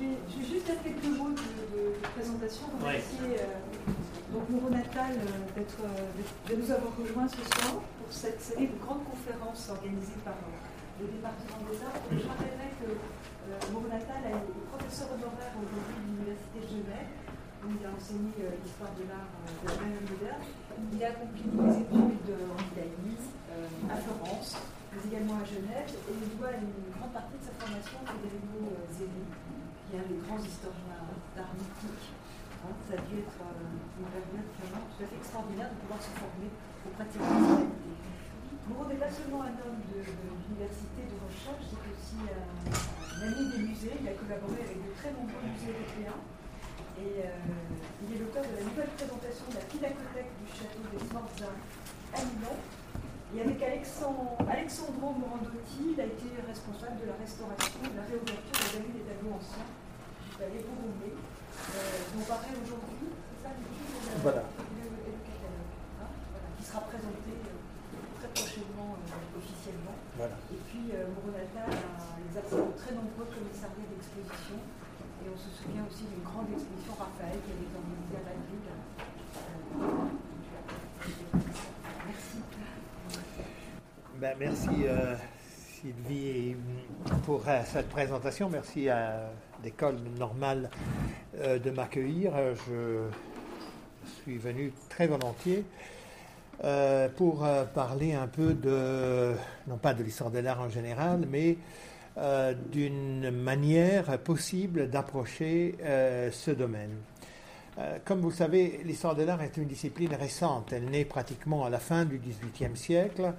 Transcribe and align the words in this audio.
vais, 0.00 0.16
juste 0.40 0.66
faire 0.66 0.82
quelques 0.82 1.12
mots 1.16 1.30
de, 1.36 1.82
présentation. 2.16 2.66
Remercier 2.80 3.36
euh, 3.36 4.32
donc 4.32 4.48
Natal 4.70 5.12
d'être, 5.54 5.82
de, 5.84 6.54
nous 6.56 6.70
avoir 6.70 6.92
rejoints 6.96 7.28
ce 7.28 7.42
soir 7.44 7.80
pour 7.80 8.10
cette 8.10 8.40
série 8.40 8.68
de 8.68 8.78
grandes 8.80 9.04
conférences 9.04 9.68
organisées 9.68 10.20
par 10.24 10.38
le 11.00 11.06
département 11.06 11.60
des 11.68 11.78
arts. 11.84 12.00
Je 12.10 12.24
rappellerai 12.24 12.70
que 12.80 12.90
euh, 12.96 13.88
Natal 13.90 14.22
est 14.32 14.44
professeur 14.72 15.08
honoraire 15.12 15.54
aujourd'hui 15.60 15.96
de 15.96 16.04
l'Université 16.08 16.58
de 16.64 16.68
Genève 16.80 17.10
où 17.60 17.68
il 17.76 17.82
a 17.84 17.92
enseigné 17.92 18.32
euh, 18.40 18.56
l'histoire 18.56 18.92
de 18.96 19.04
l'art 19.04 19.28
de 19.36 19.68
la 19.68 19.84
même 19.84 20.06
moderne. 20.08 20.42
Il 20.80 21.00
a 21.04 21.08
accompli 21.12 21.44
des 21.44 21.74
études 21.84 22.32
en 22.48 22.56
Italie, 22.56 23.20
à 23.90 23.96
Florence, 24.00 24.56
mais 24.92 25.02
également 25.06 25.38
à 25.38 25.46
Genève, 25.46 25.86
et 25.86 26.14
il 26.14 26.38
doit 26.38 26.50
une 26.50 26.90
grande 26.98 27.12
partie 27.14 27.38
de 27.38 27.44
sa 27.46 27.54
formation 27.62 27.98
à 28.02 28.10
Federico 28.18 28.58
euh, 28.74 28.90
Zeri, 28.90 29.22
un 29.98 30.06
des 30.06 30.22
grands 30.22 30.38
historiens 30.38 31.02
d'art 31.34 31.50
mythique. 31.58 32.06
Hein, 32.62 32.70
ça 32.86 32.94
a 32.94 33.02
dû 33.10 33.18
être 33.18 33.40
euh, 33.42 33.98
une 33.98 34.06
période 34.06 34.50
vraiment 34.62 34.86
tout 34.86 35.02
à 35.02 35.06
fait 35.08 35.18
extraordinaire 35.18 35.70
de 35.74 35.78
pouvoir 35.82 35.98
se 35.98 36.12
former 36.14 36.50
auprès 36.86 37.04
de 37.08 37.10
cette 37.10 37.26
personnalité. 37.26 37.90
Moreau 38.70 38.86
n'est 38.86 39.02
pas 39.02 39.10
seulement 39.10 39.42
un 39.42 39.56
homme 39.58 39.82
de, 39.90 39.98
l'université 39.98 41.10
de 41.10 41.16
recherche, 41.26 41.64
c'est 41.66 41.82
aussi 41.90 42.22
un, 42.22 43.18
ami 43.18 43.42
des 43.50 43.62
musées. 43.66 43.96
Il 43.98 44.06
a 44.06 44.14
collaboré 44.14 44.62
avec 44.62 44.78
de 44.78 44.92
très 44.94 45.10
nombreux 45.10 45.42
musées 45.42 45.74
européens. 45.74 46.20
Et 47.00 47.26
euh, 47.26 48.04
il 48.04 48.08
est 48.14 48.20
l'auteur 48.20 48.44
de 48.46 48.54
la 48.60 48.62
nouvelle 48.62 48.92
présentation 48.94 49.46
de 49.50 49.56
la 49.58 49.64
Pinacothèque 49.66 50.32
du 50.38 50.46
château 50.52 50.84
des 50.92 51.00
Sforza 51.00 51.50
à 51.50 52.20
Milan, 52.20 52.58
et 53.32 53.40
avec 53.40 53.62
Alexandro 53.62 55.08
Morandotti, 55.14 55.94
il 55.94 56.00
a 56.00 56.04
été 56.04 56.28
responsable 56.46 56.98
de 57.00 57.06
la 57.06 57.16
restauration 57.16 57.78
et 57.86 57.90
de 57.94 57.96
la 57.96 58.04
réouverture 58.04 58.58
des 58.58 58.76
amis 58.82 58.92
des 58.92 59.06
tableaux 59.06 59.38
anciens 59.38 59.70
Bourgogne, 60.48 61.20
euh, 61.20 62.00
dont 62.16 62.24
paraît 62.24 62.56
aujourd'hui, 62.56 63.12
c'est 63.12 63.44
ça 63.44 63.52
voilà. 64.24 64.40
le, 64.40 64.88
le, 64.88 65.12
catalogue, 65.20 65.68
hein, 66.00 66.08
voilà, 66.32 66.48
qui 66.56 66.64
sera 66.64 66.80
présenté 66.88 67.32
euh, 67.44 67.60
très 68.16 68.30
prochainement 68.32 68.96
euh, 68.96 69.36
officiellement. 69.36 69.96
Voilà. 70.16 70.36
Et 70.48 70.56
puis 70.64 70.96
euh, 70.96 71.12
Moronata 71.12 71.68
a 71.68 72.16
exercé 72.24 72.56
de 72.56 72.72
très 72.72 72.96
nombreux 72.96 73.28
commissariats 73.28 73.88
d'exposition. 73.92 74.56
Et 75.20 75.28
on 75.28 75.36
se 75.36 75.52
souvient 75.52 75.84
aussi 75.84 76.08
d'une 76.08 76.24
grande 76.24 76.48
exposition 76.48 76.96
Raphaël 76.96 77.36
qui 77.44 77.52
avait 77.52 77.68
été 77.68 77.76
organisée 77.76 78.16
à 78.16 78.24
Madrid. 78.24 78.64
Euh, 78.64 80.08
Ben, 84.20 84.36
merci 84.38 84.68
euh, 84.84 85.16
Sylvie 85.80 86.56
pour 87.24 87.42
euh, 87.48 87.62
cette 87.64 87.88
présentation. 87.88 88.50
Merci 88.50 88.88
à 88.90 89.30
l'école 89.62 89.96
normale 90.18 90.70
euh, 91.38 91.58
de 91.58 91.70
m'accueillir. 91.70 92.32
Je 92.54 93.08
suis 94.22 94.38
venu 94.38 94.72
très 94.88 95.06
volontiers 95.06 95.64
pour 97.16 97.46
parler 97.74 98.12
un 98.12 98.26
peu 98.26 98.52
de, 98.52 99.32
non 99.66 99.78
pas 99.78 99.94
de 99.94 100.02
l'histoire 100.02 100.30
de 100.30 100.40
l'art 100.40 100.60
en 100.60 100.68
général, 100.68 101.26
mais 101.26 101.56
d'une 102.70 103.30
manière 103.30 104.18
possible 104.18 104.90
d'approcher 104.90 105.76
ce 106.30 106.50
domaine. 106.50 106.90
Comme 108.04 108.20
vous 108.20 108.28
le 108.28 108.34
savez, 108.34 108.82
l'histoire 108.84 109.14
de 109.14 109.22
l'art 109.22 109.40
est 109.42 109.56
une 109.56 109.68
discipline 109.68 110.14
récente. 110.14 110.74
Elle 110.74 110.90
naît 110.90 111.06
pratiquement 111.06 111.64
à 111.64 111.70
la 111.70 111.78
fin 111.78 112.04
du 112.04 112.18
XVIIIe 112.18 112.76
siècle. 112.76 113.32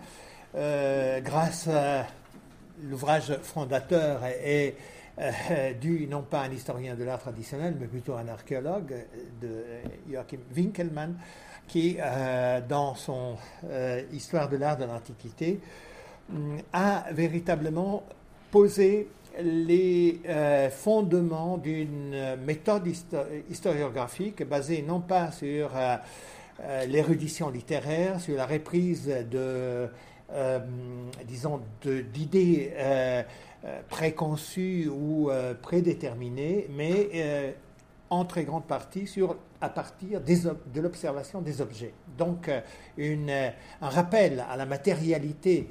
Euh, 0.54 1.22
grâce 1.22 1.68
à 1.70 2.06
l'ouvrage 2.84 3.38
fondateur 3.42 4.22
est 4.26 4.76
euh, 5.20 5.74
dû 5.74 6.08
non 6.08 6.22
pas 6.22 6.42
à 6.42 6.44
un 6.46 6.52
historien 6.52 6.96
de 6.96 7.04
l'art 7.04 7.20
traditionnel, 7.20 7.76
mais 7.80 7.88
plutôt 7.88 8.14
à 8.14 8.22
un 8.22 8.28
archéologue 8.28 8.96
de 9.42 9.64
Joachim 10.10 10.40
Winkelmann, 10.56 11.16
qui, 11.68 11.98
euh, 12.00 12.62
dans 12.68 12.96
son 12.96 13.36
Histoire 14.14 14.50
de 14.50 14.58
l'art 14.58 14.78
de 14.78 14.86
l'Antiquité, 14.86 15.60
mm, 16.30 16.58
a 16.74 17.06
véritablement 17.12 18.04
posé 18.52 19.08
les 19.42 20.20
fondements 20.72 21.58
d'une 21.58 22.36
méthode 22.46 22.86
historiographique 23.50 24.46
basée 24.46 24.84
non 24.86 25.00
pas 25.00 25.32
sur 25.32 25.72
l'érudition 26.86 27.50
littéraire, 27.50 28.20
sur 28.20 28.36
la 28.36 28.46
reprise 28.46 29.06
de 29.32 29.88
euh, 30.34 30.60
disons, 31.28 31.62
d'idées 31.84 32.72
euh, 32.76 33.22
euh, 33.66 33.82
préconçues 33.90 34.90
ou 34.90 35.30
prédéterminées, 35.62 36.68
mais 36.70 37.56
en 38.10 38.26
très 38.26 38.44
grande 38.44 38.66
partie 38.66 39.08
sur, 39.08 39.38
à 39.62 39.70
partir 39.70 40.22
de 40.22 40.82
l'observation 40.82 41.42
des 41.42 41.62
objets. 41.62 41.94
Donc 42.18 42.50
un 43.00 43.90
rappel 43.90 44.44
à 44.50 44.56
la 44.56 44.66
matérialité 44.66 45.68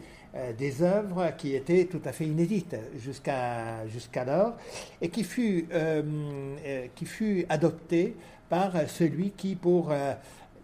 des 0.57 0.83
œuvres 0.83 1.33
qui 1.37 1.55
était 1.55 1.87
tout 1.87 2.01
à 2.05 2.13
fait 2.13 2.27
inédite 2.27 2.77
jusqu'à 2.97 3.87
jusqu'alors 3.89 4.57
et 5.03 5.09
qui 5.09 5.25
fut, 5.25 5.69
qui 6.95 7.05
fut 7.05 7.45
adopté 7.49 8.17
par 8.49 8.89
celui 8.89 9.33
qui, 9.33 9.57
pour 9.57 9.93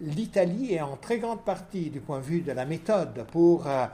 l'Italie 0.01 0.73
est 0.73 0.81
en 0.81 0.95
très 0.95 1.17
grande 1.19 1.41
partie, 1.41 1.89
du 1.89 1.99
point 1.99 2.19
de 2.19 2.23
vue 2.23 2.41
de 2.41 2.51
la 2.51 2.65
méthode 2.65 3.25
pour 3.31 3.65
euh, 3.67 3.85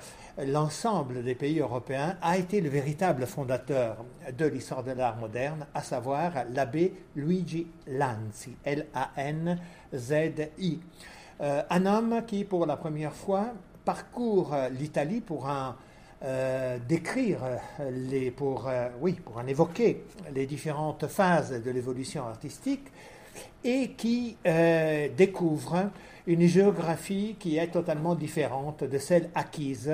l'ensemble 0.46 1.24
des 1.24 1.36
pays 1.36 1.60
européens, 1.60 2.18
a 2.22 2.38
été 2.38 2.60
le 2.62 2.70
véritable 2.70 3.26
fondateur 3.26 4.04
de 4.38 4.46
l'histoire 4.46 4.84
de 4.84 4.92
l'art 4.92 5.18
moderne, 5.18 5.66
à 5.74 5.82
savoir 5.82 6.32
l'abbé 6.52 6.94
Luigi 7.16 7.68
Lanzi, 7.88 8.56
L-A-N-Z-I. 8.64 9.60
Euh, 11.42 11.64
un 11.70 11.86
homme 11.86 12.24
qui, 12.28 12.44
pour 12.44 12.66
la 12.66 12.78
première 12.78 13.14
fois, 13.14 13.54
parcourt 13.86 14.56
l'Italie 14.78 15.22
euh, 16.26 16.78
les, 17.92 18.32
pour, 18.32 18.70
pour 19.26 19.38
en 19.38 19.48
évoquer 19.48 20.06
les 20.34 20.46
différentes 20.46 21.08
phases 21.08 21.62
de 21.62 21.72
l'évolution 21.72 22.26
artistique 22.26 22.88
et 23.64 23.92
qui 23.92 24.38
euh, 24.46 25.10
découvre 25.16 25.90
une 26.26 26.48
géographie 26.48 27.36
qui 27.40 27.58
est 27.58 27.68
totalement 27.68 28.16
différente 28.16 28.84
de 28.84 28.98
celle 28.98 29.30
acquise 29.36 29.92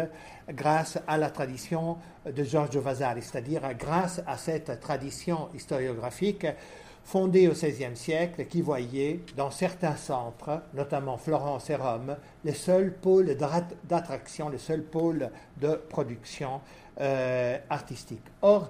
grâce 0.50 1.00
à 1.08 1.18
la 1.18 1.30
tradition 1.30 1.98
de 2.26 2.44
Giorgio 2.44 2.82
Vasari, 2.82 3.22
c'est-à-dire 3.22 3.62
grâce 3.78 4.22
à 4.28 4.38
cette 4.38 4.80
tradition 4.80 5.50
historiographique 5.56 6.46
fondée 7.04 7.48
au 7.48 7.54
XVIe 7.54 7.96
siècle 7.96 8.46
qui 8.46 8.62
voyait 8.62 9.22
dans 9.36 9.50
certains 9.50 9.96
centres, 9.96 10.62
notamment 10.76 11.18
Florence 11.18 11.70
et 11.72 11.76
Rome, 11.76 12.16
les 12.44 12.54
seuls 12.54 12.94
pôles 12.94 13.36
d'attraction, 13.36 14.50
les 14.50 14.60
seuls 14.60 14.84
pôles 14.84 15.32
de 15.60 15.74
production 15.90 16.62
euh, 17.02 17.58
artistique. 17.70 18.22
Or, 18.44 18.70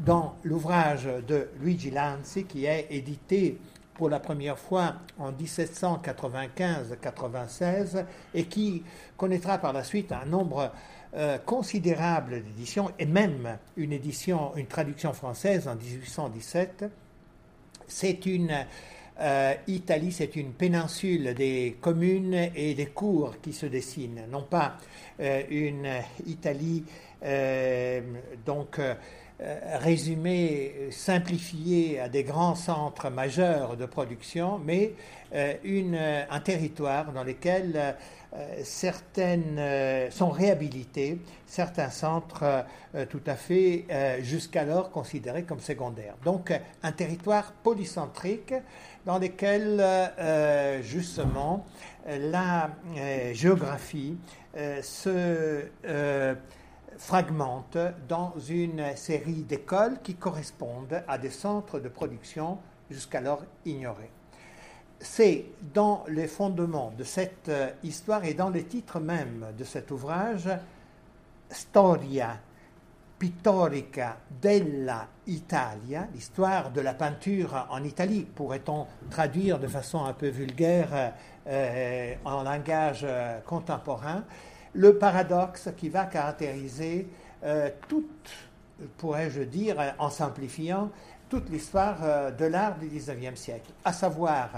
dans 0.00 0.34
l'ouvrage 0.44 1.08
de 1.26 1.48
Luigi 1.60 1.90
Lanzi, 1.90 2.44
qui 2.44 2.66
est 2.66 2.86
édité 2.90 3.58
pour 3.98 4.08
la 4.08 4.20
première 4.20 4.58
fois 4.58 4.94
en 5.18 5.32
1795-96 5.32 8.06
et 8.32 8.44
qui 8.44 8.82
connaîtra 9.16 9.58
par 9.58 9.74
la 9.74 9.82
suite 9.82 10.12
un 10.12 10.24
nombre 10.24 10.70
euh, 11.14 11.38
considérable 11.38 12.44
d'éditions 12.44 12.92
et 12.98 13.06
même 13.06 13.56
une 13.76 13.92
édition, 13.92 14.52
une 14.56 14.66
traduction 14.66 15.12
française 15.12 15.66
en 15.66 15.74
1817. 15.74 16.84
C'est 17.88 18.24
une 18.26 18.64
euh, 19.20 19.54
Italie, 19.66 20.12
c'est 20.12 20.36
une 20.36 20.52
péninsule 20.52 21.34
des 21.34 21.76
communes 21.80 22.50
et 22.54 22.74
des 22.74 22.86
cours 22.86 23.40
qui 23.42 23.52
se 23.52 23.66
dessinent, 23.66 24.26
non 24.30 24.42
pas 24.42 24.76
euh, 25.18 25.42
une 25.50 25.88
Italie 26.24 26.84
donc 28.46 28.78
euh, 29.40 29.78
résumé, 29.78 30.88
simplifié 30.90 32.00
à 32.00 32.08
des 32.08 32.24
grands 32.24 32.56
centres 32.56 33.08
majeurs 33.08 33.76
de 33.76 33.86
production, 33.86 34.58
mais 34.58 34.94
euh, 35.32 35.54
une, 35.62 35.96
un 36.28 36.40
territoire 36.40 37.12
dans 37.12 37.22
lequel 37.22 37.72
euh, 37.76 38.44
certaines 38.64 40.10
sont 40.10 40.30
réhabilités, 40.30 41.20
certains 41.46 41.90
centres 41.90 42.64
tout 43.10 43.22
à 43.26 43.36
fait 43.36 43.86
jusqu'alors 44.22 44.90
considérés 44.90 45.44
comme 45.44 45.60
secondaires. 45.60 46.16
Donc 46.24 46.52
un 46.82 46.92
territoire 46.92 47.52
polycentrique 47.52 48.52
dans 49.06 49.18
lequel 49.18 49.82
justement 50.82 51.64
la 52.06 52.70
géographie 53.32 54.16
se 54.82 55.64
fragmente 56.98 57.78
dans 58.08 58.34
une 58.48 58.94
série 58.96 59.42
d'écoles 59.42 59.98
qui 60.02 60.16
correspondent 60.16 61.02
à 61.06 61.16
des 61.16 61.30
centres 61.30 61.80
de 61.80 61.88
production 61.88 62.58
jusqu'alors 62.90 63.44
ignorés. 63.64 64.10
C'est 65.00 65.46
dans 65.72 66.04
les 66.08 66.26
fondements 66.26 66.92
de 66.98 67.04
cette 67.04 67.48
euh, 67.48 67.70
histoire 67.84 68.24
et 68.24 68.34
dans 68.34 68.50
le 68.50 68.64
titre 68.64 68.98
même 68.98 69.46
de 69.56 69.62
cet 69.62 69.92
ouvrage, 69.92 70.50
Storia 71.48 72.36
pittorica 73.18 74.16
della 74.28 75.08
Italia, 75.26 76.06
l'histoire 76.12 76.70
de 76.70 76.80
la 76.80 76.94
peinture 76.94 77.66
en 77.70 77.82
Italie, 77.82 78.24
pourrait-on 78.24 78.86
traduire 79.10 79.58
de 79.58 79.66
façon 79.66 80.04
un 80.04 80.12
peu 80.12 80.28
vulgaire 80.28 81.12
euh, 81.46 82.14
en 82.24 82.42
langage 82.42 83.00
euh, 83.04 83.40
contemporain, 83.40 84.24
le 84.78 84.96
paradoxe 84.96 85.70
qui 85.76 85.88
va 85.88 86.04
caractériser 86.06 87.08
euh, 87.42 87.68
toute, 87.88 88.30
pourrais-je 88.96 89.42
dire, 89.42 89.76
en 89.98 90.08
simplifiant, 90.08 90.90
toute 91.28 91.50
l'histoire 91.50 92.32
de 92.32 92.44
l'art 92.46 92.78
du 92.78 92.86
XIXe 92.86 93.38
siècle, 93.38 93.70
à 93.84 93.92
savoir 93.92 94.48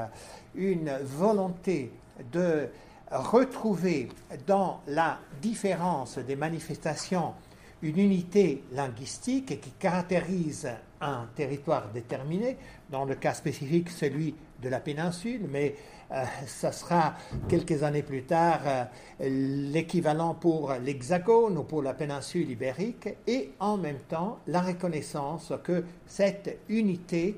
une 0.55 0.93
volonté 1.03 1.91
de 2.31 2.69
retrouver 3.11 4.09
dans 4.47 4.81
la 4.87 5.19
différence 5.43 6.19
des 6.19 6.37
manifestations 6.37 7.35
une 7.83 7.99
unité 7.99 8.63
linguistique 8.73 9.61
qui 9.61 9.71
caractérise 9.71 10.69
un 11.01 11.27
territoire 11.35 11.89
déterminé, 11.93 12.59
dans 12.91 13.05
le 13.05 13.15
cas 13.15 13.35
spécifique 13.35 13.89
celui 13.89 14.35
de 14.63 14.69
la 14.69 14.81
péninsule, 14.81 15.47
mais 15.49 15.75
euh, 15.75 16.00
ça 16.47 16.73
sera 16.73 17.15
quelques 17.49 17.83
années 17.83 18.03
plus 18.03 18.25
tard 18.25 18.61
euh, 18.67 18.85
l'équivalent 19.21 20.35
pour 20.35 20.73
l'Hexagone 20.75 21.59
ou 21.59 21.65
pour 21.65 21.83
la 21.83 21.95
péninsule 21.95 22.51
ibérique, 22.51 23.09
et 23.27 23.53
en 23.61 23.77
même 23.77 24.01
temps 24.09 24.39
la 24.47 24.61
reconnaissance 24.61 25.53
que 25.63 25.85
cette 26.07 26.59
unité 26.69 27.37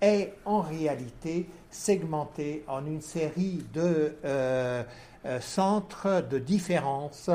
est 0.00 0.34
en 0.44 0.60
réalité 0.60 1.46
segmentée 1.70 2.64
en 2.68 2.84
une 2.86 3.00
série 3.00 3.64
de 3.72 4.16
euh, 4.24 4.84
centres 5.40 6.22
de 6.28 6.38
différence, 6.38 7.30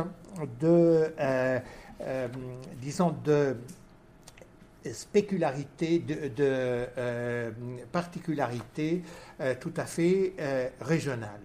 de 0.60 1.14
euh, 2.02 2.28
disons, 2.82 3.14
de 3.26 3.58
spécularité, 4.94 6.00
de, 6.00 6.16
euh, 6.40 7.52
particularité 7.92 9.04
euh, 9.42 9.56
tout 9.60 9.74
à 9.78 9.86
fait 9.86 10.34
régionale. 10.82 11.42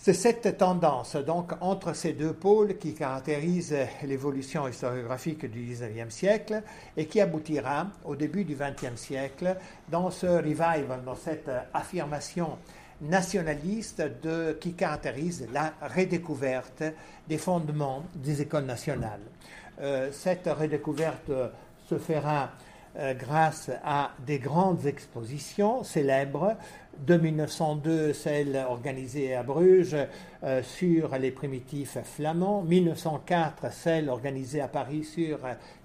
C'est 0.00 0.14
cette 0.14 0.56
tendance, 0.58 1.16
donc, 1.16 1.52
entre 1.60 1.92
ces 1.92 2.12
deux 2.12 2.32
pôles 2.32 2.78
qui 2.78 2.94
caractérise 2.94 3.74
l'évolution 4.04 4.68
historiographique 4.68 5.44
du 5.50 5.60
XIXe 5.64 6.14
siècle 6.14 6.62
et 6.96 7.06
qui 7.06 7.20
aboutira 7.20 7.88
au 8.04 8.14
début 8.14 8.44
du 8.44 8.54
XXe 8.54 8.98
siècle 8.98 9.56
dans 9.88 10.10
ce 10.10 10.26
revival, 10.26 11.02
dans 11.04 11.16
cette 11.16 11.50
affirmation 11.74 12.58
nationaliste 13.00 14.04
qui 14.60 14.74
caractérise 14.74 15.48
la 15.52 15.74
redécouverte 15.94 16.84
des 17.28 17.38
fondements 17.38 18.04
des 18.14 18.40
écoles 18.40 18.64
nationales. 18.64 19.20
Euh, 19.80 20.10
cette 20.10 20.46
redécouverte 20.46 21.30
se 21.88 21.96
fera 21.96 22.50
euh, 22.98 23.14
grâce 23.14 23.70
à 23.84 24.10
des 24.26 24.38
grandes 24.38 24.86
expositions 24.86 25.84
célèbres 25.84 26.56
de 27.06 27.16
1902, 27.16 28.12
celle 28.12 28.56
organisée 28.68 29.34
à 29.34 29.42
Bruges 29.42 29.96
euh, 30.42 30.62
sur 30.62 31.16
les 31.16 31.30
primitifs 31.30 31.98
flamands, 32.02 32.62
1904, 32.62 33.72
celle 33.72 34.08
organisée 34.08 34.60
à 34.60 34.68
Paris 34.68 35.04
sur 35.04 35.38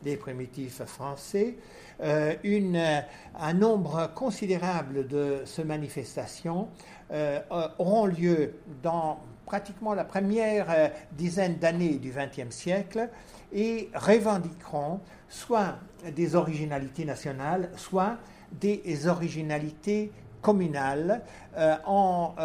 les 0.04 0.18
primitifs 0.18 0.84
français. 0.84 1.56
un 2.02 3.54
nombre 3.54 4.10
considérable 4.16 5.08
de 5.08 5.44
ces 5.46 5.64
manifestations 5.64 6.68
euh, 7.14 7.40
auront 7.78 8.08
lieu 8.08 8.56
dans 8.82 9.20
pratiquement 9.46 9.94
la 9.94 10.04
première 10.04 10.66
euh, 10.72 10.88
dizaine 11.12 11.58
d'années 11.58 12.00
du 12.00 12.12
XXe 12.12 12.50
siècle 12.50 13.08
et 13.54 13.92
revendiqueront 13.94 15.00
soit 15.30 15.76
des 16.16 16.36
originalités 16.36 17.06
nationales, 17.06 17.70
soit 17.76 18.18
des 18.52 19.08
originalités 19.08 20.12
communales 20.42 21.22
euh, 21.58 21.76
en 21.86 22.36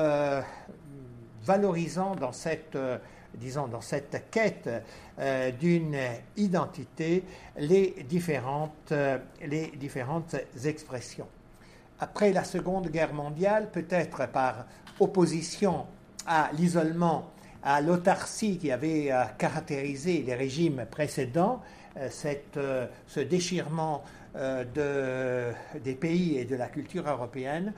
valorisant 1.45 2.15
dans 2.15 2.33
cette, 2.33 2.77
disons, 3.35 3.69
dans 3.69 3.81
cette 3.81 4.25
quête 4.31 4.69
d'une 5.59 5.97
identité 6.37 7.25
les 7.57 7.95
différentes, 8.09 8.93
expressions. 10.65 11.27
Après 12.01 12.33
la 12.33 12.45
Seconde 12.45 12.89
Guerre 12.91 13.13
mondiale, 13.13 13.71
peut-être 13.73 14.29
par 14.29 14.67
opposition 15.01 15.87
à 16.27 16.51
l'isolement, 16.53 17.31
à 17.63 17.81
l'autarcie 17.81 18.59
qui 18.59 18.71
avait 18.71 19.11
euh, 19.11 19.25
caractérisé 19.37 20.23
les 20.23 20.35
régimes 20.35 20.87
précédents, 20.91 21.61
euh, 21.97 22.09
euh, 22.57 22.87
ce 23.07 23.21
déchirement 23.21 24.03
des 24.35 25.95
pays 25.95 26.39
et 26.39 26.45
de 26.45 26.55
la 26.55 26.69
culture 26.69 27.09
européenne, 27.09 27.73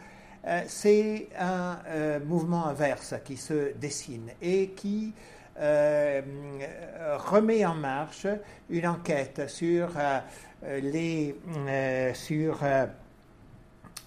c'est 0.66 1.28
un 1.38 1.78
mouvement 2.26 2.66
inverse 2.66 3.14
qui 3.24 3.38
se 3.38 3.72
dessine 3.78 4.30
et 4.42 4.70
qui 4.70 5.14
remet 5.56 7.64
en 7.64 7.76
marche 7.76 8.26
une 8.68 8.88
enquête 8.88 9.48
sur 9.48 9.88
les 10.62 11.34
sur 12.12 12.58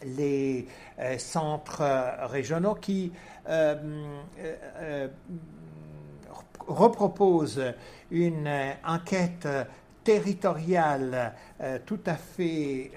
les 0.06 0.67
euh, 0.99 1.17
centres 1.17 1.81
euh, 1.81 2.27
régionaux 2.27 2.75
qui 2.75 3.11
euh, 3.49 5.07
reproposent 6.67 7.73
une 8.11 8.49
enquête 8.85 9.47
territoriale 10.03 11.33
tout 11.85 12.00
à 12.05 12.15
fait 12.15 12.91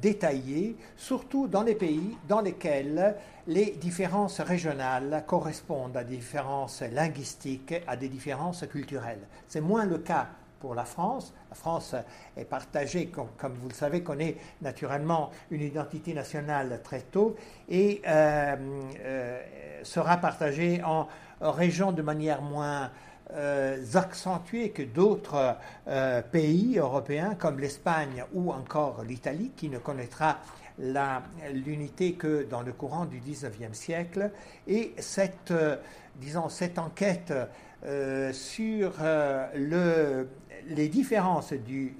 détaillée, 0.00 0.76
surtout 0.96 1.48
dans 1.48 1.62
les 1.62 1.74
pays 1.74 2.16
dans 2.28 2.40
lesquels 2.40 3.16
les 3.46 3.72
différences 3.72 4.40
régionales 4.40 5.24
correspondent 5.26 5.96
à 5.96 6.04
des 6.04 6.16
différences 6.16 6.82
linguistiques, 6.82 7.74
à 7.86 7.96
des 7.96 8.08
différences 8.08 8.66
culturelles. 8.66 9.26
C'est 9.48 9.60
moins 9.60 9.84
le 9.84 9.98
cas 9.98 10.28
pour 10.64 10.74
la 10.74 10.86
France. 10.86 11.34
La 11.50 11.56
France 11.56 11.94
est 12.38 12.46
partagée, 12.46 13.08
comme, 13.08 13.52
vous 13.52 13.68
le 13.68 13.74
savez, 13.74 14.02
connaît 14.02 14.36
naturellement 14.62 15.30
une 15.50 15.60
identité 15.60 16.14
nationale 16.14 16.80
très 16.82 17.00
tôt 17.00 17.36
et 17.68 18.00
euh, 18.06 18.56
euh, 19.00 19.42
sera 19.82 20.16
partagée 20.16 20.80
en 20.82 21.06
régions 21.42 21.92
de 21.92 22.00
manière 22.00 22.40
moins 22.40 22.90
euh, 23.32 23.82
accentuée 23.94 24.70
que 24.70 24.82
d'autres 24.82 25.56
pays 26.30 26.78
européens 26.78 27.34
comme 27.34 27.58
l'Espagne 27.58 28.24
ou 28.32 28.52
encore 28.52 29.02
l'Italie 29.06 29.52
qui 29.56 29.68
ne 29.68 29.78
connaîtra 29.78 30.38
l'unité 30.78 32.14
que 32.14 32.44
dans 32.44 32.62
le 32.62 32.72
courant 32.72 33.04
du 33.04 33.20
19e 33.20 33.74
siècle. 33.74 34.30
Et 34.66 34.92
cette, 34.98 35.52
disons, 36.16 36.48
cette 36.48 36.78
enquête 36.78 37.32
sur 38.32 38.92
le, 39.54 40.28
les 40.68 40.88
différences 40.88 41.52
du 41.52 41.94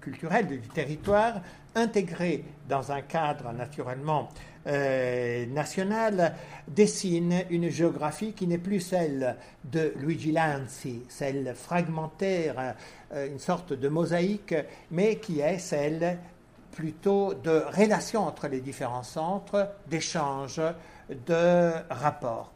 culturel 0.00 0.46
du 0.46 0.60
territoire 0.60 1.40
intégrées 1.74 2.44
dans 2.68 2.90
un 2.90 3.02
cadre 3.02 3.52
naturellement 3.52 4.28
euh, 4.66 5.46
national 5.46 6.34
dessinent 6.66 7.44
une 7.50 7.68
géographie 7.68 8.32
qui 8.32 8.48
n'est 8.48 8.58
plus 8.58 8.80
celle 8.80 9.36
de 9.64 9.92
Luigi 9.96 10.32
Lanzi, 10.32 11.02
celle 11.08 11.54
fragmentaire, 11.54 12.74
euh, 13.12 13.28
une 13.28 13.38
sorte 13.38 13.72
de 13.72 13.88
mosaïque, 13.88 14.56
mais 14.90 15.16
qui 15.16 15.40
est 15.40 15.58
celle 15.58 16.18
plutôt 16.72 17.34
de 17.34 17.62
relation 17.76 18.26
entre 18.26 18.48
les 18.48 18.60
différents 18.60 19.04
centres, 19.04 19.70
d'échange, 19.88 20.60
de 21.08 21.70
rapports. 21.88 22.55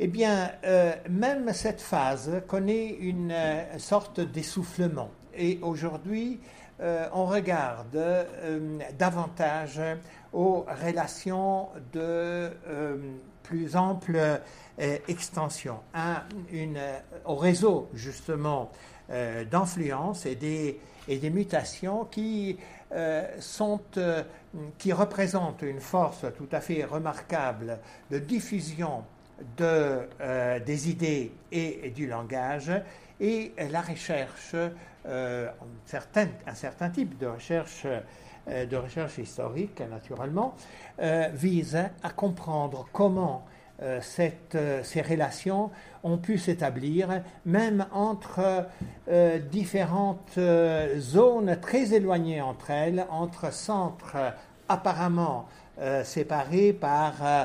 Eh 0.00 0.08
bien, 0.08 0.50
euh, 0.64 0.92
même 1.08 1.52
cette 1.52 1.80
phase 1.80 2.42
connaît 2.48 2.88
une 2.88 3.30
euh, 3.30 3.78
sorte 3.78 4.18
d'essoufflement. 4.18 5.08
Et 5.36 5.60
aujourd'hui, 5.62 6.40
euh, 6.80 7.06
on 7.12 7.26
regarde 7.26 7.96
davantage 8.98 9.80
aux 10.32 10.66
relations 10.84 11.68
de 11.92 12.50
plus 13.44 13.76
ample 13.76 14.40
extension, 15.06 15.78
au 17.24 17.36
réseau 17.36 17.88
justement 17.94 18.72
d'influence 19.08 20.26
et 20.26 20.34
des, 20.34 21.30
mutations 21.30 22.04
qui 22.06 22.58
qui 24.78 24.92
représentent 24.92 25.62
une 25.62 25.80
force 25.80 26.26
tout 26.36 26.48
à 26.50 26.60
fait 26.60 26.84
remarquable 26.84 27.78
de 28.10 28.18
diffusion 28.18 29.04
de, 29.56 30.08
euh, 30.20 30.60
des 30.60 30.90
idées 30.90 31.32
et, 31.52 31.90
du 31.94 32.06
langage 32.06 32.70
et 33.20 33.52
la 33.70 33.80
recherche, 33.80 34.54
euh, 35.06 35.48
un 35.88 36.54
certain 36.54 36.90
type 36.90 37.18
de 37.18 37.26
recherche, 37.26 37.86
euh, 38.48 38.66
de 38.66 38.76
recherche 38.76 39.18
historique 39.18 39.80
naturellement, 39.80 40.54
vise 41.32 41.78
à 42.02 42.10
comprendre 42.10 42.86
comment 42.92 43.44
ces 44.00 45.02
relations 45.02 45.70
ont 46.04 46.18
pu 46.18 46.38
s'établir 46.38 47.22
même 47.44 47.86
entre 47.92 48.66
différentes 49.50 50.38
zones 50.98 51.58
très 51.60 51.92
éloignées 51.94 52.40
entre 52.40 52.70
elles, 52.70 53.04
entre 53.10 53.52
centres 53.52 54.16
apparemment 54.68 55.48
séparés 56.04 56.72
par 56.72 57.14
euh, 57.22 57.44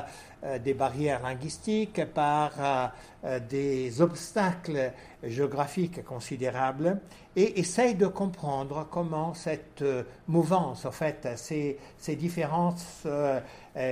des 0.58 0.74
barrières 0.74 1.22
linguistiques, 1.22 2.04
par 2.14 2.52
euh, 2.58 2.86
euh, 3.24 3.40
des 3.40 4.00
obstacles 4.00 4.92
géographiques 5.22 6.02
considérables, 6.04 6.98
et 7.36 7.60
essaye 7.60 7.94
de 7.94 8.06
comprendre 8.06 8.86
comment 8.90 9.34
cette 9.34 9.84
mouvance, 10.26 10.84
en 10.84 10.90
fait, 10.90 11.28
ces, 11.36 11.78
ces 11.98 12.16
différentes 12.16 12.82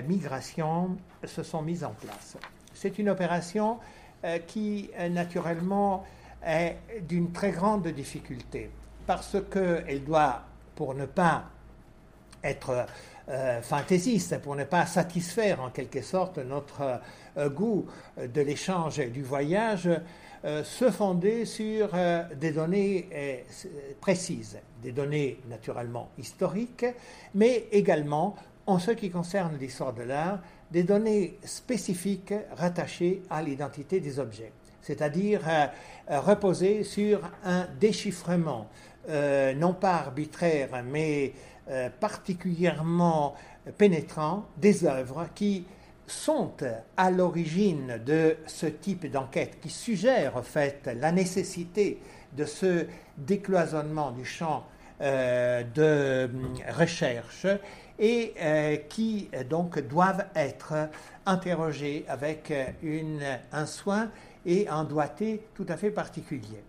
migrations 0.08 0.96
se 1.24 1.42
sont 1.42 1.62
mises 1.62 1.84
en 1.84 1.92
place. 1.92 2.36
C'est 2.74 2.98
une 2.98 3.10
opération 3.10 3.78
qui, 4.48 4.90
naturellement, 5.10 6.04
est 6.44 6.78
d'une 7.02 7.30
très 7.30 7.52
grande 7.52 7.86
difficulté, 7.88 8.70
parce 9.06 9.36
qu'elle 9.50 10.02
doit, 10.02 10.42
pour 10.74 10.94
ne 10.94 11.06
pas 11.06 11.44
être 12.42 12.86
euh, 13.30 13.60
fantaisiste 13.60 14.38
pour 14.38 14.56
ne 14.56 14.64
pas 14.64 14.86
satisfaire 14.86 15.60
en 15.60 15.68
quelque 15.68 16.00
sorte 16.00 16.38
notre 16.38 16.98
euh, 17.36 17.50
goût 17.50 17.84
de 18.16 18.40
l'échange 18.40 19.00
et 19.00 19.08
du 19.08 19.22
voyage, 19.22 19.90
euh, 20.46 20.64
se 20.64 20.90
fonder 20.90 21.44
sur 21.44 21.90
des 22.40 22.52
données 22.52 23.44
précises, 24.00 24.58
des 24.82 24.92
données 24.92 25.40
naturellement 25.50 26.08
historiques, 26.16 26.86
mais 27.34 27.66
également, 27.70 28.34
en 28.66 28.78
ce 28.78 28.92
qui 28.92 29.10
concerne 29.10 29.58
l'histoire 29.58 29.92
de 29.92 30.04
l'art, 30.04 30.38
des 30.70 30.84
données 30.84 31.38
spécifiques 31.44 32.32
rattachées 32.56 33.22
à 33.28 33.42
l'identité 33.42 34.00
des 34.00 34.18
objets, 34.18 34.52
c'est-à-dire 34.80 35.42
reposer 36.08 36.82
sur 36.82 37.20
un 37.44 37.66
déchiffrement, 37.78 38.68
non 39.56 39.74
pas 39.74 39.96
arbitraire, 39.96 40.82
mais 40.84 41.32
euh, 41.70 41.90
particulièrement 42.00 43.34
pénétrant 43.76 44.46
des 44.56 44.86
œuvres 44.86 45.26
qui 45.34 45.66
sont 46.06 46.52
à 46.96 47.10
l'origine 47.10 48.00
de 48.06 48.36
ce 48.46 48.64
type 48.64 49.10
d'enquête, 49.10 49.58
qui 49.60 49.68
suggèrent 49.68 50.36
en 50.38 50.42
fait 50.42 50.88
la 50.98 51.12
nécessité 51.12 52.00
de 52.32 52.46
ce 52.46 52.86
décloisonnement 53.18 54.12
du 54.12 54.24
champ 54.24 54.64
euh, 55.02 55.62
de 55.62 55.82
euh, 55.82 56.28
recherche 56.70 57.46
et 57.98 58.32
qui 58.88 59.28
donc 59.50 59.80
doivent 59.80 60.26
être 60.36 60.88
interrogés 61.26 62.04
avec 62.06 62.52
un 63.50 63.66
soin 63.66 64.08
et 64.46 64.68
un 64.68 64.84
doigté 64.84 65.42
tout 65.52 65.66
à 65.68 65.76
fait 65.76 65.90
particulier. 65.90 66.62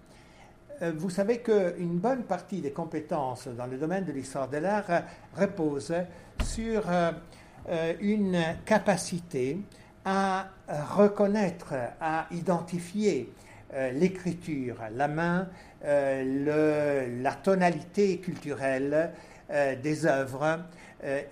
Euh, 0.82 0.94
vous 0.96 1.10
savez 1.10 1.40
qu'une 1.40 1.98
bonne 1.98 2.24
partie 2.24 2.62
des 2.62 2.72
compétences 2.72 3.48
dans 3.48 3.66
le 3.66 3.78
domaine 3.78 4.06
de 4.06 4.12
l'histoire 4.14 4.48
de 4.48 4.58
l'art 4.58 5.04
repose 5.36 5.94
sur 6.44 6.90
euh, 6.90 7.12
euh, 7.70 7.94
une 8.00 8.40
capacité 8.66 9.60
à 10.06 10.48
reconnaître, 10.96 11.74
à 12.00 12.28
identifier 12.32 13.32
l'écriture, 13.94 14.78
la 14.96 15.08
main, 15.08 15.48
la 15.84 17.34
tonalité 17.44 18.18
culturelle 18.18 19.12
des 19.84 20.06
œuvres 20.08 20.62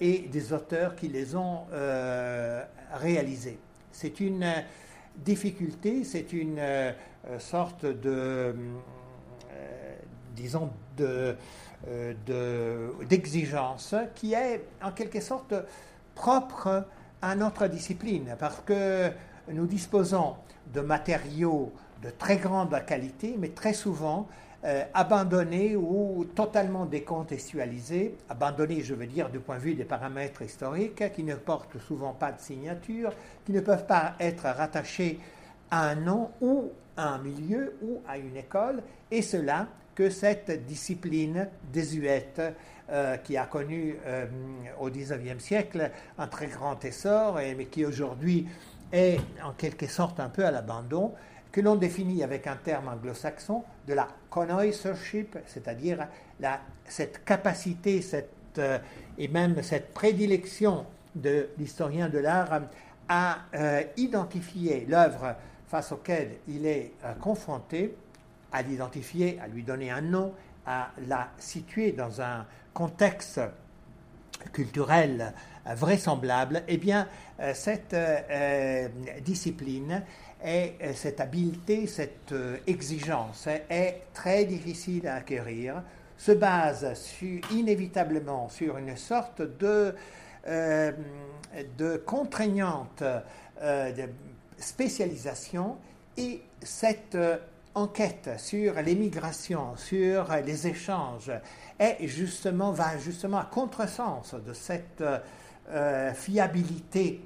et 0.01 0.27
des 0.31 0.53
auteurs 0.53 0.95
qui 0.95 1.07
les 1.07 1.35
ont 1.35 1.61
réalisées. 2.93 3.57
C'est 3.91 4.19
une 4.19 4.45
difficulté, 5.15 6.03
c'est 6.03 6.33
une 6.33 6.61
sorte 7.39 7.85
de 7.85 8.53
disons, 10.37 10.69
euh, 11.01 11.33
d'exigence 13.09 13.93
de, 13.93 13.99
qui 14.15 14.33
est 14.33 14.63
en 14.81 14.91
quelque 14.91 15.19
sorte 15.19 15.53
propre 16.15 16.85
à 17.21 17.35
notre 17.35 17.67
discipline, 17.67 18.35
parce 18.39 18.61
que 18.65 19.11
nous 19.51 19.65
disposons 19.65 20.35
de 20.73 20.81
matériaux 20.81 21.71
de 22.03 22.09
très 22.09 22.37
grande 22.37 22.73
qualité, 22.85 23.35
mais 23.37 23.49
très 23.49 23.73
souvent 23.73 24.27
euh, 24.63 24.83
abandonnés 24.93 25.75
ou 25.75 26.25
totalement 26.35 26.85
décontextualisés, 26.85 28.17
abandonnés, 28.29 28.81
je 28.81 28.93
veux 28.93 29.07
dire, 29.07 29.29
du 29.29 29.39
point 29.39 29.57
de 29.57 29.61
vue 29.61 29.75
des 29.75 29.85
paramètres 29.85 30.41
historiques, 30.41 31.11
qui 31.13 31.23
ne 31.23 31.35
portent 31.35 31.79
souvent 31.79 32.13
pas 32.13 32.31
de 32.31 32.39
signature, 32.39 33.11
qui 33.45 33.51
ne 33.51 33.61
peuvent 33.61 33.85
pas 33.85 34.13
être 34.19 34.45
rattachés 34.45 35.19
à 35.71 35.87
un 35.89 35.95
nom 35.95 36.31
ou 36.41 36.71
à 36.95 37.09
un 37.09 37.17
milieu 37.19 37.75
ou 37.81 38.01
à 38.07 38.17
une 38.17 38.35
école, 38.35 38.81
et 39.11 39.21
cela 39.21 39.67
que 39.97 40.11
cette 40.11 40.67
discipline 40.67 41.49
désuète 41.73 42.39
euh, 42.91 43.17
qui 43.17 43.35
a 43.35 43.47
connu 43.47 43.95
euh, 44.05 44.27
au 44.79 44.91
XIXe 44.91 45.43
siècle 45.43 45.89
un 46.19 46.27
très 46.27 46.45
grand 46.45 46.85
essor, 46.85 47.39
et, 47.39 47.55
mais 47.55 47.65
qui 47.65 47.83
aujourd'hui 47.83 48.47
est 48.91 49.19
en 49.43 49.53
quelque 49.53 49.87
sorte 49.87 50.19
un 50.19 50.29
peu 50.29 50.45
à 50.45 50.51
l'abandon, 50.51 51.13
que 51.51 51.61
l'on 51.61 51.75
définit 51.75 52.21
avec 52.21 52.45
un 52.45 52.57
terme 52.57 52.89
anglo-saxon 52.89 53.63
de 53.87 53.95
la 53.95 54.07
connoisseurship, 54.29 55.35
c'est-à-dire 55.47 56.07
cette 56.85 57.25
capacité 57.25 58.03
cette, 58.03 58.29
euh, 58.59 58.77
et 59.17 59.27
même 59.27 59.63
cette 59.63 59.95
prédilection 59.95 60.85
de 61.15 61.49
l'historien 61.57 62.07
de 62.07 62.19
l'art 62.19 62.61
à 63.09 63.39
identifier 63.95 64.85
l'œuvre 64.87 65.35
face 65.65 65.91
auquel 65.91 66.37
il 66.47 66.67
est 66.67 66.91
confronté 67.19 67.95
à 68.51 68.61
l'identifier, 68.61 69.39
à 69.41 69.47
lui 69.47 69.63
donner 69.63 69.91
un 69.91 70.01
nom, 70.01 70.33
à 70.65 70.91
la 71.07 71.29
situer 71.37 71.91
dans 71.91 72.21
un 72.21 72.45
contexte 72.73 73.39
culturel 74.53 75.33
vraisemblable, 75.75 76.63
eh 76.67 76.77
bien, 76.77 77.07
euh, 77.39 77.53
cette 77.53 77.93
euh, 77.93 78.87
discipline 79.21 80.03
et 80.43 80.73
cette 80.93 81.19
habileté, 81.19 81.87
cette 81.87 82.31
euh, 82.31 82.57
exigence 82.67 83.47
est 83.69 84.03
très 84.13 84.45
difficile 84.45 85.07
à 85.07 85.15
acquérir, 85.15 85.83
se 86.17 86.31
base 86.31 86.93
inévitablement 87.51 88.49
sur 88.49 88.77
une 88.77 88.97
sorte 88.97 89.43
de, 89.59 89.93
de 91.77 91.97
contraignante 91.97 93.03
spécialisation 94.57 95.77
et 96.17 96.41
cette 96.63 97.15
enquête 97.75 98.31
sur 98.37 98.73
les 98.81 98.95
migrations, 98.95 99.75
sur 99.75 100.27
les 100.45 100.67
échanges, 100.67 101.31
est 101.79 102.07
justement, 102.07 102.71
va 102.71 102.97
justement 102.97 103.37
à 103.37 103.45
contresens 103.45 104.33
de 104.33 104.53
cette 104.53 105.03
euh, 105.69 106.13
fiabilité 106.13 107.21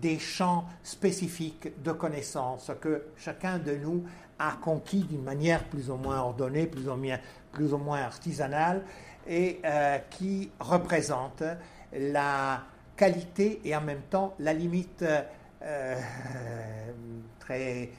des 0.00 0.18
champs 0.18 0.64
spécifiques 0.82 1.82
de 1.82 1.92
connaissances 1.92 2.70
que 2.80 3.06
chacun 3.16 3.58
de 3.58 3.74
nous 3.76 4.04
a 4.38 4.52
conquis 4.62 5.02
d'une 5.04 5.22
manière 5.22 5.64
plus 5.64 5.90
ou 5.90 5.96
moins 5.96 6.20
ordonnée, 6.20 6.66
plus 6.66 6.88
ou 6.88 6.94
moins, 6.94 7.18
plus 7.52 7.72
ou 7.72 7.78
moins 7.78 8.00
artisanale, 8.00 8.82
et 9.26 9.60
euh, 9.64 9.98
qui 10.10 10.50
représente 10.58 11.42
la 11.92 12.62
qualité 12.96 13.60
et 13.64 13.74
en 13.74 13.80
même 13.80 14.02
temps 14.10 14.34
la 14.38 14.52
limite 14.52 15.04
euh, 15.62 16.00
très 17.38 17.90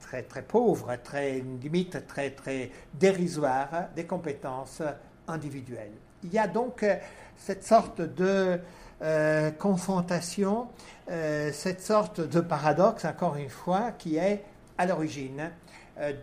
très, 0.00 0.22
très, 0.22 0.42
pauvre, 0.42 0.96
très, 1.02 1.40
limite 1.62 2.06
très, 2.06 2.30
très 2.30 2.70
dérisoire 2.94 3.88
des 3.94 4.04
compétences 4.04 4.82
individuelles. 5.28 5.92
Il 6.24 6.32
y 6.32 6.38
a 6.38 6.46
donc 6.46 6.82
euh, 6.82 6.96
cette 7.36 7.64
sorte 7.64 8.00
de 8.00 8.58
euh, 9.02 9.50
confrontation, 9.50 10.68
euh, 11.10 11.50
cette 11.52 11.82
sorte 11.82 12.20
de 12.20 12.40
paradoxe, 12.40 13.04
encore 13.04 13.36
une 13.36 13.50
fois, 13.50 13.92
qui 13.92 14.16
est 14.16 14.42
à 14.78 14.86
l'origine 14.86 15.50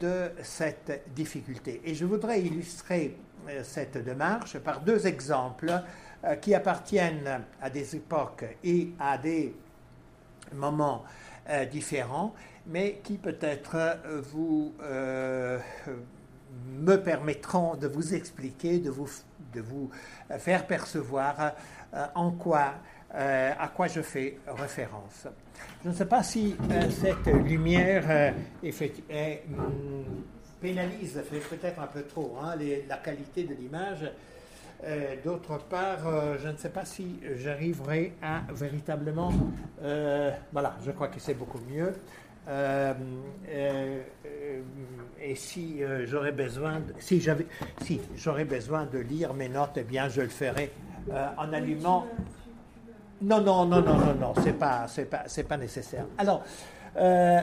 de 0.01 0.31
cette 0.43 1.01
difficulté. 1.15 1.81
Et 1.85 1.95
je 1.95 2.03
voudrais 2.03 2.41
illustrer 2.41 3.15
cette 3.63 3.97
démarche 3.97 4.59
par 4.59 4.81
deux 4.81 5.07
exemples 5.07 5.71
qui 6.41 6.53
appartiennent 6.53 7.45
à 7.61 7.69
des 7.69 7.95
époques 7.95 8.43
et 8.65 8.89
à 8.99 9.17
des 9.17 9.55
moments 10.51 11.05
différents 11.71 12.33
mais 12.67 12.99
qui 13.03 13.17
peut-être 13.17 13.75
euh, 13.75 14.21
vous 14.31 14.73
euh, 14.81 15.59
me 16.79 16.95
permettront 16.97 17.75
de 17.75 17.87
vous 17.87 18.13
expliquer, 18.13 18.79
de 18.79 18.89
vous, 18.89 19.09
de 19.53 19.61
vous 19.61 19.89
faire 20.39 20.67
percevoir 20.67 21.53
euh, 21.93 22.05
en 22.15 22.31
quoi, 22.31 22.73
à 23.13 23.67
quoi 23.75 23.87
je 23.87 24.01
fais 24.01 24.37
référence. 24.47 25.27
Je 25.83 25.89
ne 25.89 25.93
sais 25.93 26.05
pas 26.05 26.23
si 26.23 26.55
cette 26.89 27.27
lumière 27.27 28.33
est, 28.63 29.43
mm, 29.47 30.03
pénalise 30.61 31.21
peut-être 31.49 31.81
un 31.81 31.87
peu 31.87 32.03
trop 32.03 32.37
hein, 32.41 32.55
la 32.87 32.97
qualité 32.97 33.43
de 33.43 33.53
l'image. 33.53 34.09
D'autre 35.23 35.59
part, 35.59 36.37
je 36.39 36.47
ne 36.47 36.57
sais 36.57 36.69
pas 36.69 36.85
si 36.85 37.19
j'arriverai 37.35 38.13
à 38.21 38.41
véritablement... 38.51 39.31
voilà, 40.51 40.75
je 40.83 40.91
crois 40.91 41.09
que 41.09 41.19
c'est 41.19 41.35
beaucoup 41.35 41.59
mieux. 41.69 41.93
Et 45.21 45.35
si 45.35 45.81
j'aurais 46.05 46.31
besoin, 46.31 46.79
de, 46.79 46.93
si 46.99 47.21
j'avais, 47.21 47.45
si 47.81 48.01
j'aurais 48.15 48.45
besoin 48.45 48.85
de 48.85 48.99
lire 48.99 49.33
mes 49.33 49.49
notes, 49.49 49.77
eh 49.77 49.83
bien, 49.83 50.09
je 50.09 50.21
le 50.21 50.29
ferai 50.29 50.71
en 51.37 51.53
allumant. 51.53 52.07
Non, 53.21 53.39
non, 53.39 53.65
non, 53.65 53.81
non, 53.81 53.97
non, 53.97 54.15
non, 54.15 54.33
c'est 54.43 54.53
pas, 54.57 54.87
c'est 54.87 55.05
pas, 55.05 55.23
c'est 55.27 55.43
pas 55.43 55.57
nécessaire. 55.57 56.05
Alors, 56.17 56.43
euh, 56.97 57.41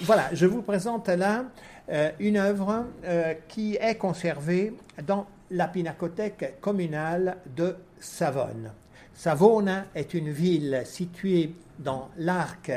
voilà, 0.00 0.24
je 0.32 0.46
vous 0.46 0.62
présente 0.62 1.08
là 1.08 1.44
euh, 1.90 2.10
une 2.18 2.36
œuvre 2.36 2.86
euh, 3.04 3.34
qui 3.46 3.76
est 3.76 3.94
conservée 3.96 4.74
dans 5.06 5.26
la 5.50 5.68
pinacothèque 5.68 6.60
communale 6.60 7.36
de 7.54 7.76
Savone. 8.00 8.72
Savona 9.14 9.86
est 9.94 10.14
une 10.14 10.30
ville 10.30 10.82
située 10.84 11.54
dans 11.78 12.08
l'arc 12.16 12.72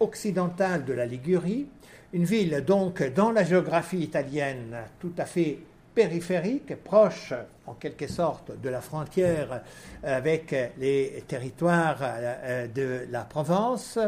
occidental 0.00 0.84
de 0.84 0.92
la 0.92 1.06
Ligurie, 1.06 1.66
une 2.12 2.24
ville 2.24 2.64
donc 2.66 3.02
dans 3.14 3.30
la 3.30 3.44
géographie 3.44 4.00
italienne 4.00 4.76
tout 4.98 5.12
à 5.18 5.24
fait 5.24 5.58
périphérique, 5.94 6.74
proche 6.82 7.32
en 7.66 7.74
quelque 7.74 8.06
sorte 8.06 8.60
de 8.60 8.68
la 8.68 8.80
frontière 8.80 9.62
avec 10.02 10.54
les 10.78 11.22
territoires 11.28 11.98
euh, 12.02 12.66
de 12.66 13.06
la 13.10 13.22
Provence, 13.24 13.98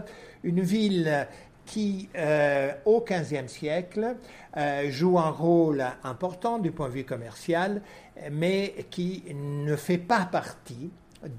une 0.43 0.61
ville 0.61 1.27
qui, 1.67 2.09
euh, 2.17 2.73
au 2.85 3.03
XVe 3.03 3.49
siècle, 3.49 4.17
euh, 4.57 4.91
joue 4.91 5.19
un 5.19 5.31
rôle 5.31 5.85
important 6.03 6.59
du 6.59 6.71
point 6.73 6.89
de 6.89 6.95
vue 6.95 7.05
commercial, 7.05 7.81
mais 8.31 8.75
qui 8.91 9.25
ne 9.35 9.77
fait 9.77 9.99
pas 9.99 10.27
partie 10.31 10.91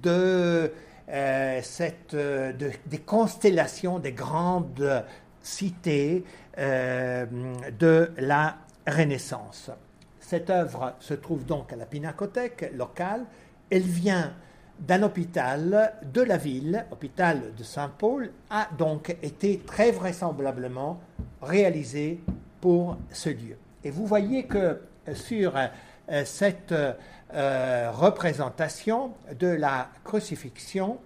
de, 0.01 0.71
cette, 1.07 2.15
des 2.15 2.97
constellations 3.05 3.99
des 3.99 4.11
grandes 4.11 5.03
cités 5.41 6.23
de 6.57 8.11
la 8.17 8.57
Renaissance. 8.87 9.71
Cette 10.19 10.49
œuvre 10.49 10.95
se 10.99 11.13
trouve 11.13 11.45
donc 11.45 11.71
à 11.71 11.75
la 11.75 11.85
Pinacothèque 11.85 12.71
locale. 12.73 13.25
Elle 13.69 13.83
vient 13.83 14.33
d'un 14.79 15.03
hôpital 15.03 15.93
de 16.13 16.21
la 16.21 16.37
ville, 16.37 16.85
hôpital 16.91 17.53
de 17.55 17.63
Saint-Paul, 17.63 18.31
a 18.49 18.67
donc 18.77 19.15
été 19.21 19.59
très 19.59 19.91
vraisemblablement 19.91 20.99
réalisée 21.41 22.19
pour 22.59 22.97
ce 23.11 23.29
lieu. 23.29 23.57
Et 23.83 23.91
vous 23.91 24.05
voyez 24.05 24.45
que 24.45 24.81
sur 25.13 25.55
euh, 25.55 26.23
cette 26.25 26.73
euh, 27.33 27.89
représentation 27.91 29.11
de 29.39 29.47
la 29.47 29.89
crucifixion, 30.03 30.99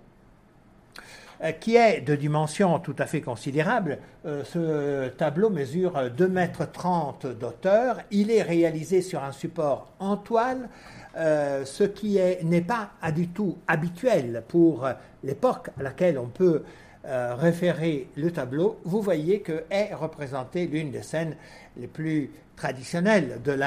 euh, 1.42 1.54
qui 1.54 1.78
est 1.78 2.02
de 2.02 2.14
dimension 2.14 2.78
tout 2.80 2.96
à 3.00 3.06
fait 3.06 3.22
considérable. 3.22 4.00
Euh, 4.26 4.44
ce 4.44 5.08
tableau 5.10 5.50
mesure 5.50 5.94
2,30 5.94 6.28
mètres 6.28 7.30
d'auteur. 7.34 8.02
Il 8.12 8.32
est 8.32 8.42
réalisé 8.42 9.02
sur 9.02 9.24
un 9.24 9.32
support 9.32 9.94
en 10.00 10.18
toile, 10.18 10.70
ce 11.16 11.84
qui 11.84 12.20
n'est 12.44 12.62
pas 12.62 12.92
du 13.14 13.28
tout 13.30 13.58
habituel 13.68 14.44
pour 14.48 14.88
l'époque 15.24 15.70
à 15.78 15.84
laquelle 15.84 16.18
on 16.18 16.28
peut 16.28 16.64
référer 17.06 18.10
le 18.18 18.32
tableau. 18.32 18.80
Vous 18.84 19.02
voyez 19.02 19.40
que 19.40 19.64
est 19.70 19.94
représentée 19.94 20.68
l'une 20.68 20.92
des 20.92 21.02
scènes 21.02 21.36
les 21.78 21.88
plus 21.88 22.30
traditionnelles 22.56 23.42
de, 23.44 23.58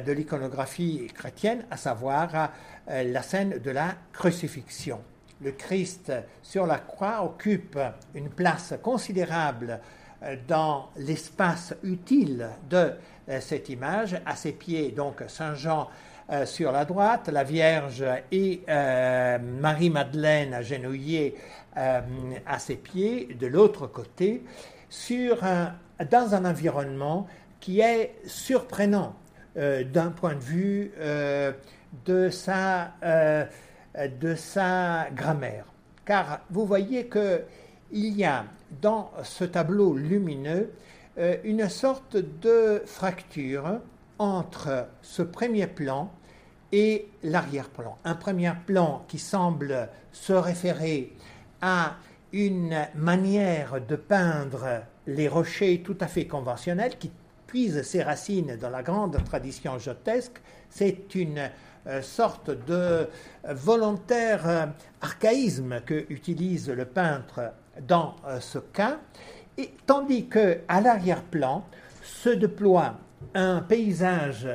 de 0.00 0.12
l'iconographie 0.12 1.08
chrétienne, 1.14 1.64
à 1.70 1.76
savoir 1.76 2.50
la 2.88 3.22
scène 3.22 3.58
de 3.58 3.70
la 3.70 3.94
crucifixion 4.12 5.00
le 5.40 5.52
Christ 5.52 6.12
sur 6.42 6.66
la 6.66 6.78
croix 6.78 7.22
occupe 7.22 7.78
une 8.14 8.28
place 8.28 8.74
considérable 8.82 9.80
euh, 10.22 10.36
dans 10.46 10.90
l'espace 10.96 11.74
utile 11.82 12.48
de 12.68 12.92
euh, 13.28 13.40
cette 13.40 13.68
image. 13.68 14.20
À 14.26 14.36
ses 14.36 14.52
pieds, 14.52 14.90
donc 14.90 15.22
Saint 15.28 15.54
Jean 15.54 15.88
euh, 16.30 16.46
sur 16.46 16.72
la 16.72 16.84
droite, 16.84 17.28
la 17.28 17.44
Vierge 17.44 18.04
et 18.32 18.62
Marie-Madeleine 18.66 20.54
agenouillée 20.54 21.34
à 21.74 22.58
ses 22.58 22.76
pieds 22.76 23.36
de 23.38 23.46
l'autre 23.46 23.86
côté, 23.86 24.42
dans 26.10 26.34
un 26.34 26.44
environnement 26.44 27.28
qui 27.60 27.80
est 27.80 28.16
surprenant 28.26 29.14
d'un 29.54 30.10
point 30.10 30.34
de 30.34 30.40
vue 30.40 30.92
de 32.06 32.30
sa 32.30 32.90
grammaire. 35.14 35.66
Car 36.08 36.40
vous 36.50 36.64
voyez 36.66 37.06
qu'il 37.08 37.44
y 37.92 38.24
a 38.24 38.46
dans 38.80 39.10
ce 39.22 39.44
tableau 39.44 39.94
lumineux 39.94 40.72
euh, 41.18 41.36
une 41.44 41.68
sorte 41.68 42.16
de 42.16 42.82
fracture 42.86 43.80
entre 44.18 44.88
ce 45.02 45.22
premier 45.22 45.66
plan 45.66 46.10
et 46.72 47.08
l'arrière-plan. 47.22 47.98
Un 48.04 48.14
premier 48.14 48.52
plan 48.66 49.04
qui 49.08 49.18
semble 49.18 49.88
se 50.12 50.32
référer 50.32 51.14
à 51.60 51.96
une 52.32 52.86
manière 52.94 53.80
de 53.80 53.96
peindre 53.96 54.82
les 55.06 55.28
rochers 55.28 55.82
tout 55.82 55.96
à 56.00 56.06
fait 56.06 56.26
conventionnelle 56.26 56.98
qui 56.98 57.10
puise 57.46 57.82
ses 57.82 58.02
racines 58.02 58.56
dans 58.60 58.68
la 58.68 58.82
grande 58.82 59.22
tradition 59.24 59.78
jotesque. 59.78 60.40
C'est 60.68 61.14
une 61.14 61.50
euh, 61.86 62.02
sorte 62.02 62.50
de 62.50 63.08
volontaire 63.48 64.46
euh, 64.46 64.66
archaïsme 65.00 65.80
que 65.86 66.04
utilise 66.10 66.68
le 66.68 66.84
peintre 66.84 67.52
dans 67.80 68.14
euh, 68.26 68.40
ce 68.40 68.58
cas, 68.58 68.98
et, 69.56 69.72
tandis 69.86 70.26
que 70.28 70.58
à 70.68 70.82
l'arrière-plan 70.82 71.64
se 72.02 72.28
déploie 72.28 72.96
un 73.34 73.60
paysage 73.60 74.48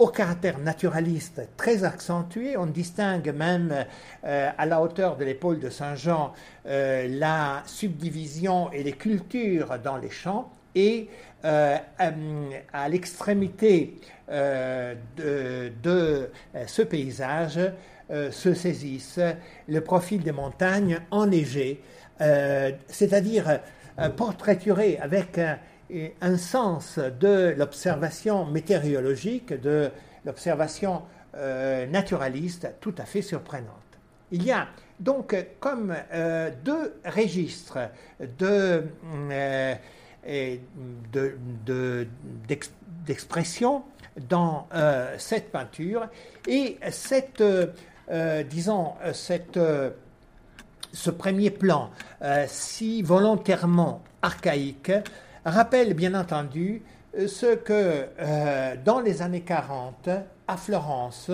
au 0.00 0.08
caractère 0.08 0.58
naturaliste 0.58 1.42
très 1.56 1.84
accentué. 1.84 2.56
On 2.56 2.66
distingue 2.66 3.32
même 3.32 3.86
à 4.24 4.66
la 4.66 4.80
hauteur 4.82 5.16
de 5.16 5.24
l'épaule 5.24 5.60
de 5.60 5.70
Saint-Jean 5.70 6.32
la 6.64 7.62
subdivision 7.64 8.72
et 8.72 8.82
les 8.82 8.92
cultures 8.92 9.78
dans 9.78 9.96
les 9.96 10.10
champs 10.10 10.50
et 10.74 11.08
à 11.44 12.88
l'extrémité 12.88 14.00
euh, 14.30 14.94
de, 15.16 16.30
euh, 16.54 16.64
ce 16.66 16.82
paysage 16.82 17.58
euh, 18.10 18.30
se 18.30 18.52
saisissent 18.52 19.20
le 19.66 19.80
profil 19.80 20.22
des 20.22 20.32
montagnes 20.32 21.00
enneigées, 21.10 21.82
c'est-à-dire 22.88 23.60
portraituré 24.16 24.98
avec 25.00 25.38
un, 26.20 26.36
sens 26.36 26.98
de 26.98 27.54
l'observation 27.56 28.46
météorologique, 28.46 29.52
de 29.52 29.90
l'observation 30.24 31.02
naturaliste 31.90 32.68
tout 32.80 32.94
à 32.98 33.04
fait 33.04 33.22
surprenante. 33.22 33.68
Il 34.32 34.42
y 34.42 34.50
a 34.50 34.66
donc 34.98 35.36
comme 35.60 35.94
deux 36.64 36.94
registres 37.04 37.78
de, 38.38 38.84
d'expression 43.06 43.84
dans 44.28 44.66
euh, 44.74 45.14
cette 45.18 45.50
peinture. 45.50 46.08
Et 46.46 46.78
cette, 46.90 47.40
euh, 47.40 47.68
euh, 48.10 48.42
disons, 48.42 48.94
cette, 49.12 49.58
ce 50.92 51.10
premier 51.10 51.50
plan, 51.50 51.90
si 52.46 53.02
volontairement 53.02 54.02
archaïque, 54.22 54.92
rappelle 55.44 55.94
bien 55.94 56.14
entendu 56.14 56.82
ce 57.14 57.54
que 57.54 58.06
dans 58.84 59.00
les 59.00 59.22
années 59.22 59.40
40, 59.40 60.08
à 60.46 60.56
Florence, 60.56 61.30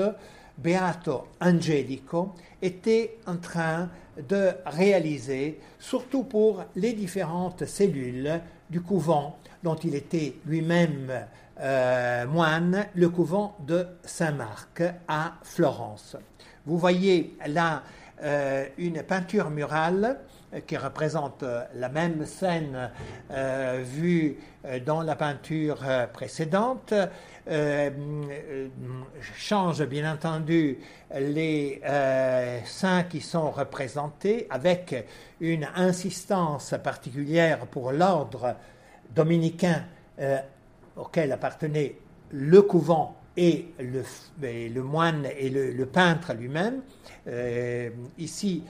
Beato 0.59 1.29
Angelico 1.41 2.35
était 2.63 3.19
en 3.27 3.37
train 3.37 3.89
de 4.29 4.51
réaliser, 4.67 5.61
surtout 5.79 6.25
pour 6.25 6.65
les 6.77 6.93
différentes 6.93 7.65
cellules 7.67 8.41
du 8.71 8.81
couvent 8.81 9.37
dont 9.63 9.75
il 9.77 9.95
était 9.95 10.37
lui-même 10.47 11.11
euh, 11.61 12.27
moine, 12.27 12.87
le 12.95 13.09
couvent 13.09 13.57
de 13.67 13.87
Saint-Marc 14.05 14.83
à 15.09 15.35
Florence. 15.43 16.17
Vous 16.67 16.79
voyez 16.79 17.37
là 17.47 17.83
euh, 18.23 18.67
une 18.79 19.03
peinture 19.03 19.51
murale 19.51 20.05
euh, 20.05 20.15
qui 20.67 20.77
représente 20.77 21.45
la 21.75 21.89
même 21.89 22.27
scène 22.27 22.91
vue 23.83 24.39
dans 24.87 25.03
la 25.03 25.17
peinture 25.17 25.85
précédente. 26.13 26.95
change 29.37 29.85
bien 29.87 30.13
entendu 30.13 30.79
les 31.15 31.81
saints 32.65 33.05
qui 33.05 33.21
sont 33.21 33.51
représentés 33.51 34.47
avec 34.51 35.07
une 35.41 35.67
insistance 35.75 36.75
particulière 36.83 37.67
pour 37.67 37.93
l'ordre 37.93 38.57
dominicain 39.15 39.85
auquel 40.97 41.33
appartenait 41.33 41.97
le 42.31 42.63
couvent 42.63 43.17
et 43.37 43.67
le, 43.79 44.83
moine 44.83 45.27
et 45.37 45.51
le, 45.51 45.87
peintre 45.87 46.35
lui-même, 46.35 46.83
ici, 48.19 48.63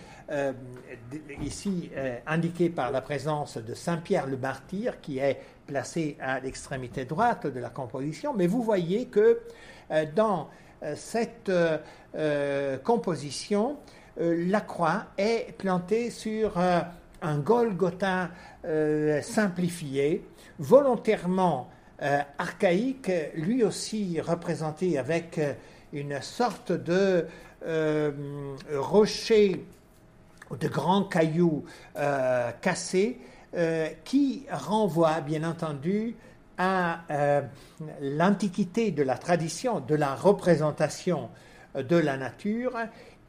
ici 1.42 1.90
indiqué 2.26 2.70
par 2.70 2.90
la 2.90 3.00
présence 3.00 3.58
de 3.58 3.74
Saint 3.74 3.98
Pierre 3.98 4.26
le 4.26 4.36
martyr, 4.36 5.00
qui 5.00 5.18
est 5.18 5.40
placé 5.66 6.16
à 6.20 6.40
l'extrémité 6.40 7.04
droite 7.04 7.46
de 7.46 7.60
la 7.60 7.70
composition, 7.70 8.32
mais 8.34 8.46
vous 8.46 8.62
voyez 8.62 9.06
que 9.06 9.40
dans 10.14 10.48
cette 10.94 11.52
composition, 12.84 13.76
la 14.16 14.60
croix 14.60 15.06
est 15.18 15.56
plantée 15.58 16.10
sur 16.10 16.58
un 16.58 17.38
Golgotha 17.38 18.30
simplifié, 19.22 20.24
volontairement 20.58 21.68
euh, 22.02 22.20
archaïque, 22.38 23.10
lui 23.34 23.62
aussi 23.62 24.20
représenté 24.20 24.98
avec 24.98 25.38
euh, 25.38 25.54
une 25.92 26.20
sorte 26.20 26.72
de 26.72 27.24
euh, 27.64 28.10
rocher 28.74 29.64
de 30.58 30.68
grands 30.68 31.04
cailloux 31.04 31.64
cassés 32.60 33.18
qui 34.04 34.44
renvoie 34.50 35.20
bien 35.20 35.42
entendu 35.42 36.14
à 36.58 37.00
l'antiquité 38.00 38.90
de 38.90 39.02
la 39.02 39.16
tradition, 39.16 39.80
de 39.80 39.94
la 39.94 40.14
représentation 40.14 41.30
de 41.74 41.96
la 41.96 42.18
nature 42.18 42.76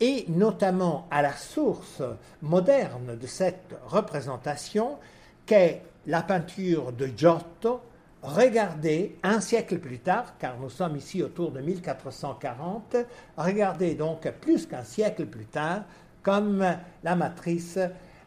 et 0.01 0.25
notamment 0.27 1.07
à 1.09 1.21
la 1.21 1.33
source 1.33 2.03
moderne 2.41 3.17
de 3.17 3.27
cette 3.27 3.73
représentation 3.87 4.97
qu'est 5.45 5.81
la 6.05 6.21
peinture 6.21 6.91
de 6.91 7.07
Giotto, 7.15 7.81
regardez 8.25 9.17
un 9.23 9.39
siècle 9.39 9.79
plus 9.79 9.99
tard, 9.99 10.37
car 10.37 10.57
nous 10.59 10.69
sommes 10.69 10.95
ici 10.95 11.23
autour 11.23 11.51
de 11.51 11.61
1440, 11.61 12.97
regardez 13.37 13.95
donc 13.95 14.29
plus 14.41 14.65
qu'un 14.65 14.83
siècle 14.83 15.25
plus 15.25 15.45
tard 15.45 15.83
comme 16.23 16.65
la 17.03 17.15
matrice 17.15 17.79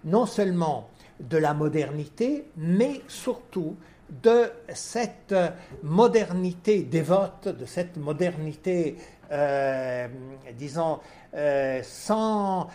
non 0.04 0.26
seulement 0.26 0.88
de 1.20 1.36
la 1.36 1.52
modernité, 1.52 2.50
mais 2.56 3.02
surtout 3.08 3.76
de 4.22 4.50
cette 4.72 5.34
modernité 5.82 6.82
dévote, 6.82 7.48
de 7.48 7.66
cette 7.66 7.96
modernité, 7.96 8.96
euh, 9.30 10.08
disons, 10.56 11.00
euh, 11.34 11.80
sans 11.82 12.68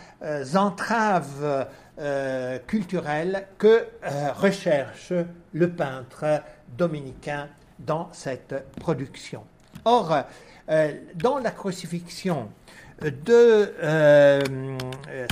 entrave 0.54 1.66
culturelle 2.66 3.46
que 3.56 3.86
recherche 4.36 5.12
le 5.52 5.70
peintre 5.70 6.42
dominicain 6.76 7.48
dans 7.78 8.08
cette 8.12 8.54
production. 8.80 9.44
Or, 9.84 10.24
euh, 10.70 10.92
dans 11.14 11.38
la 11.38 11.50
crucifixion 11.50 12.48
de 13.02 13.74
euh, 13.82 14.40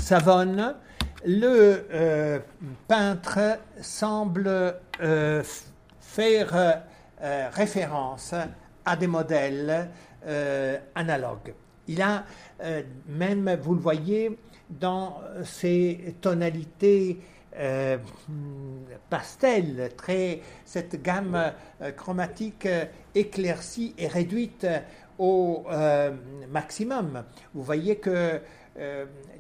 Savonne, 0.01 0.75
le 1.25 1.87
euh, 1.93 2.39
peintre 2.87 3.59
semble 3.81 4.75
faire 6.01 6.83
référence 7.53 8.35
à 8.85 8.97
des 8.97 9.07
modèles 9.07 9.89
analogues. 10.95 11.55
Il 11.89 12.03
a 12.03 12.25
même, 13.09 13.57
vous 13.63 13.75
le 13.75 13.81
voyez, 13.81 14.39
dans 14.81 15.21
ses 15.45 16.17
tonalités 16.21 17.19
euh, 17.59 17.99
pastel, 19.11 19.93
très, 19.95 20.41
cette 20.65 21.03
gamme 21.03 21.53
euh, 21.83 21.93
chromatique 21.93 22.65
euh, 22.65 22.87
éclaircie 23.15 23.95
et 23.99 24.07
réduite 24.07 24.67
au 25.19 25.67
maximum. 26.51 27.25
Vous 27.55 27.63
voyez 27.63 27.97
que 27.97 28.41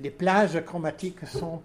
les 0.00 0.10
plages 0.10 0.62
chromatiques 0.64 1.26
sont 1.26 1.62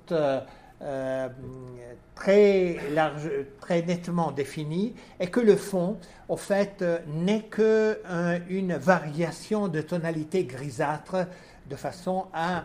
très, 2.15 2.77
large, 2.93 3.29
très 3.59 3.81
nettement 3.83 4.31
définies 4.31 4.95
et 5.19 5.27
que 5.27 5.41
le 5.41 5.57
fond, 5.57 5.97
au 6.29 6.37
fait, 6.37 6.83
n'est 7.07 7.43
que 7.43 8.01
une 8.49 8.75
variation 8.75 9.67
de 9.67 9.81
tonalité 9.81 10.45
grisâtre 10.45 11.27
de 11.69 11.75
façon 11.75 12.27
à 12.33 12.63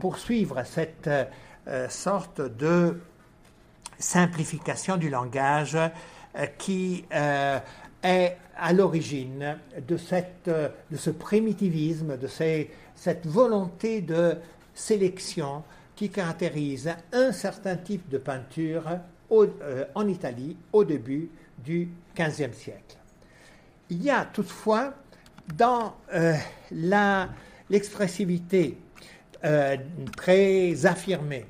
poursuivre 0.00 0.62
cette 0.64 1.08
euh, 1.68 1.88
sorte 1.90 2.40
de 2.40 2.98
simplification 3.98 4.96
du 4.96 5.10
langage 5.10 5.76
euh, 5.76 6.46
qui 6.56 7.04
euh, 7.12 7.58
est 8.02 8.36
à 8.56 8.72
l'origine 8.72 9.58
de, 9.86 9.98
de 10.46 10.96
ce 10.96 11.10
primitivisme, 11.10 12.16
de 12.16 12.26
cette 12.96 13.26
volonté 13.26 14.00
de 14.00 14.36
sélection 14.74 15.62
qui 15.94 16.08
caractérise 16.08 16.90
un 17.12 17.30
certain 17.30 17.76
type 17.76 18.08
de 18.08 18.16
peinture 18.16 18.84
en 19.30 20.08
Italie 20.08 20.56
au 20.72 20.84
début 20.84 21.30
du 21.58 21.90
XVe 22.16 22.54
siècle. 22.54 22.96
Il 23.90 24.02
y 24.02 24.10
a 24.10 24.24
toutefois 24.24 24.94
dans 25.56 25.94
l'expressivité 27.68 28.76
très 30.16 30.86
affirmée 30.86 31.46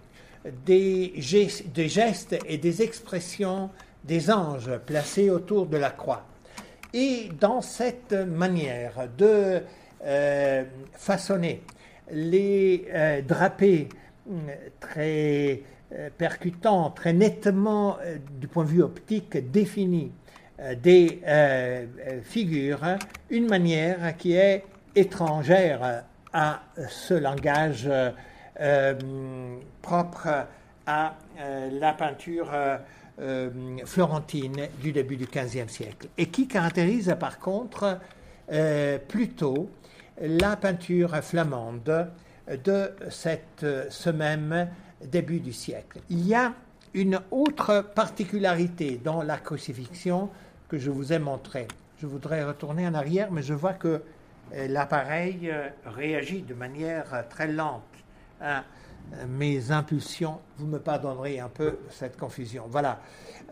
des 0.64 1.12
gestes, 1.16 2.36
et 2.46 2.58
des 2.58 2.82
expressions 2.82 3.70
des 4.04 4.30
anges 4.30 4.78
placés 4.86 5.30
autour 5.30 5.66
de 5.66 5.76
la 5.76 5.90
croix. 5.90 6.24
Et 6.92 7.28
dans 7.38 7.60
cette 7.60 8.12
manière 8.12 9.08
de 9.16 9.62
euh, 10.04 10.64
façonner 10.92 11.62
les 12.10 12.86
euh, 12.92 13.22
drapés 13.22 13.88
euh, 14.30 14.54
très 14.80 15.62
percutants, 16.16 16.90
très 16.90 17.12
nettement 17.12 17.96
du 18.40 18.46
point 18.46 18.64
de 18.64 18.68
vue 18.68 18.82
optique 18.82 19.50
définis 19.50 20.12
des 20.80 21.20
figures, 22.22 22.96
une 23.28 23.48
manière 23.48 24.16
qui 24.16 24.34
est 24.34 24.62
étrangère 24.94 26.04
à 26.32 26.62
ce 26.88 27.14
langage 27.14 27.88
euh, 28.60 29.58
propre 29.80 30.46
à 30.86 31.14
euh, 31.38 31.70
la 31.72 31.94
peinture 31.94 32.50
euh, 32.52 33.50
florentine 33.86 34.68
du 34.82 34.92
début 34.92 35.16
du 35.16 35.26
XVe 35.26 35.68
siècle 35.68 36.08
et 36.18 36.26
qui 36.26 36.46
caractérise 36.46 37.14
par 37.18 37.38
contre 37.38 37.98
plutôt 39.06 39.70
la 40.20 40.56
peinture 40.56 41.16
flamande 41.18 42.08
de 42.64 42.90
cette, 43.08 43.64
ce 43.90 44.10
même 44.10 44.68
début 45.04 45.38
du 45.38 45.52
siècle. 45.52 46.00
Il 46.10 46.26
y 46.26 46.34
a 46.34 46.52
une 46.92 47.20
autre 47.30 47.84
particularité 47.94 49.00
dans 49.02 49.22
la 49.22 49.38
crucifixion 49.38 50.30
que 50.68 50.78
je 50.78 50.90
vous 50.90 51.12
ai 51.12 51.20
montrée. 51.20 51.68
Je 52.00 52.08
voudrais 52.08 52.42
retourner 52.42 52.88
en 52.88 52.94
arrière, 52.94 53.30
mais 53.30 53.42
je 53.42 53.54
vois 53.54 53.74
que 53.74 54.02
l'appareil 54.52 55.52
réagit 55.84 56.42
de 56.42 56.54
manière 56.54 57.24
très 57.28 57.46
lente 57.46 57.82
mes 59.28 59.70
impulsions, 59.70 60.38
vous 60.58 60.66
me 60.66 60.78
pardonnerez 60.78 61.40
un 61.40 61.48
peu 61.48 61.78
cette 61.90 62.16
confusion. 62.16 62.64
Voilà. 62.68 63.00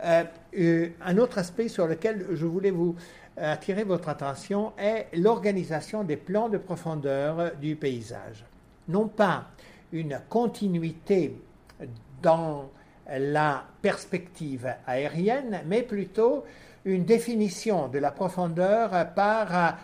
Euh, 0.03 0.23
euh, 0.57 0.89
un 1.01 1.17
autre 1.17 1.37
aspect 1.37 1.67
sur 1.67 1.87
lequel 1.87 2.27
je 2.31 2.45
voulais 2.45 2.71
vous 2.71 2.95
attirer 3.37 3.83
votre 3.83 4.09
attention 4.09 4.73
est 4.77 5.07
l'organisation 5.13 6.03
des 6.03 6.17
plans 6.17 6.49
de 6.49 6.57
profondeur 6.57 7.55
du 7.55 7.75
paysage. 7.75 8.43
Non 8.87 9.07
pas 9.07 9.47
une 9.93 10.19
continuité 10.29 11.39
dans 12.21 12.69
la 13.09 13.63
perspective 13.81 14.73
aérienne, 14.85 15.61
mais 15.67 15.83
plutôt 15.83 16.43
une 16.83 17.05
définition 17.05 17.87
de 17.87 17.99
la 17.99 18.11
profondeur 18.11 18.91
par 19.15 19.77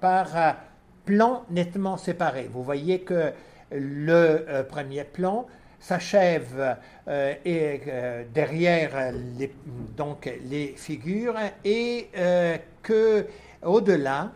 par 0.00 0.56
plan 1.04 1.44
nettement 1.50 1.96
séparé. 1.96 2.48
Vous 2.52 2.62
voyez 2.62 3.00
que 3.00 3.32
le 3.70 4.44
euh, 4.48 4.62
premier 4.62 5.04
plan 5.04 5.46
s'achève 5.80 6.76
euh, 7.08 7.34
et 7.44 7.80
euh, 7.88 8.24
derrière 8.32 9.12
les, 9.38 9.52
donc 9.96 10.30
les 10.48 10.74
figures 10.76 11.36
et 11.64 12.08
que 12.82 13.26
au-delà 13.64 14.32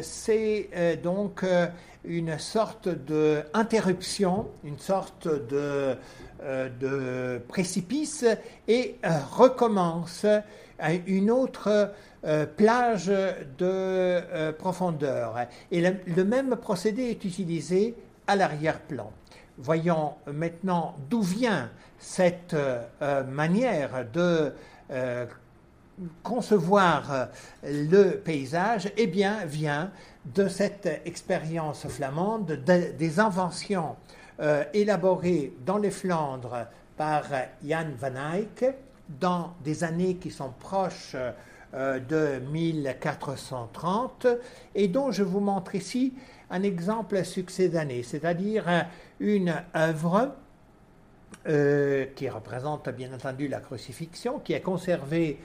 c'est 0.00 0.68
donc 1.02 1.44
une 2.04 2.38
sorte 2.38 2.88
d'interruption, 2.88 4.46
une 4.62 4.78
sorte 4.78 5.26
de, 5.26 5.96
de 6.40 7.42
précipice 7.48 8.24
et 8.68 8.94
recommence 9.32 10.24
une 11.06 11.30
autre 11.30 11.92
plage 12.56 13.12
de 13.58 14.52
profondeur. 14.52 15.46
Et 15.70 15.80
le, 15.80 16.24
même 16.24 16.56
procédé 16.56 17.04
est 17.04 17.24
utilisé 17.24 17.94
à 18.26 18.36
l'arrière-plan. 18.36 19.10
Voyons 19.58 20.14
maintenant 20.26 20.96
d'où 21.10 21.22
vient 21.22 21.70
cette 21.98 22.54
euh, 22.54 23.24
manière 23.24 24.06
de 24.12 24.52
euh, 24.90 25.26
concevoir 26.22 27.28
le 27.62 28.12
paysage, 28.16 28.90
eh 28.96 29.06
bien, 29.06 29.44
vient 29.44 29.92
de 30.24 30.48
cette 30.48 31.02
expérience 31.04 31.86
flamande, 31.86 32.52
des 32.64 33.20
inventions 33.20 33.96
élaborées 34.72 35.52
dans 35.64 35.76
les 35.76 35.90
Flandres 35.90 36.66
par 36.96 37.24
Jan 37.62 37.90
van 38.00 38.32
Eyck 38.34 38.64
dans 39.20 39.54
des 39.64 39.84
années 39.84 40.16
qui 40.16 40.30
sont 40.30 40.52
proches 40.58 41.16
de 41.74 42.38
1430 42.52 44.26
et 44.74 44.88
dont 44.88 45.10
je 45.10 45.22
vous 45.22 45.40
montre 45.40 45.74
ici 45.74 46.12
un 46.50 46.62
exemple 46.62 47.24
succédané, 47.24 48.02
c'est-à-dire 48.02 48.86
une 49.20 49.54
œuvre 49.74 50.34
euh, 51.48 52.06
qui 52.14 52.28
représente 52.28 52.88
bien 52.90 53.12
entendu 53.12 53.48
la 53.48 53.58
crucifixion, 53.58 54.38
qui 54.38 54.52
est 54.52 54.60
conservée 54.60 55.40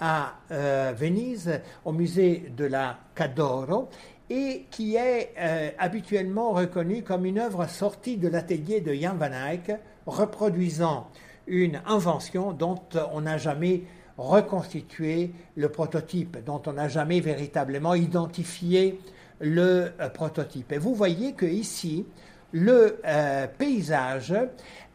à 0.00 0.34
euh, 0.50 0.94
Venise 0.96 1.60
au 1.84 1.92
musée 1.92 2.50
de 2.56 2.64
la 2.64 2.98
Cadoro 3.14 3.90
et 4.30 4.64
qui 4.70 4.96
est 4.96 5.34
euh, 5.38 5.70
habituellement 5.78 6.52
reconnue 6.52 7.02
comme 7.02 7.26
une 7.26 7.38
œuvre 7.38 7.66
sortie 7.66 8.16
de 8.16 8.28
l'atelier 8.28 8.80
de 8.80 8.94
Jan 8.94 9.14
van 9.16 9.32
Eyck, 9.32 9.72
reproduisant 10.06 11.08
une 11.46 11.80
invention 11.86 12.52
dont 12.52 12.80
on 13.12 13.22
n'a 13.22 13.38
jamais 13.38 13.82
reconstitué 14.18 15.32
le 15.56 15.68
prototype, 15.68 16.44
dont 16.44 16.62
on 16.66 16.74
n'a 16.74 16.88
jamais 16.88 17.20
véritablement 17.20 17.94
identifié 17.94 19.00
le 19.40 19.90
prototype. 20.14 20.72
Et 20.72 20.78
vous 20.78 20.94
voyez 20.94 21.32
que 21.32 21.46
ici, 21.46 22.06
le 22.52 23.00
paysage 23.58 24.34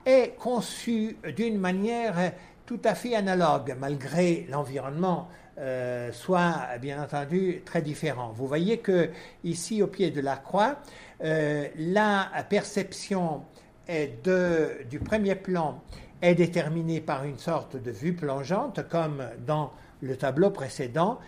est 0.06 0.36
conçu 0.38 1.18
d'une 1.36 1.58
manière 1.58 2.32
tout 2.66 2.80
à 2.84 2.96
fait 2.96 3.16
analogue, 3.16 3.76
malgré 3.80 4.46
l'environnement 4.50 5.30
euh, 5.60 6.12
soit 6.12 6.78
bien 6.80 7.02
entendu 7.02 7.62
très 7.66 7.82
différent. 7.82 8.32
Vous 8.36 8.46
voyez 8.46 8.78
que 8.78 9.10
ici, 9.44 9.82
au 9.82 9.88
pied 9.88 10.12
de 10.12 10.22
la 10.22 10.36
croix, 10.36 10.76
euh, 11.24 11.68
la 11.78 12.30
perception 12.48 13.42
du 13.90 15.00
premier 15.00 15.34
plan 15.36 15.82
est 16.22 16.36
déterminée 16.36 17.02
par 17.02 17.24
une 17.24 17.38
sorte 17.38 17.76
de 17.76 17.92
vue 17.92 18.14
plongeante, 18.14 18.88
comme 18.90 19.24
dans 19.46 19.72
le 20.02 20.16
tableau 20.16 20.50
précédent. 20.50 21.20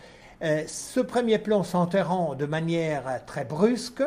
Euh, 0.42 0.64
ce 0.68 1.00
premier 1.00 1.38
plan 1.38 1.64
s'interrompt 1.64 2.38
de 2.38 2.46
manière 2.46 3.26
très 3.26 3.46
brusque 3.46 4.04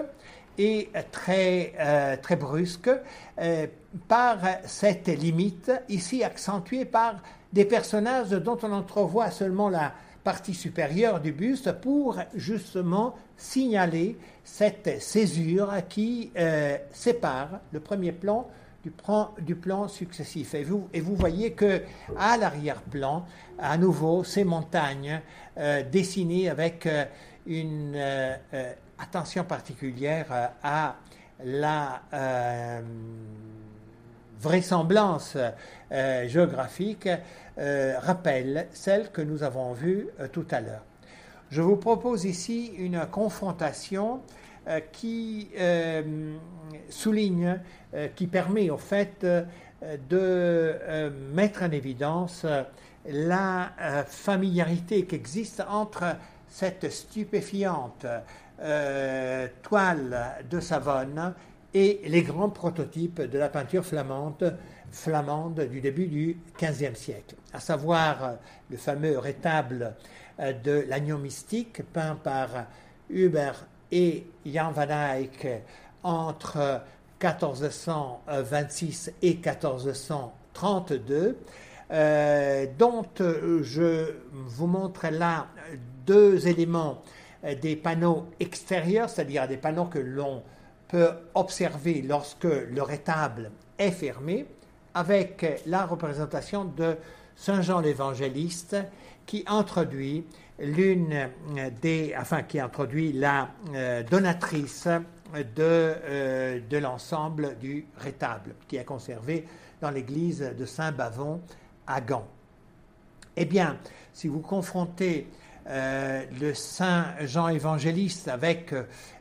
et 0.59 0.91
très, 1.13 2.19
très 2.21 2.37
brusque 2.37 2.91
par 4.07 4.37
cette 4.67 5.09
limite, 5.09 5.73
ici 5.89 6.23
accentuée 6.23 6.85
par 6.85 7.15
des 7.55 7.65
personnages 7.65 8.31
dont 8.31 8.59
on 8.63 8.73
entrevoit 8.73 9.31
seulement 9.31 9.71
la 9.71 9.93
partie 10.25 10.55
supérieure 10.55 11.21
du 11.21 11.33
buste 11.33 11.73
pour 11.73 12.17
justement 12.35 13.17
signaler 13.37 14.17
cette 14.45 15.03
césure 15.03 15.73
qui 15.89 16.31
euh, 16.37 16.77
sépare 16.93 17.61
le 17.73 17.81
premier 17.81 18.13
plan 18.13 18.49
du, 18.83 19.55
plan, 19.55 19.89
successif. 19.89 20.55
Et 20.55 20.65
vous, 20.65 21.17
voyez 21.17 21.53
que 21.53 21.83
à 22.17 22.37
l'arrière-plan, 22.37 23.25
à 23.59 23.77
nouveau, 23.79 24.25
ces 24.25 24.45
montagnes 24.45 25.21
euh, 25.59 25.83
dessinées 25.83 26.49
avec 26.49 26.87
euh, 26.87 27.05
une 27.47 27.97
attention 28.99 29.45
particulière 29.45 30.53
à 30.63 30.97
la 31.45 32.03
vraisemblance 34.43 35.37
euh, 35.93 36.29
géographique 36.29 37.09
euh, 37.59 37.95
rappelle 38.01 38.67
celle 38.73 39.11
que 39.11 39.23
nous 39.23 39.43
avons 39.43 39.73
vue 39.73 40.09
euh, 40.19 40.27
tout 40.27 40.47
à 40.51 40.61
l'heure. 40.61 40.85
Je 41.51 41.63
vous 41.63 41.77
propose 41.77 42.25
ici 42.25 42.73
une 42.77 43.07
confrontation 43.07 44.21
qui 44.93 45.49
souligne, 46.89 47.59
qui 48.15 48.27
permet 48.27 48.71
au 48.71 48.79
fait 48.79 49.27
de 50.09 51.11
mettre 51.33 51.65
en 51.65 51.71
évidence 51.71 52.47
la 53.07 53.73
familiarité 54.07 55.05
qui 55.05 55.17
existe 55.17 55.63
entre 55.69 56.17
cette 56.49 56.91
stupéfiante 56.91 58.07
toile 59.63 60.45
de 60.49 60.61
Savonne 60.61 61.35
et 61.75 62.01
les 62.05 62.23
grands 62.23 62.51
prototypes 62.51 63.23
de 63.23 63.39
la 63.39 63.49
peinture 63.49 63.85
flamande, 63.85 64.57
flamande 64.91 65.61
du 65.61 65.81
début 65.81 66.07
du 66.07 66.37
XVe 66.61 66.95
siècle, 66.95 67.37
à 67.53 67.61
savoir 67.61 68.37
le 68.71 68.77
fameux 68.77 69.19
rétable 69.19 69.95
euh, 70.39 70.53
de 70.53 70.85
l'agneau 70.89 71.19
mystique 71.19 71.83
peint 71.93 72.17
par 72.17 72.67
Hubert 73.09 73.67
et 73.93 74.27
Jan 74.45 74.73
van 74.73 74.89
Eyck 74.89 75.47
entre 76.03 76.81
1426 77.23 79.13
et 79.23 79.35
1432, 79.35 81.39
euh, 81.93 82.67
dont 82.77 83.05
je 83.19 84.15
vous 84.33 84.67
montre 84.67 85.07
là 85.09 85.47
deux 86.05 86.49
éléments 86.49 87.03
des 87.61 87.77
panneaux 87.77 88.27
extérieurs, 88.41 89.09
c'est-à-dire 89.09 89.47
des 89.47 89.57
panneaux 89.57 89.85
que 89.85 90.01
l'on 90.01 90.43
peut 90.89 91.13
observer 91.35 92.03
lorsque 92.03 92.45
le 92.45 92.83
rétable 92.83 93.53
est 93.79 93.91
fermé 93.91 94.47
avec 94.95 95.63
la 95.67 95.87
représentation 95.87 96.65
de 96.65 96.97
Saint 97.35 97.63
Jean 97.63 97.81
l'Évangéliste 97.81 98.77
qui 99.27 99.45
introduit 99.47 100.25
l'une 100.63 101.29
des, 101.83 102.15
enfin 102.19 102.43
qui 102.43 102.61
introduit 102.61 103.13
la 103.13 103.51
euh, 103.75 104.03
donatrice 104.05 104.87
de, 105.35 105.43
euh, 105.59 106.61
de 106.69 106.77
l'ensemble 106.79 107.59
du 107.59 107.87
rétable 107.99 108.55
qui 108.69 108.77
est 108.77 108.85
conservé 108.85 109.47
dans 109.81 109.91
l'église 109.91 110.53
de 110.57 110.65
Saint-Bavon 110.65 111.41
à 111.87 112.01
Gand. 112.01 112.27
Eh 113.37 113.45
bien, 113.45 113.77
si 114.13 114.29
vous 114.29 114.41
confrontez 114.41 115.27
euh, 115.67 116.23
le 116.41 116.55
Saint 116.55 117.07
Jean 117.23 117.49
évangéliste 117.49 118.29
avec 118.29 118.73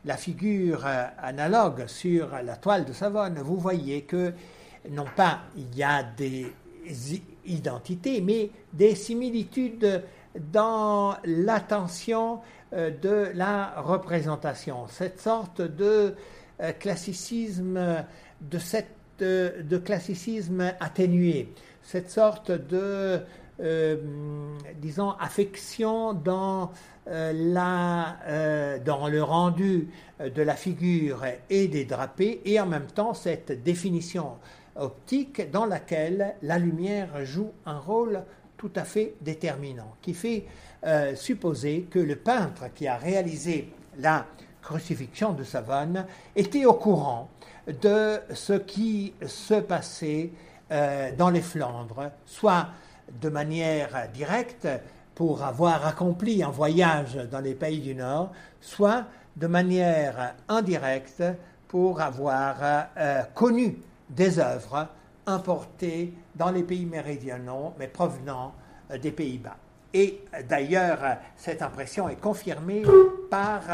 la 0.05 0.17
figure 0.17 0.85
analogue 0.85 1.87
sur 1.87 2.29
la 2.43 2.55
toile 2.55 2.85
de 2.85 2.93
Savonne, 2.93 3.39
vous 3.39 3.57
voyez 3.57 4.03
que 4.03 4.33
non 4.91 5.05
pas 5.15 5.41
il 5.55 5.75
y 5.75 5.83
a 5.83 6.03
des 6.03 6.53
identités, 7.45 8.21
mais 8.21 8.49
des 8.73 8.95
similitudes 8.95 10.03
dans 10.39 11.15
l'attention 11.23 12.39
de 12.71 13.31
la 13.33 13.73
représentation. 13.81 14.87
Cette 14.87 15.19
sorte 15.19 15.61
de 15.61 16.15
classicisme, 16.79 18.05
de, 18.39 18.57
cette, 18.57 18.95
de 19.19 19.77
classicisme 19.77 20.73
atténué, 20.79 21.53
cette 21.83 22.09
sorte 22.09 22.51
de 22.51 23.21
euh, 23.61 23.97
disons, 24.77 25.11
affection 25.19 26.13
dans, 26.13 26.71
euh, 27.07 27.31
la, 27.35 28.17
euh, 28.25 28.79
dans 28.79 29.07
le 29.07 29.21
rendu 29.21 29.89
de 30.19 30.41
la 30.41 30.55
figure 30.55 31.23
et 31.49 31.67
des 31.67 31.85
drapés, 31.85 32.41
et 32.45 32.59
en 32.59 32.65
même 32.65 32.87
temps 32.87 33.13
cette 33.13 33.61
définition 33.63 34.37
optique 34.75 35.51
dans 35.51 35.65
laquelle 35.65 36.35
la 36.41 36.57
lumière 36.57 37.23
joue 37.23 37.51
un 37.67 37.77
rôle 37.77 38.23
tout 38.61 38.71
à 38.75 38.83
fait 38.83 39.15
déterminant, 39.21 39.95
qui 40.03 40.13
fait 40.13 40.45
supposer 41.15 41.87
que 41.89 41.97
le 41.97 42.15
peintre 42.15 42.71
qui 42.75 42.87
a 42.87 42.95
réalisé 42.95 43.73
la 43.97 44.27
crucifixion 44.61 45.33
de 45.33 45.43
Savonne 45.43 46.05
était 46.35 46.65
au 46.65 46.73
courant 46.73 47.27
de 47.67 48.19
ce 48.31 48.53
qui 48.53 49.15
se 49.25 49.55
passait 49.55 50.29
dans 50.69 51.31
les 51.31 51.41
Flandres, 51.41 52.11
soit 52.27 52.67
de 53.19 53.29
manière 53.29 54.07
directe 54.13 54.67
pour 55.15 55.41
avoir 55.43 55.87
accompli 55.87 56.43
un 56.43 56.51
voyage 56.51 57.15
dans 57.31 57.39
les 57.41 57.55
pays 57.55 57.79
du 57.79 57.95
Nord, 57.95 58.31
soit 58.59 59.05
de 59.35 59.47
manière 59.47 60.35
indirecte 60.47 61.23
pour 61.67 62.01
avoir 62.01 62.57
euh, 62.61 63.23
connu 63.33 63.77
des 64.09 64.39
œuvres 64.39 64.87
importées 65.31 66.13
dans 66.35 66.51
les 66.51 66.63
pays 66.63 66.85
méridionaux, 66.85 67.73
mais 67.79 67.87
provenant 67.87 68.53
euh, 68.91 68.97
des 68.97 69.11
Pays-Bas. 69.11 69.57
Et 69.93 70.23
d'ailleurs, 70.47 71.17
cette 71.35 71.61
impression 71.61 72.07
est 72.07 72.19
confirmée 72.19 72.83
par 73.29 73.61
euh, 73.69 73.73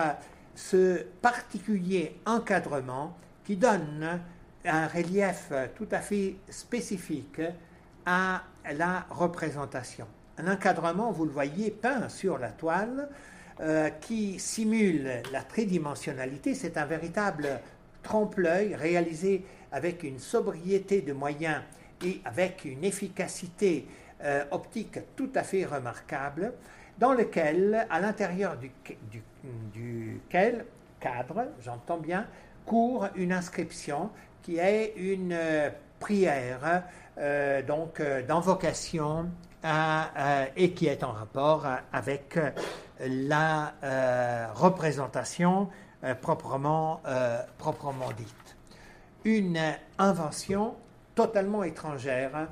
ce 0.56 1.04
particulier 1.22 2.20
encadrement 2.26 3.16
qui 3.44 3.56
donne 3.56 4.20
un 4.66 4.88
relief 4.88 5.52
tout 5.76 5.88
à 5.92 6.00
fait 6.00 6.36
spécifique 6.50 7.42
à 8.06 8.42
la 8.74 9.06
représentation. 9.10 10.08
Un 10.38 10.52
encadrement, 10.52 11.12
vous 11.12 11.26
le 11.26 11.32
voyez, 11.32 11.72
peint 11.72 12.10
sur 12.10 12.38
la 12.38 12.50
toile, 12.50 13.10
euh, 13.60 13.90
qui 13.90 14.38
simule 14.40 15.24
la 15.32 15.42
tridimensionnalité. 15.42 16.54
C'est 16.54 16.78
un 16.78 16.86
véritable 16.86 17.60
trompe-l'œil 18.04 18.76
réalisé 18.76 19.44
avec 19.72 20.04
une 20.04 20.20
sobriété 20.20 21.02
de 21.02 21.14
moyens 21.14 21.62
et 22.06 22.22
avec 22.26 22.66
une 22.66 22.84
efficacité 22.84 23.88
optique 24.52 25.00
tout 25.16 25.30
à 25.36 25.44
fait 25.44 25.66
remarquable, 25.66 26.54
dans 26.98 27.14
lequel, 27.14 27.86
à 27.90 28.00
l'intérieur 28.00 28.58
du, 28.58 28.72
duquel 29.74 30.66
cadre, 31.00 31.46
j'entends 31.62 31.98
bien, 31.98 32.26
court 32.66 33.08
une 33.16 33.32
inscription 33.32 34.10
qui 34.42 34.58
est 34.58 34.94
une 34.98 35.38
prière 36.00 36.84
donc 37.68 38.02
d'invocation 38.28 39.30
et 40.56 40.72
qui 40.72 40.88
est 40.88 41.04
en 41.04 41.12
rapport 41.12 41.68
avec 41.94 42.40
la 43.00 43.74
représentation 44.56 45.70
proprement 46.22 47.02
dite 48.18 48.57
une 49.26 49.60
invention 49.98 50.76
totalement 51.18 51.64
étrangère 51.64 52.48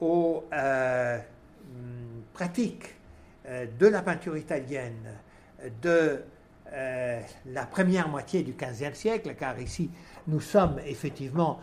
aux 0.00 0.44
euh, 0.52 1.18
pratiques 2.34 2.94
euh, 3.46 3.66
de 3.78 3.86
la 3.86 4.02
peinture 4.02 4.36
italienne 4.36 5.14
de 5.80 6.22
euh, 6.72 7.20
la 7.46 7.66
première 7.66 8.08
moitié 8.08 8.42
du 8.42 8.52
XVe 8.52 8.94
siècle, 8.94 9.34
car 9.38 9.58
ici 9.60 9.90
nous 10.26 10.40
sommes 10.40 10.78
effectivement 10.86 11.58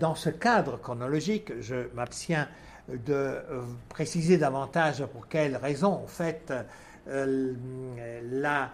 dans 0.00 0.14
ce 0.14 0.30
cadre 0.30 0.78
chronologique. 0.78 1.52
Je 1.60 1.88
m'abstiens 1.94 2.48
de 2.88 3.42
préciser 3.88 4.38
davantage 4.38 5.04
pour 5.06 5.28
quelles 5.28 5.56
raisons, 5.56 5.92
en 5.92 6.06
fait, 6.06 6.52
la 7.06 8.70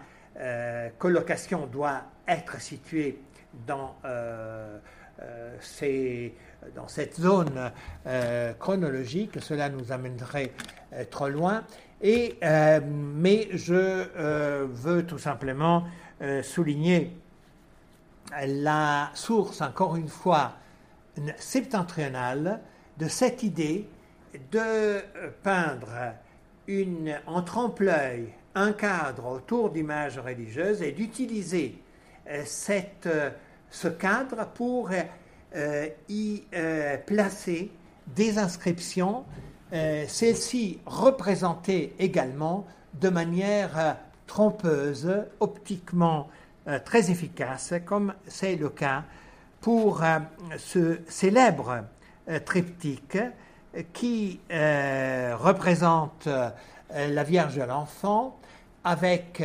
colocation 0.97 1.67
doit 1.67 2.03
être 2.27 2.61
située 2.61 3.21
dans 3.67 3.97
c'est 5.61 6.33
dans 6.75 6.87
cette 6.87 7.19
zone 7.19 7.71
euh, 8.07 8.53
chronologique, 8.53 9.39
cela 9.41 9.69
nous 9.69 9.91
amènerait 9.91 10.51
euh, 10.93 11.03
trop 11.09 11.29
loin. 11.29 11.63
Mais 12.01 13.47
je 13.53 14.65
veux 14.65 15.05
tout 15.07 15.17
simplement 15.17 15.85
souligner 16.43 17.17
la 18.45 19.09
source, 19.15 19.61
encore 19.61 19.95
une 19.95 20.09
fois, 20.09 20.53
septentrionale 21.37 22.59
de 22.99 23.07
cette 23.07 23.41
idée 23.41 23.87
de 24.51 25.01
peindre 25.41 26.13
une, 26.67 27.17
en 27.25 27.41
trompe-l'œil 27.41 28.33
un 28.53 28.73
cadre 28.73 29.25
autour 29.25 29.71
d'images 29.71 30.19
religieuses 30.19 30.83
et 30.83 30.91
d'utiliser 30.91 31.81
cette 32.43 33.09
ce 33.75 33.89
cadre 33.89 34.47
pour 34.53 34.89
euh, 35.55 35.87
y 36.07 36.43
euh, 36.53 36.97
placer 36.97 37.71
des 38.07 38.37
inscriptions, 38.37 39.25
euh, 39.73 40.05
celles-ci 40.07 40.79
représentées 40.85 41.93
également 41.99 42.65
de 42.93 43.09
manière 43.09 43.97
trompeuse, 44.27 45.25
optiquement 45.41 46.29
très 46.83 47.11
efficace, 47.11 47.73
comme 47.85 48.13
c'est 48.27 48.55
le 48.55 48.69
cas 48.69 49.03
pour 49.61 50.01
ce 50.57 50.99
célèbre 51.07 51.83
triptyque 52.45 53.19
qui 53.93 54.39
représente 54.49 56.27
la 56.89 57.23
Vierge 57.23 57.57
de 57.57 57.63
l'Enfant 57.63 58.39
avec 58.83 59.43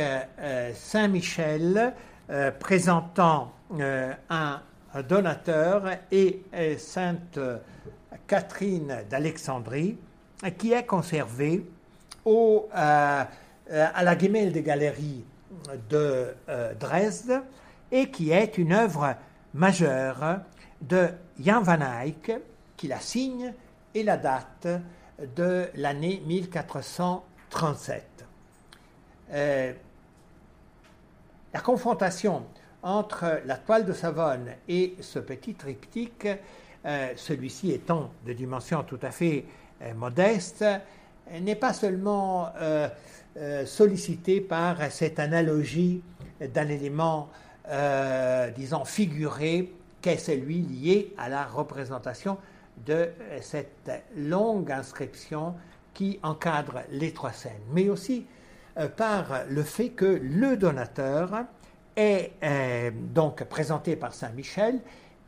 Saint 0.73 1.09
Michel 1.09 1.93
présentant 2.59 3.51
un 3.79 4.59
donateur 5.07 5.83
et 6.11 6.43
euh, 6.53 6.77
Sainte 6.77 7.39
Catherine 8.27 9.05
d'Alexandrie, 9.09 9.97
qui 10.57 10.73
est 10.73 10.85
conservé 10.85 11.65
au, 12.25 12.67
euh, 12.75 13.23
à 13.71 14.03
la 14.03 14.17
Gemälde 14.17 14.57
Galerie 14.57 15.23
de 15.89 16.35
Dresde 16.79 17.43
et 17.91 18.09
qui 18.09 18.31
est 18.31 18.57
une 18.57 18.73
œuvre 18.73 19.13
majeure 19.53 20.39
de 20.81 21.09
Jan 21.39 21.61
van 21.61 22.01
Eyck, 22.01 22.31
qui 22.75 22.87
la 22.87 22.99
signe 22.99 23.53
et 23.93 24.01
la 24.03 24.17
date 24.17 24.67
de 25.35 25.69
l'année 25.75 26.23
1437. 26.25 28.25
la 31.53 31.59
confrontation 31.61 32.43
entre 32.83 33.41
la 33.45 33.57
toile 33.57 33.85
de 33.85 33.93
Savone 33.93 34.49
et 34.67 34.95
ce 34.99 35.19
petit 35.19 35.53
triptyque, 35.53 36.27
euh, 36.85 37.09
celui-ci 37.15 37.71
étant 37.71 38.11
de 38.25 38.33
dimension 38.33 38.83
tout 38.83 38.99
à 39.01 39.11
fait 39.11 39.45
euh, 39.81 39.93
modeste, 39.93 40.65
n'est 41.39 41.55
pas 41.55 41.73
seulement 41.73 42.49
euh, 42.59 42.89
sollicité 43.65 44.41
par 44.41 44.91
cette 44.91 45.19
analogie 45.19 46.01
d'un 46.41 46.67
élément, 46.67 47.29
disons, 48.57 48.83
figuré, 48.83 49.71
qu'est 50.01 50.17
celui 50.17 50.59
lié 50.59 51.13
à 51.17 51.29
la 51.29 51.45
représentation 51.45 52.37
de 52.85 53.09
cette 53.39 53.89
longue 54.17 54.69
inscription 54.69 55.53
qui 55.93 56.19
encadre 56.23 56.81
les 56.89 57.13
trois 57.13 57.31
scènes, 57.31 57.61
mais 57.71 57.87
aussi 57.87 58.25
par 58.97 59.43
le 59.47 59.63
fait 59.63 59.89
que 59.89 60.19
le 60.21 60.57
donateur 60.57 61.45
est 61.95 62.31
euh, 62.43 62.91
donc 62.93 63.43
présenté 63.45 63.95
par 63.95 64.13
Saint 64.13 64.31
Michel, 64.31 64.79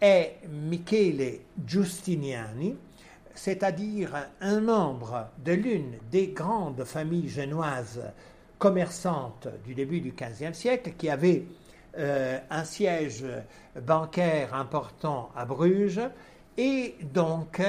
est 0.02 0.38
Michele 0.50 1.40
Giustiniani, 1.66 2.76
c'est-à-dire 3.36 4.28
un 4.42 4.62
membre 4.62 5.30
de 5.44 5.54
l'une 5.54 5.96
des 6.12 6.28
grandes 6.28 6.84
familles 6.84 7.30
génoises 7.30 8.02
commerçantes 8.60 9.48
du 9.66 9.74
début 9.74 10.02
du 10.02 10.12
XVe 10.12 10.54
siècle, 10.54 10.94
qui 10.98 11.10
avait 11.10 11.46
euh, 11.98 12.40
un 12.50 12.64
siège 12.64 13.26
bancaire 13.82 14.54
important 14.54 15.30
à 15.36 15.46
Bruges, 15.46 16.02
et 16.58 16.96
donc 17.14 17.62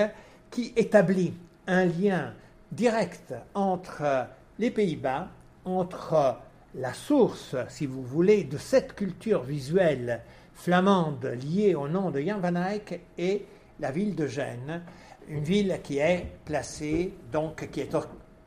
qui 0.51 0.73
établit 0.77 1.35
un 1.67 1.87
lien 1.87 2.35
direct 2.71 3.35
entre 3.55 4.27
les 4.59 4.71
Pays-Bas, 4.71 5.29
entre 5.65 6.37
la 6.77 6.93
source, 6.93 7.57
si 7.69 7.87
vous 7.87 8.03
voulez, 8.03 8.45
de 8.45 8.59
cette 8.59 8.95
culture 8.95 9.43
visuelle 9.43 10.23
flamande 10.55 11.25
liée 11.43 11.75
au 11.75 11.89
nom 11.89 12.11
de 12.11 12.21
Jan 12.21 12.41
van 12.41 12.57
Eyck 12.57 13.01
est 13.19 13.45
la 13.81 13.91
ville 13.91 14.15
de 14.15 14.27
Gênes, 14.27 14.83
une 15.29 15.43
ville 15.43 15.81
qui 15.83 15.99
est 15.99 16.27
placée, 16.45 17.13
donc 17.33 17.69
qui 17.71 17.81
est 17.81 17.95
au, 17.95 18.03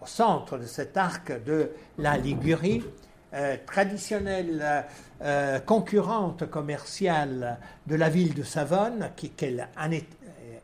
centre 0.05 0.57
de 0.57 0.65
cet 0.65 0.95
arc 0.95 1.43
de 1.43 1.71
la 1.97 2.17
Ligurie, 2.17 2.83
euh, 3.33 3.57
traditionnelle 3.65 4.85
euh, 5.21 5.59
concurrente 5.59 6.49
commerciale 6.49 7.57
de 7.87 7.95
la 7.95 8.07
ville 8.07 8.33
de 8.33 8.43
Savone, 8.43 9.09
qu'elle 9.35 9.67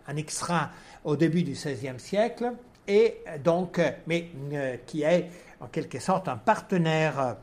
annexera 0.08 0.70
au 1.04 1.18
début 1.18 1.44
du 1.44 1.52
XVIe 1.52 2.00
siècle, 2.00 2.54
et 2.88 3.18
donc, 3.44 3.82
mais 4.08 4.30
euh, 4.54 4.78
qui 4.86 5.04
est 5.04 5.30
en 5.60 5.68
quelque 5.68 6.00
sorte 6.00 6.30
un 6.30 6.38
partenaire 6.38 7.36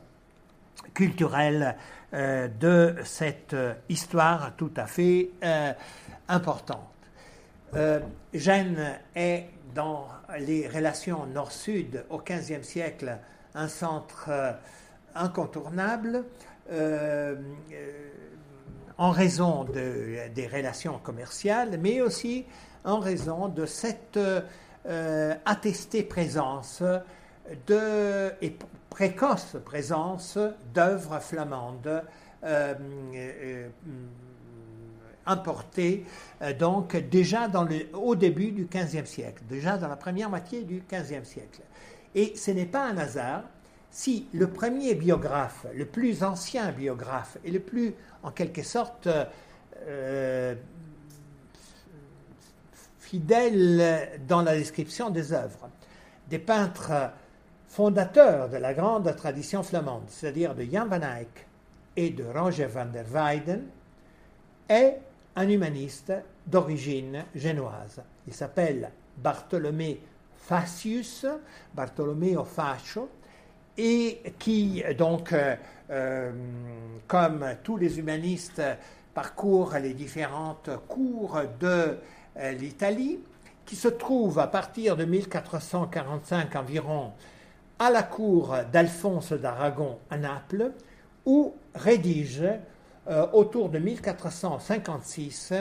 culturelle 0.93 1.75
euh, 2.13 2.47
de 2.59 2.95
cette 3.05 3.53
euh, 3.53 3.73
histoire 3.87 4.53
tout 4.57 4.71
à 4.75 4.85
fait 4.85 5.31
euh, 5.43 5.73
importante. 6.27 6.79
Gênes 8.33 8.99
est 9.15 9.45
dans 9.73 10.09
les 10.39 10.67
relations 10.67 11.25
nord-sud 11.25 12.03
au 12.09 12.17
XVe 12.17 12.63
siècle 12.63 13.17
un 13.55 13.69
centre 13.69 14.29
incontournable 15.15 16.25
en 18.97 19.11
raison 19.11 19.63
de, 19.63 20.27
des 20.35 20.47
relations 20.47 20.99
commerciales, 20.99 21.79
mais 21.81 22.01
aussi 22.01 22.45
en 22.83 22.99
raison 22.99 23.47
de 23.47 23.65
cette 23.65 24.19
attestée 25.45 26.03
présence 26.03 26.83
de, 27.67 28.33
précoce 28.91 29.55
présence 29.65 30.37
d'œuvres 30.73 31.19
flamandes 31.19 32.03
euh, 32.43 32.73
euh, 33.15 33.69
importées 35.25 36.05
euh, 36.41 36.53
donc 36.53 36.95
déjà 36.97 37.47
dans 37.47 37.63
le, 37.63 37.87
au 37.93 38.15
début 38.15 38.51
du 38.51 38.65
XVe 38.65 39.05
siècle, 39.05 39.43
déjà 39.47 39.77
dans 39.77 39.87
la 39.87 39.95
première 39.95 40.29
moitié 40.29 40.63
du 40.63 40.83
XVe 40.91 41.23
siècle. 41.23 41.61
Et 42.13 42.35
ce 42.35 42.51
n'est 42.51 42.65
pas 42.65 42.85
un 42.85 42.97
hasard 42.97 43.43
si 43.89 44.27
le 44.33 44.47
premier 44.47 44.93
biographe, 44.93 45.65
le 45.73 45.85
plus 45.85 46.23
ancien 46.23 46.71
biographe 46.71 47.37
et 47.45 47.51
le 47.51 47.59
plus, 47.59 47.93
en 48.23 48.31
quelque 48.31 48.63
sorte, 48.63 49.07
fidèle 52.99 54.19
dans 54.27 54.41
la 54.41 54.55
description 54.55 55.09
des 55.09 55.33
œuvres, 55.33 55.69
des 56.29 56.39
peintres 56.39 57.11
fondateur 57.71 58.49
de 58.49 58.57
la 58.57 58.73
grande 58.73 59.15
tradition 59.15 59.63
flamande, 59.63 60.03
c'est-à-dire 60.09 60.53
de 60.53 60.63
Jan 60.63 60.87
van 60.87 61.01
Eyck 61.01 61.47
et 61.95 62.09
de 62.09 62.25
Roger 62.25 62.65
van 62.65 62.87
der 62.87 63.05
Weyden, 63.05 63.63
est 64.67 64.99
un 65.37 65.47
humaniste 65.47 66.11
d'origine 66.45 67.23
génoise. 67.33 68.01
Il 68.27 68.33
s'appelle 68.33 68.91
Bartholomé 69.17 70.01
Facius, 70.35 71.25
Bartolomeo 71.73 72.43
Faccio, 72.43 73.07
et 73.77 74.21
qui, 74.37 74.83
donc, 74.97 75.33
comme 77.07 77.45
tous 77.63 77.77
les 77.77 77.99
humanistes, 77.99 78.61
parcourt 79.13 79.75
les 79.81 79.93
différentes 79.93 80.71
cours 80.89 81.39
de 81.57 81.97
l'Italie, 82.59 83.21
qui 83.65 83.77
se 83.77 83.87
trouve 83.87 84.39
à 84.39 84.47
partir 84.47 84.97
de 84.97 85.05
1445 85.05 86.53
environ 86.57 87.13
à 87.81 87.89
la 87.89 88.03
cour 88.03 88.55
d'Alphonse 88.71 89.33
d'Aragon 89.33 89.97
à 90.11 90.17
Naples, 90.19 90.71
où 91.25 91.55
rédige 91.73 92.43
euh, 93.09 93.25
autour 93.33 93.69
de 93.69 93.79
1456 93.79 95.53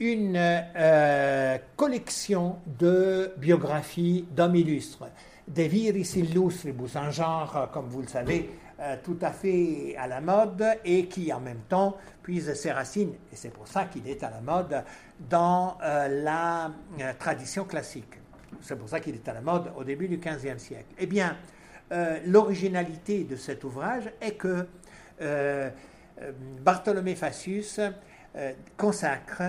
une 0.00 0.36
euh, 0.36 1.56
collection 1.76 2.56
de 2.66 3.32
biographies 3.36 4.26
d'hommes 4.32 4.56
illustres, 4.56 5.04
des 5.46 5.68
viris 5.68 6.16
illustribus, 6.16 6.96
un 6.96 7.12
genre, 7.12 7.68
comme 7.72 7.86
vous 7.86 8.02
le 8.02 8.08
savez, 8.08 8.50
euh, 8.80 8.96
tout 9.04 9.18
à 9.22 9.30
fait 9.30 9.94
à 9.96 10.08
la 10.08 10.20
mode 10.20 10.64
et 10.84 11.06
qui 11.06 11.32
en 11.32 11.38
même 11.38 11.62
temps 11.68 11.96
puise 12.24 12.52
ses 12.54 12.72
racines, 12.72 13.12
et 13.32 13.36
c'est 13.36 13.52
pour 13.52 13.68
ça 13.68 13.84
qu'il 13.84 14.08
est 14.08 14.24
à 14.24 14.30
la 14.30 14.40
mode, 14.40 14.82
dans 15.30 15.78
la 15.80 16.72
tradition 17.20 17.64
classique. 17.64 18.23
C'est 18.60 18.76
pour 18.76 18.88
ça 18.88 19.00
qu'il 19.00 19.14
est 19.14 19.28
à 19.28 19.34
la 19.34 19.40
mode 19.40 19.72
au 19.76 19.84
début 19.84 20.08
du 20.08 20.18
XVe 20.18 20.58
siècle. 20.58 20.94
Eh 20.98 21.06
bien, 21.06 21.36
l'originalité 22.26 23.24
de 23.24 23.36
cet 23.36 23.62
ouvrage 23.62 24.10
est 24.20 24.34
que 24.34 24.66
euh, 26.22 26.30
Bartholomé 26.60 27.14
Facius 27.16 27.80
euh, 28.36 28.52
consacre 28.76 29.42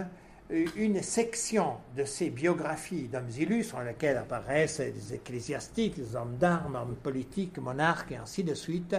euh, 0.51 0.65
une 0.75 1.01
section 1.01 1.75
de 1.95 2.05
ses 2.05 2.29
biographies 2.31 3.07
d'hommes 3.07 3.29
illustres, 3.37 3.75
dans 3.75 3.83
laquelle 3.83 4.17
apparaissent 4.17 4.79
des 4.79 5.13
ecclésiastiques, 5.13 5.95
des 5.95 6.15
hommes 6.15 6.37
d'armes, 6.37 6.75
hommes 6.75 6.95
politiques, 6.95 7.57
monarques 7.59 8.11
et 8.11 8.17
ainsi 8.17 8.43
de 8.43 8.53
suite, 8.53 8.95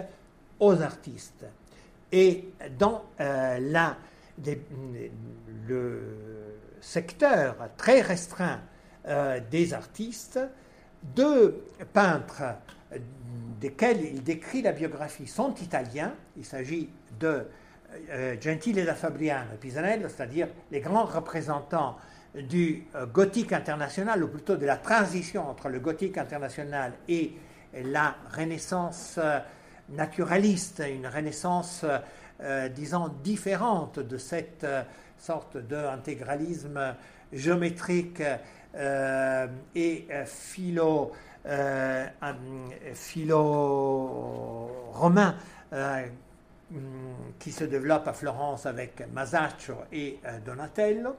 aux 0.59 0.81
artistes. 0.81 1.45
Et 2.11 2.45
dans 2.79 3.03
la, 3.19 3.97
le 5.67 6.01
secteur 6.79 7.57
très 7.75 7.99
restreint 7.99 8.61
des 9.49 9.73
artistes, 9.73 10.39
deux 11.15 11.63
peintres 11.93 12.43
desquels 13.59 14.01
il 14.01 14.23
décrit 14.23 14.61
la 14.61 14.71
biographie 14.71 15.27
sont 15.27 15.53
italiens. 15.55 16.13
Il 16.37 16.45
s'agit 16.45 16.89
de 17.19 17.45
euh, 18.09 18.35
Gentile 18.39 18.85
da 18.85 18.93
Fabriano 18.93 19.53
et 19.53 19.57
Pisanello, 19.57 20.09
c'est-à-dire 20.09 20.47
les 20.71 20.79
grands 20.79 21.05
représentants 21.05 21.97
du 22.35 22.83
euh, 22.95 23.05
gothique 23.05 23.53
international, 23.53 24.23
ou 24.23 24.27
plutôt 24.27 24.55
de 24.57 24.65
la 24.65 24.77
transition 24.77 25.49
entre 25.49 25.69
le 25.69 25.79
gothique 25.79 26.17
international 26.17 26.93
et 27.07 27.33
la 27.73 28.15
renaissance 28.35 29.15
euh, 29.17 29.39
naturaliste, 29.89 30.83
une 30.85 31.07
renaissance, 31.07 31.85
disons, 32.75 33.07
différente 33.23 33.99
de 33.99 34.17
cette 34.17 34.67
sorte 35.17 35.55
d'intégralisme 35.55 36.93
géométrique 37.31 38.21
et 38.77 40.07
philo, 40.25 41.11
philo 42.93 44.69
romain 44.93 45.35
Mm, 46.69 47.37
qui 47.39 47.53
se 47.53 47.63
développe 47.63 48.09
à 48.09 48.13
Florence 48.13 48.65
avec 48.65 49.01
Masaccio 49.13 49.75
et 49.93 50.19
euh, 50.25 50.37
Donatello. 50.45 51.15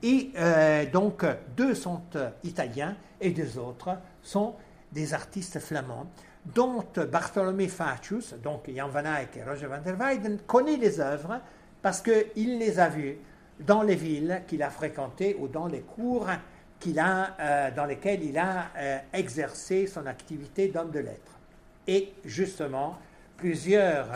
Et 0.00 0.30
euh, 0.36 0.86
donc, 0.86 1.24
deux 1.56 1.74
sont 1.74 2.02
euh, 2.14 2.30
italiens 2.44 2.94
et 3.20 3.30
deux 3.30 3.58
autres 3.58 3.98
sont 4.22 4.54
des 4.92 5.12
artistes 5.12 5.58
flamands, 5.58 6.06
dont 6.46 6.84
Bartholomé 7.10 7.66
Facius, 7.66 8.34
donc 8.34 8.70
Jan 8.72 8.88
van 8.88 9.04
Eyck 9.04 9.36
et 9.38 9.42
Roger 9.42 9.66
van 9.66 9.80
der 9.80 9.96
Weyden, 9.96 10.38
connaît 10.46 10.76
les 10.76 11.00
œuvres 11.00 11.40
parce 11.80 12.00
qu'il 12.00 12.58
les 12.58 12.78
a 12.78 12.88
vues 12.88 13.18
dans 13.58 13.82
les 13.82 13.96
villes 13.96 14.42
qu'il 14.46 14.62
a 14.62 14.70
fréquentées 14.70 15.36
ou 15.36 15.48
dans 15.48 15.66
les 15.66 15.80
cours 15.80 16.28
qu'il 16.82 16.98
a, 16.98 17.70
dans 17.70 17.84
lesquels 17.84 18.24
il 18.24 18.36
a 18.36 18.70
exercé 19.12 19.86
son 19.86 20.06
activité 20.06 20.68
d'homme 20.68 20.90
de 20.90 20.98
lettres. 20.98 21.38
Et 21.86 22.12
justement, 22.24 22.98
plusieurs 23.36 24.08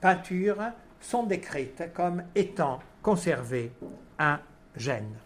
peintures 0.00 0.72
sont 1.00 1.24
décrites 1.24 1.92
comme 1.94 2.22
étant 2.34 2.80
conservées 3.02 3.72
à 4.18 4.40
Gênes. 4.76 5.16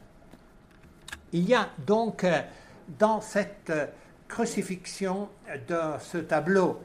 Il 1.32 1.48
y 1.48 1.54
a 1.54 1.68
donc 1.78 2.24
euh, 2.24 2.40
dans 2.98 3.20
cette 3.20 3.70
euh, 3.70 3.86
crucifixion 4.28 5.28
de 5.68 5.80
ce 5.98 6.18
tableau 6.18 6.82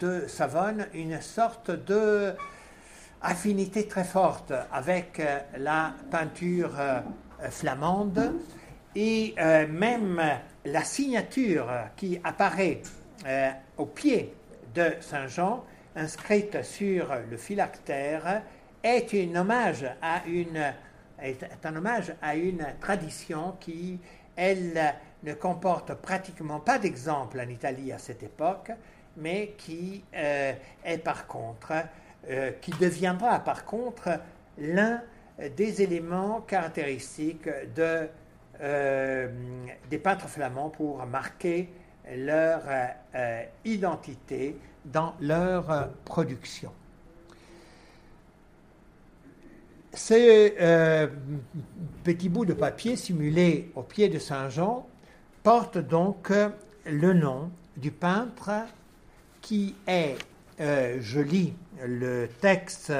de 0.00 0.26
Savone 0.26 0.86
une 0.94 1.20
sorte 1.20 1.70
de 1.70 2.34
affinité 3.22 3.86
très 3.86 4.04
forte 4.04 4.52
avec 4.72 5.20
euh, 5.20 5.38
la 5.58 5.94
peinture 6.10 6.74
flamande 7.50 8.34
et 8.94 9.34
même 9.68 10.22
la 10.64 10.84
signature 10.84 11.68
qui 11.96 12.20
apparaît 12.24 12.80
au 13.76 13.86
pied 13.86 14.32
de 14.74 14.94
Saint 15.00 15.26
Jean 15.26 15.64
inscrite 15.96 16.62
sur 16.62 17.14
le 17.30 17.36
phylactère 17.36 18.42
est, 18.82 19.14
un 19.14 19.36
hommage 19.36 19.86
à 20.02 20.22
une, 20.26 20.74
tradition 22.80 23.56
qui, 23.60 23.98
elle, 24.36 24.94
ne 25.24 25.34
comporte 25.34 25.94
pratiquement 25.94 26.60
pas 26.60 26.78
d'exemple 26.78 27.40
en 27.40 27.48
Italie 27.48 27.92
à 27.92 27.98
cette 27.98 28.22
époque, 28.22 28.70
mais 29.16 29.54
qui 29.58 30.04
euh, 30.14 30.52
est 30.84 30.98
par 30.98 31.26
contre, 31.26 31.72
euh, 32.30 32.52
qui 32.60 32.70
deviendra 32.72 33.40
par 33.40 33.64
contre 33.64 34.20
l'un 34.58 35.02
des 35.56 35.82
éléments 35.82 36.40
caractéristiques 36.42 37.48
de, 37.74 38.08
euh, 38.60 39.28
des 39.90 39.98
peintres 39.98 40.28
flamands 40.28 40.70
pour 40.70 41.04
marquer 41.06 41.68
leur 42.10 42.62
identité 43.64 44.56
dans 44.92 45.14
leur 45.20 45.70
euh, 45.70 45.84
production. 46.04 46.72
Ces 49.92 50.54
euh, 50.60 51.08
petits 52.04 52.28
bouts 52.28 52.44
de 52.44 52.52
papier 52.52 52.96
simulés 52.96 53.72
au 53.74 53.82
pied 53.82 54.08
de 54.08 54.18
Saint 54.18 54.48
Jean 54.48 54.86
portent 55.42 55.78
donc 55.78 56.32
le 56.86 57.12
nom 57.14 57.50
du 57.76 57.90
peintre 57.90 58.50
qui 59.40 59.74
est, 59.86 60.16
euh, 60.60 60.98
je 61.00 61.20
lis 61.20 61.54
le 61.84 62.28
texte 62.40 62.92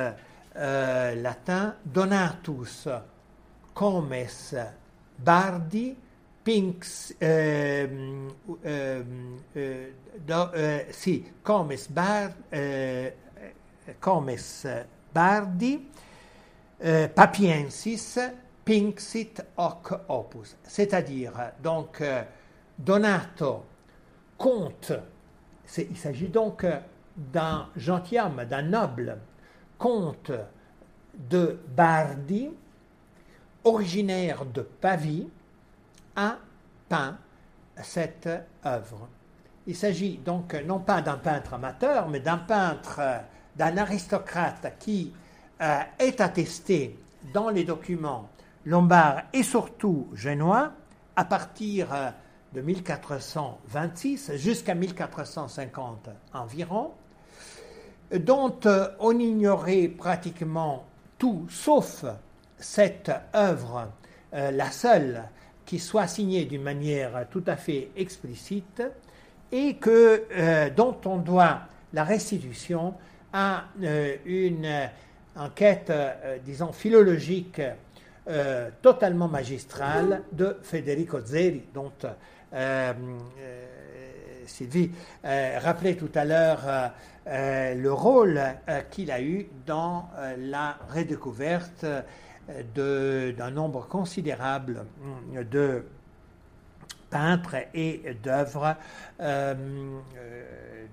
latin, 0.56 1.76
Donatus 1.84 2.88
comes 3.74 4.12
bardi 5.18 5.96
Pinks, 6.48 7.14
ehm, 7.18 8.30
ehm, 8.62 9.38
eh, 9.54 9.92
eh, 10.54 10.86
sì, 10.92 11.32
comes, 11.42 11.88
bar, 11.90 12.32
eh, 12.48 13.14
bardi, 15.12 15.90
papiensis, 17.12 18.18
pinxit 18.64 19.44
hoc 19.56 20.00
opus. 20.08 20.56
C'est-à-dire, 20.62 21.52
donc, 21.62 22.02
Donato 22.78 23.66
compte, 24.38 24.92
il 25.76 25.96
s'agit 25.98 26.28
donc 26.28 26.64
d'un 27.14 27.68
gentilhomme, 27.76 28.46
d'un 28.46 28.62
noble, 28.62 29.18
comte 29.76 30.32
de 31.12 31.58
Bardi, 31.76 32.50
originaire 33.64 34.44
de 34.44 34.62
Pavie, 34.62 35.28
a 36.16 36.36
peint 36.88 37.18
cette 37.82 38.28
œuvre. 38.64 39.08
Il 39.66 39.76
s'agit 39.76 40.18
donc 40.18 40.54
non 40.66 40.80
pas 40.80 41.02
d'un 41.02 41.18
peintre 41.18 41.54
amateur, 41.54 42.08
mais 42.08 42.20
d'un 42.20 42.38
peintre, 42.38 43.00
d'un 43.56 43.76
aristocrate 43.76 44.74
qui 44.78 45.12
euh, 45.60 45.80
est 45.98 46.20
attesté 46.20 46.98
dans 47.32 47.50
les 47.50 47.64
documents 47.64 48.28
lombards 48.64 49.22
et 49.32 49.42
surtout 49.42 50.08
génois 50.14 50.72
à 51.16 51.24
partir 51.24 51.92
euh, 51.92 52.10
de 52.54 52.60
1426 52.60 54.36
jusqu'à 54.36 54.74
1450 54.74 56.08
environ, 56.32 56.92
dont 58.12 58.56
euh, 58.64 58.88
on 59.00 59.18
ignorait 59.18 59.88
pratiquement 59.88 60.84
tout 61.18 61.46
sauf 61.50 62.04
cette 62.58 63.10
œuvre, 63.34 63.90
la 64.32 64.70
seule 64.70 65.24
qui 65.68 65.78
soit 65.78 66.06
signé 66.06 66.46
d'une 66.46 66.62
manière 66.62 67.26
tout 67.30 67.44
à 67.46 67.56
fait 67.56 67.90
explicite 67.94 68.82
et 69.52 69.76
que, 69.76 70.24
euh, 70.34 70.70
dont 70.70 70.96
on 71.04 71.18
doit 71.18 71.60
la 71.92 72.04
restitution 72.04 72.94
à 73.34 73.64
euh, 73.82 74.16
une 74.24 74.66
enquête, 75.36 75.90
euh, 75.90 76.38
disons, 76.44 76.72
philologique 76.72 77.60
totalement 78.82 79.26
magistrale 79.26 80.22
de 80.32 80.58
Federico 80.62 81.18
Zeri, 81.18 81.64
dont 81.72 81.92
Sylvie 84.44 84.90
rappelait 85.24 85.94
tout 85.94 86.10
à 86.14 86.26
l'heure 86.26 86.92
le 87.24 87.88
rôle 87.88 88.38
qu'il 88.90 89.10
a 89.10 89.22
eu 89.22 89.48
dans 89.64 90.10
la 90.36 90.76
redécouverte 90.94 91.86
d'un 92.74 93.50
nombre 93.50 93.86
considérable 93.86 94.86
de 95.50 95.84
peintres 97.10 97.56
et 97.74 98.16
d'œuvres 98.22 98.76
euh, 99.20 99.54
euh, 100.16 100.86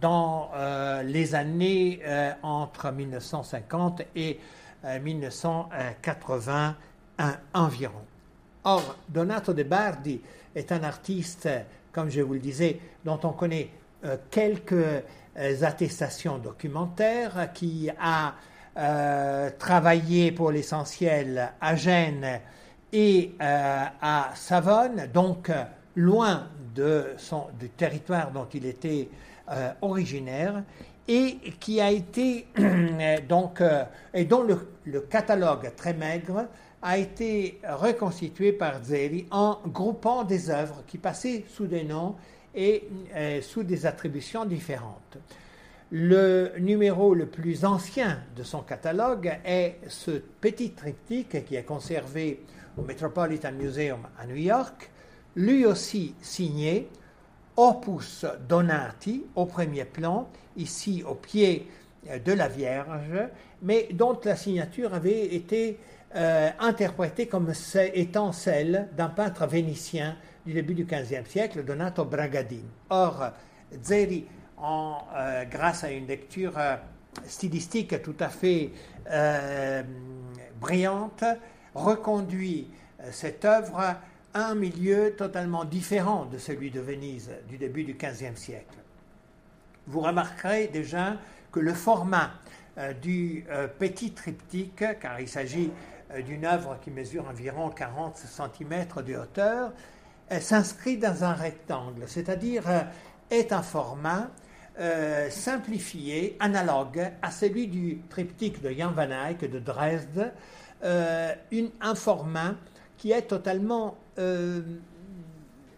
dans 0.00 0.50
euh, 0.54 1.02
les 1.02 1.34
années 1.34 2.00
entre 2.42 2.92
1950 2.92 4.02
et 4.14 4.38
1980 5.02 6.76
environ. 7.54 8.02
Or, 8.64 8.96
Donato 9.08 9.54
de 9.54 9.62
Bardi 9.62 10.20
est 10.54 10.72
un 10.72 10.82
artiste, 10.82 11.48
comme 11.90 12.10
je 12.10 12.20
vous 12.20 12.34
le 12.34 12.40
disais, 12.40 12.78
dont 13.04 13.18
on 13.22 13.30
connaît 13.30 13.70
quelques 14.30 15.02
attestations 15.62 16.36
documentaires, 16.36 17.50
qui 17.54 17.88
a 17.98 18.34
travaillé 18.74 20.32
pour 20.32 20.50
l'essentiel 20.50 21.52
à 21.60 21.76
Gênes 21.76 22.40
et 22.94 23.32
euh, 23.42 23.84
à 24.00 24.30
Savone, 24.36 25.08
donc 25.12 25.50
euh, 25.50 25.64
loin 25.96 26.46
de 26.76 27.06
son, 27.16 27.48
du 27.58 27.68
territoire 27.68 28.30
dont 28.30 28.46
il 28.54 28.64
était 28.66 29.08
euh, 29.50 29.72
originaire, 29.82 30.62
et 31.08 31.38
qui 31.58 31.80
a 31.80 31.90
été 31.90 32.46
donc 33.28 33.60
et 34.14 34.24
dont 34.24 34.42
le, 34.42 35.00
catalogue 35.00 35.72
très 35.76 35.92
maigre 35.92 36.46
a 36.80 36.96
été 36.96 37.60
reconstitué 37.68 38.52
par 38.52 38.82
Zeri 38.82 39.26
en 39.30 39.58
groupant 39.66 40.24
des 40.24 40.48
œuvres 40.48 40.82
qui 40.86 40.96
passaient 40.96 41.44
sous 41.48 41.66
des 41.66 41.84
noms 41.84 42.14
et 42.54 42.88
sous 43.42 43.64
des 43.64 43.84
attributions 43.84 44.46
différentes. 44.46 45.18
Le 45.96 46.50
numéro 46.58 47.14
le 47.14 47.26
plus 47.26 47.64
ancien 47.64 48.18
de 48.36 48.42
son 48.42 48.62
catalogue 48.62 49.32
est 49.44 49.76
ce 49.86 50.10
petit 50.10 50.72
triptyque 50.72 51.44
qui 51.44 51.54
est 51.54 51.62
conservé 51.62 52.42
au 52.76 52.82
Metropolitan 52.82 53.52
Museum 53.52 54.00
à 54.18 54.26
New 54.26 54.34
York, 54.34 54.90
lui 55.36 55.64
aussi 55.64 56.16
signé 56.20 56.88
Opus 57.56 58.26
Donati 58.48 59.24
au 59.36 59.46
premier 59.46 59.84
plan, 59.84 60.28
ici 60.56 61.04
au 61.06 61.14
pied 61.14 61.68
euh, 62.10 62.18
de 62.18 62.32
la 62.32 62.48
Vierge, 62.48 63.28
mais 63.62 63.86
dont 63.92 64.18
la 64.24 64.34
signature 64.34 64.94
avait 64.94 65.32
été 65.32 65.78
euh, 66.16 66.50
interprétée 66.58 67.28
comme 67.28 67.52
étant 67.94 68.32
celle 68.32 68.88
d'un 68.96 69.10
peintre 69.10 69.46
vénitien 69.46 70.16
du 70.44 70.54
début 70.54 70.74
du 70.74 70.86
XVe 70.86 71.28
siècle, 71.28 71.62
Donato 71.62 72.04
Bragadin. 72.04 72.66
Or, 72.90 73.30
Zeri, 73.80 74.26
euh, 75.16 75.44
grâce 75.44 75.84
à 75.84 75.90
une 75.90 76.06
lecture 76.06 76.58
stylistique 77.26 78.02
tout 78.02 78.16
à 78.20 78.28
fait 78.28 78.72
brillante, 80.60 81.24
reconduit 81.74 82.68
euh, 83.00 83.08
cette 83.12 83.44
œuvre 83.44 83.78
à 83.80 83.98
un 84.34 84.54
milieu 84.54 85.14
totalement 85.16 85.64
différent 85.64 86.24
de 86.24 86.38
celui 86.38 86.70
de 86.70 86.80
Venise 86.80 87.30
du 87.48 87.58
début 87.58 87.84
du 87.84 87.94
XVe 87.94 88.36
siècle. 88.36 88.78
Vous 89.86 90.00
remarquerez 90.00 90.68
déjà 90.68 91.16
que 91.52 91.60
le 91.60 91.74
format 91.74 92.30
euh, 92.78 92.92
du 92.94 93.44
euh, 93.50 93.68
petit 93.68 94.12
triptyque, 94.12 94.84
car 95.00 95.20
il 95.20 95.28
s'agit 95.28 95.70
d'une 96.26 96.44
œuvre 96.44 96.78
qui 96.80 96.90
mesure 96.90 97.28
environ 97.28 97.70
40 97.70 98.16
cm 98.16 98.86
de 99.04 99.16
hauteur, 99.16 99.72
s'inscrit 100.38 100.96
dans 100.96 101.24
un 101.24 101.32
rectangle, 101.32 102.04
c'est-à-dire 102.06 102.64
est 103.30 103.52
un 103.52 103.62
format 103.62 104.30
simplifié, 105.30 106.36
analogue 106.40 107.10
à 107.22 107.30
celui 107.30 107.68
du 107.68 108.00
triptyque 108.08 108.60
de 108.60 108.70
Jan 108.70 108.90
van 108.90 109.10
Eyck 109.10 109.48
de 109.48 109.58
Dresde, 109.58 110.32
euh, 110.84 111.32
un 111.80 111.94
format 111.94 112.56
qui 112.98 113.12
est 113.12 113.22
totalement 113.22 113.96
euh, 114.18 114.60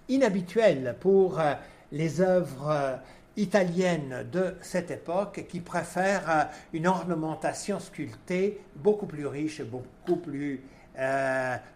inhabituel 0.09 0.97
pour 0.99 1.39
euh, 1.39 1.55
les 1.93 2.21
œuvres 2.21 2.99
italiennes 3.37 4.27
de 4.33 4.57
cette 4.63 4.91
époque 4.91 5.45
qui 5.49 5.61
préfèrent 5.61 6.49
une 6.73 6.89
ornementation 6.89 7.79
sculptée 7.79 8.61
beaucoup 8.75 9.07
plus 9.07 9.27
riche 9.27 9.61
et 9.61 9.65
beaucoup 9.65 10.17
plus 10.17 10.63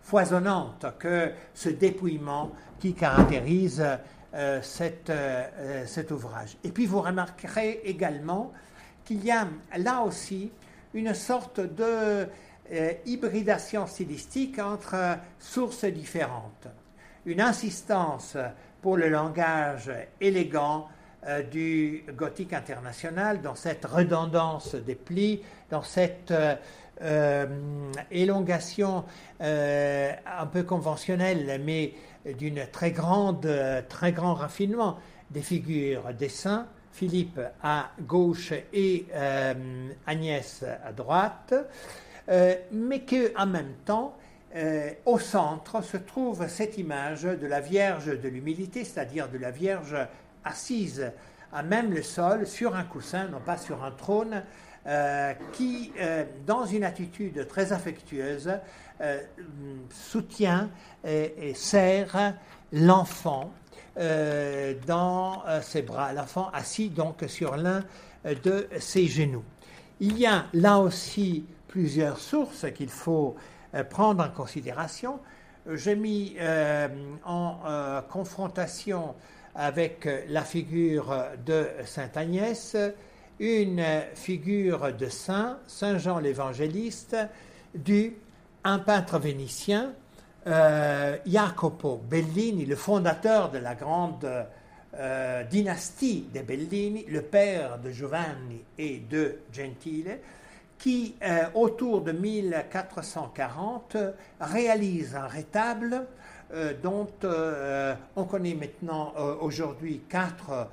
foisonnante 0.01 0.87
que 0.99 1.31
ce 1.53 1.69
dépouillement 1.69 2.53
qui 2.79 2.95
caractérise 2.95 3.85
cet 4.63 6.11
ouvrage. 6.11 6.57
Et 6.65 6.71
puis 6.71 6.87
vous 6.87 7.01
remarquerez 7.01 7.81
également 7.85 8.53
qu'il 9.05 9.25
y 9.25 9.31
a 9.31 9.49
là 9.77 10.03
aussi 10.03 10.53
une 10.95 11.15
sorte 11.15 11.61
de 11.61 12.29
euh, 12.73 12.93
hybridation 13.05 13.87
stylistique 13.87 14.61
entre 14.61 15.19
sources 15.41 15.85
différentes. 15.85 16.69
Une 17.27 17.41
insistance 17.41 18.37
pour 18.81 18.97
le 18.97 19.09
langage 19.09 19.91
élégant 20.21 20.89
euh, 21.27 21.43
du 21.43 22.05
gothique 22.15 22.53
international, 22.53 23.43
dans 23.43 23.57
cette 23.57 23.85
redondance 23.85 24.77
des 24.77 24.95
plis, 24.95 25.43
dans 25.69 25.83
cette 25.83 26.33
euh, 27.03 27.47
élongation 28.11 29.05
un 29.41 30.47
peu 30.53 30.63
conventionnelle, 30.63 31.61
mais 31.65 31.95
d'une 32.39 32.67
très 32.71 32.93
grande, 32.93 33.47
grand 34.13 34.35
raffinement 34.35 34.99
des 35.31 35.43
figures 35.43 36.13
des 36.15 36.29
saints, 36.29 36.67
Philippe 36.93 37.41
à 37.63 37.91
gauche 38.01 38.53
et 38.73 39.07
Agnès 40.07 40.65
à 40.85 40.93
droite. 40.93 41.55
Euh, 42.31 42.55
mais 42.71 43.01
qu'en 43.01 43.47
même 43.47 43.75
temps, 43.85 44.17
euh, 44.55 44.91
au 45.05 45.19
centre 45.19 45.83
se 45.83 45.97
trouve 45.97 46.47
cette 46.49 46.79
image 46.79 47.23
de 47.23 47.47
la 47.47 47.61
Vierge 47.61 48.21
de 48.21 48.29
l'humilité, 48.29 48.85
c'est-à-dire 48.85 49.29
de 49.29 49.39
la 49.39 49.51
Vierge 49.51 49.97
assise 50.45 51.11
à 51.53 51.63
même 51.63 51.93
le 51.93 52.03
sol, 52.03 52.47
sur 52.47 52.77
un 52.77 52.85
coussin, 52.85 53.27
non 53.27 53.41
pas 53.41 53.57
sur 53.57 53.83
un 53.83 53.91
trône, 53.91 54.45
euh, 54.87 55.35
qui, 55.53 55.93
dans 56.47 56.65
une 56.65 56.85
attitude 56.85 57.47
très 57.49 57.73
affectueuse, 57.73 58.51
soutient 59.91 60.71
et, 61.05 61.51
et 61.51 61.55
serre 61.55 62.35
l'enfant 62.73 63.53
dans 63.97 65.43
ses 65.63 65.83
bras, 65.83 66.13
l'enfant 66.13 66.51
assis 66.53 66.91
donc 66.91 67.25
sur 67.27 67.57
l'un 67.57 67.85
de 68.25 68.69
ses 68.79 69.07
genoux. 69.07 69.45
Il 70.01 70.19
y 70.19 70.27
a 70.27 70.47
là 70.55 70.79
aussi 70.79 71.45
plusieurs 71.69 72.19
sources 72.19 72.67
qu'il 72.73 72.89
faut 72.89 73.37
euh, 73.75 73.85
prendre 73.85 74.25
en 74.25 74.31
considération. 74.31 75.21
J'ai 75.71 75.95
mis 75.95 76.37
euh, 76.41 76.89
en 77.25 77.59
euh, 77.67 78.01
confrontation 78.03 79.15
avec 79.55 80.09
la 80.29 80.43
figure 80.43 81.15
de 81.45 81.67
Sainte 81.85 82.17
Agnès 82.17 82.77
une 83.41 83.85
figure 84.15 84.93
de 84.93 85.07
saint, 85.09 85.59
Saint 85.67 85.99
Jean 85.99 86.19
l'évangéliste, 86.19 87.17
du 87.75 88.17
un 88.65 88.79
peintre 88.79 89.19
vénitien, 89.19 89.93
Jacopo 91.27 92.01
Bellini, 92.09 92.65
le 92.65 92.77
fondateur 92.77 93.51
de 93.51 93.59
la 93.59 93.75
grande 93.75 94.27
dynastie 95.51 96.29
des 96.33 96.43
Bellini, 96.43 97.05
le 97.07 97.23
père 97.23 97.79
de 97.79 97.91
Giovanni 97.91 98.63
et 98.79 98.99
de 98.99 99.41
Gentile, 99.53 100.19
qui, 100.81 101.15
euh, 101.23 101.45
autour 101.55 102.01
de 102.01 102.11
1440, 102.11 103.97
réalise 104.41 105.15
un 105.15 105.27
rétable 105.27 106.07
euh, 106.53 106.73
dont 106.83 107.07
euh, 107.25 107.95
on 108.17 108.25
connaît 108.25 108.55
maintenant 108.55 109.13
aujourd'hui 109.41 110.01
quatre 110.09 110.69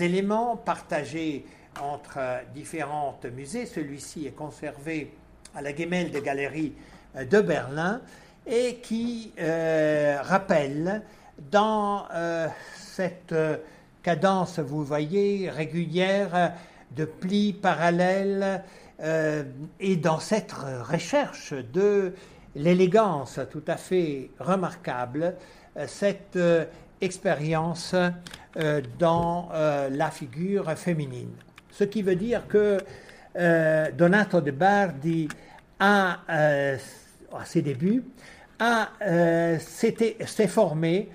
éléments 0.00 0.56
partagés 0.56 1.44
entre 1.80 2.18
différents 2.54 3.18
musées. 3.34 3.66
Celui-ci 3.66 4.26
est 4.26 4.34
conservé 4.34 5.12
à 5.54 5.60
la 5.60 5.76
Gemälde 5.76 6.16
Galerie 6.22 6.72
de 7.14 7.40
Berlin 7.40 8.00
et 8.46 8.76
qui 8.76 9.32
rappelle 9.38 11.02
dans 11.50 12.06
cette 12.76 13.34
cadence, 14.02 14.58
vous 14.58 14.84
voyez, 14.84 15.50
régulière, 15.50 16.52
de 16.96 17.04
plis 17.04 17.52
parallèles, 17.52 18.62
euh, 19.02 19.42
et 19.80 19.96
dans 19.96 20.20
cette 20.20 20.52
recherche 20.52 21.54
de 21.72 22.12
l'élégance 22.54 23.40
tout 23.50 23.64
à 23.66 23.76
fait 23.76 24.30
remarquable, 24.38 25.34
euh, 25.76 25.86
cette 25.88 26.36
euh, 26.36 26.64
expérience 27.00 27.96
dans 28.98 29.48
la 29.90 30.10
figure 30.10 30.70
féminine. 30.72 31.32
Ce 31.70 31.84
qui 31.84 32.02
veut 32.02 32.16
dire 32.16 32.46
que 32.46 32.76
Donato 33.96 34.42
de 34.42 34.50
Bardi 34.50 35.26
a, 35.80 36.18
à 37.38 37.44
ses 37.44 37.62
débuts, 37.62 38.04
s'est 39.58 40.48
formé 40.48 41.08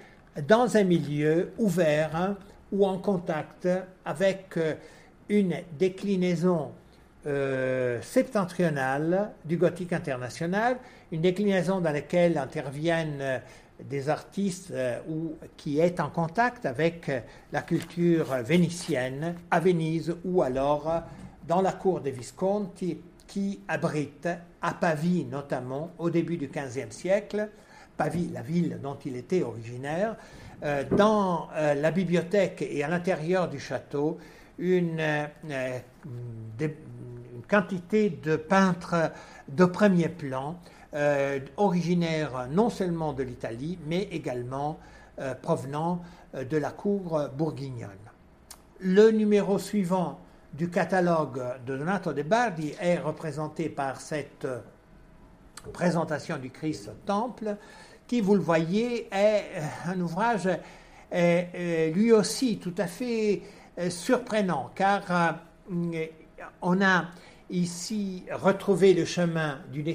dans 0.48 0.78
un 0.78 0.84
milieu 0.84 1.52
ouvert 1.58 2.36
ou 2.72 2.86
en 2.86 2.98
contact 2.98 3.68
avec 4.06 4.60
une 5.30 5.56
déclinaison 5.80 6.72
septentrionale 8.02 9.32
du 9.46 9.58
gothique 9.58 9.94
international, 9.94 10.78
une 11.12 11.22
déclinaison 11.22 11.80
dans 11.80 11.92
laquelle 11.92 12.38
interviennent 12.38 13.42
des 13.84 14.10
artistes 14.10 14.72
euh, 14.72 15.00
ou, 15.10 15.34
qui 15.56 15.80
est 15.80 16.00
en 16.00 16.10
contact 16.10 16.66
avec 16.66 17.10
euh, 17.10 17.20
la 17.52 17.62
culture 17.62 18.36
vénitienne 18.44 19.36
à 19.52 19.60
Venise 19.60 20.16
ou 20.26 20.42
alors 20.42 20.90
euh, 20.90 21.00
dans 21.48 21.62
la 21.62 21.74
cour 21.74 22.02
des 22.02 22.12
Visconti 22.12 22.98
qui 23.28 23.60
abrite 23.68 24.28
à 24.62 24.74
Pavie 24.74 25.26
notamment 25.26 25.92
au 25.98 26.10
début 26.10 26.38
du 26.38 26.48
XVe 26.48 26.92
siècle, 26.92 27.50
Pavie, 27.98 28.30
la 28.32 28.42
ville 28.42 28.80
dont 28.82 28.98
il 29.06 29.16
était 29.16 29.44
originaire, 29.44 30.16
dans 30.92 31.50
la 31.56 31.92
bibliothèque 31.92 32.62
et 32.62 32.84
à 32.84 32.88
l'intérieur 32.88 33.50
du 33.50 33.60
château 33.60 34.18
une, 34.60 35.00
une 35.44 36.72
quantité 37.48 38.10
de 38.10 38.36
peintres 38.36 39.12
de 39.50 39.66
premier 39.66 40.10
plan 40.10 40.60
euh, 40.94 41.40
originaire 41.58 42.48
non 42.50 42.70
seulement 42.70 43.14
de 43.14 43.22
l'Italie, 43.22 43.78
mais 43.88 44.04
également 44.12 44.80
euh, 45.20 45.36
provenant 45.36 46.02
euh, 46.34 46.44
de 46.46 46.58
la 46.58 46.72
cour 46.72 47.28
bourguignonne. 47.38 47.90
Le 48.80 49.12
numéro 49.12 49.60
suivant 49.60 50.20
du 50.58 50.70
catalogue 50.70 51.42
de 51.66 51.78
Donato 51.78 52.14
de 52.14 52.24
Bardi 52.24 52.74
est 52.82 52.98
représenté 52.98 53.70
par 53.70 54.02
cette 54.02 54.48
présentation 55.72 56.38
du 56.38 56.50
Christ 56.50 56.90
au 56.90 57.06
Temple, 57.06 57.56
qui, 58.08 58.22
vous 58.22 58.36
le 58.36 58.42
voyez, 58.42 59.08
est 59.12 59.44
un 59.86 60.00
ouvrage 60.02 60.50
lui 61.12 62.12
aussi 62.12 62.58
tout 62.58 62.74
à 62.78 62.88
fait 62.88 63.44
surprenant, 63.90 64.72
car 64.76 65.40
on 66.62 66.82
a 66.82 67.06
ici 67.50 68.24
retrouver 68.32 68.94
le 68.94 69.06
chemin 69.06 69.60
d'une 69.72 69.88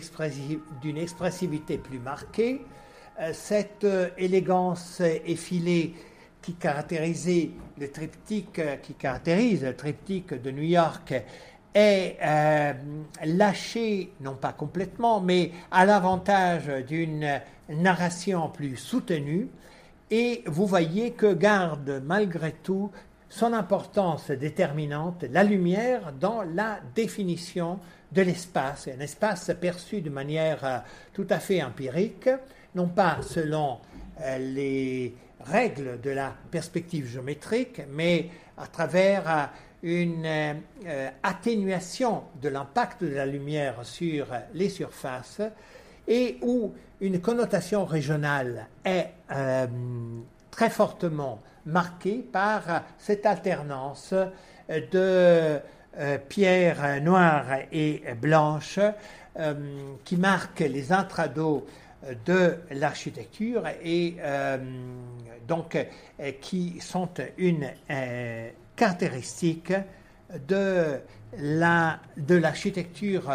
expressivité 0.97 1.79
plus 1.79 1.99
marquée. 1.99 2.65
Euh, 3.21 3.33
cette 3.35 3.85
euh, 3.85 4.09
élégance 4.17 5.03
effilée 5.27 5.95
qui 6.43 6.57
le 7.79 7.91
triptyque, 7.91 8.59
euh, 8.59 8.77
qui 8.77 8.95
caractérise 8.95 9.65
le 9.65 9.77
triptyque 9.77 10.35
de 10.35 10.51
New 10.51 10.63
York 10.63 11.15
est 11.75 12.19
lâchée, 13.25 14.13
non 14.21 14.35
pas 14.35 14.53
complètement, 14.53 15.23
mais 15.23 15.53
à 15.71 15.87
l'avantage 15.87 16.67
d'une 16.87 17.41
narration 17.71 18.51
plus 18.51 18.77
soutenue. 18.77 19.49
Et 20.11 20.43
vous 20.45 20.67
voyez 20.67 21.13
que 21.13 21.33
garde 21.33 22.03
malgré 22.05 22.53
tout 22.53 22.91
son 23.33 23.55
importance 23.55 24.31
déterminante, 24.31 25.25
la 25.31 25.43
lumière 25.43 26.13
dans 26.13 26.43
la 26.43 26.81
définition 26.95 27.79
de 28.13 28.21
l'espace, 28.21 28.89
un 28.95 29.01
espace 29.01 29.51
perçu 29.59 30.03
de 30.03 30.11
manière 30.11 30.63
euh, 30.65 30.79
tout 31.15 31.27
à 31.31 31.39
fait 31.39 31.63
empirique, 31.63 32.29
non 32.75 32.89
pas 32.89 33.21
selon 33.23 33.79
euh, 34.21 34.37
les 34.37 35.15
règles 35.47 36.01
de 36.01 36.11
la 36.11 36.35
perspective 36.51 37.07
géométrique, 37.07 37.83
mais 37.91 38.29
à 38.57 38.67
travers 38.67 39.29
euh, 39.29 39.45
une 39.83 40.29
atténuation 41.25 42.23
de 42.41 42.49
l'impact 42.49 43.03
de 43.03 43.15
la 43.15 43.27
lumière 43.27 43.85
sur 43.85 44.29
les 44.55 44.69
surfaces 44.69 45.43
et 46.07 46.39
où 46.43 46.73
une 47.01 47.21
connotation 47.21 47.85
régionale 47.85 48.69
est 48.85 49.09
très 50.53 50.71
fortement 50.71 51.41
marqué 51.67 52.25
par 52.33 52.85
cette 52.97 53.27
alternance 53.27 54.15
de 54.69 55.61
euh, 55.99 56.17
pierres 56.27 57.03
noires 57.03 57.59
et 57.71 58.03
blanches 58.21 58.79
euh, 59.39 59.55
qui 60.05 60.17
marquent 60.17 60.61
les 60.61 60.91
intrados 60.91 61.67
de 62.25 62.57
l'architecture 62.71 63.65
et 63.85 64.17
euh, 64.21 64.57
donc 65.47 65.77
qui 66.41 66.79
sont 66.81 67.11
une 67.39 67.71
caractéristique 68.77 69.73
de 70.49 71.01
la 71.39 72.01
de 72.17 72.35
l'architecture 72.37 73.31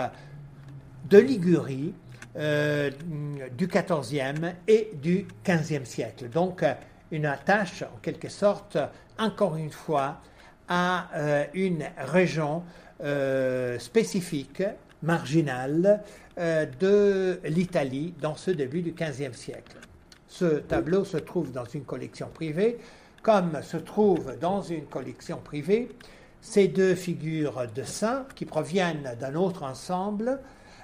de 1.10 1.18
Ligurie 1.18 1.94
du 2.36 3.68
XIVe 3.68 4.54
et 4.68 4.92
du 5.02 5.26
XVe 5.46 5.86
siècle. 5.86 6.30
Donc 6.30 6.64
une 7.12 7.26
attache, 7.26 7.84
en 7.84 7.98
quelque 8.02 8.30
sorte, 8.30 8.78
encore 9.18 9.56
une 9.56 9.72
fois, 9.72 10.20
à 10.68 11.10
euh, 11.16 11.46
une 11.54 11.86
région 11.98 12.64
euh, 13.04 13.80
spécifique, 13.80 14.64
marginale, 15.02 16.04
euh, 16.38 16.66
de 16.80 17.40
l'Italie 17.46 18.14
dans 18.20 18.36
ce 18.36 18.52
début 18.52 18.82
du 18.82 18.92
XVe 18.92 19.34
siècle. 19.34 19.78
Ce 20.28 20.46
tableau 20.46 21.06
se 21.06 21.18
trouve 21.18 21.52
dans 21.52 21.66
une 21.66 21.84
collection 21.84 22.28
privée, 22.34 22.78
comme 23.24 23.62
se 23.62 23.78
trouve 23.78 24.38
dans 24.40 24.62
une 24.62 24.86
collection 24.86 25.38
privée 25.38 25.90
ces 26.42 26.68
deux 26.68 26.96
figures 26.96 27.66
de 27.74 27.84
saints 27.84 28.26
qui 28.36 28.46
proviennent 28.46 29.16
d'un 29.20 29.36
autre 29.36 29.64
ensemble, 29.64 30.40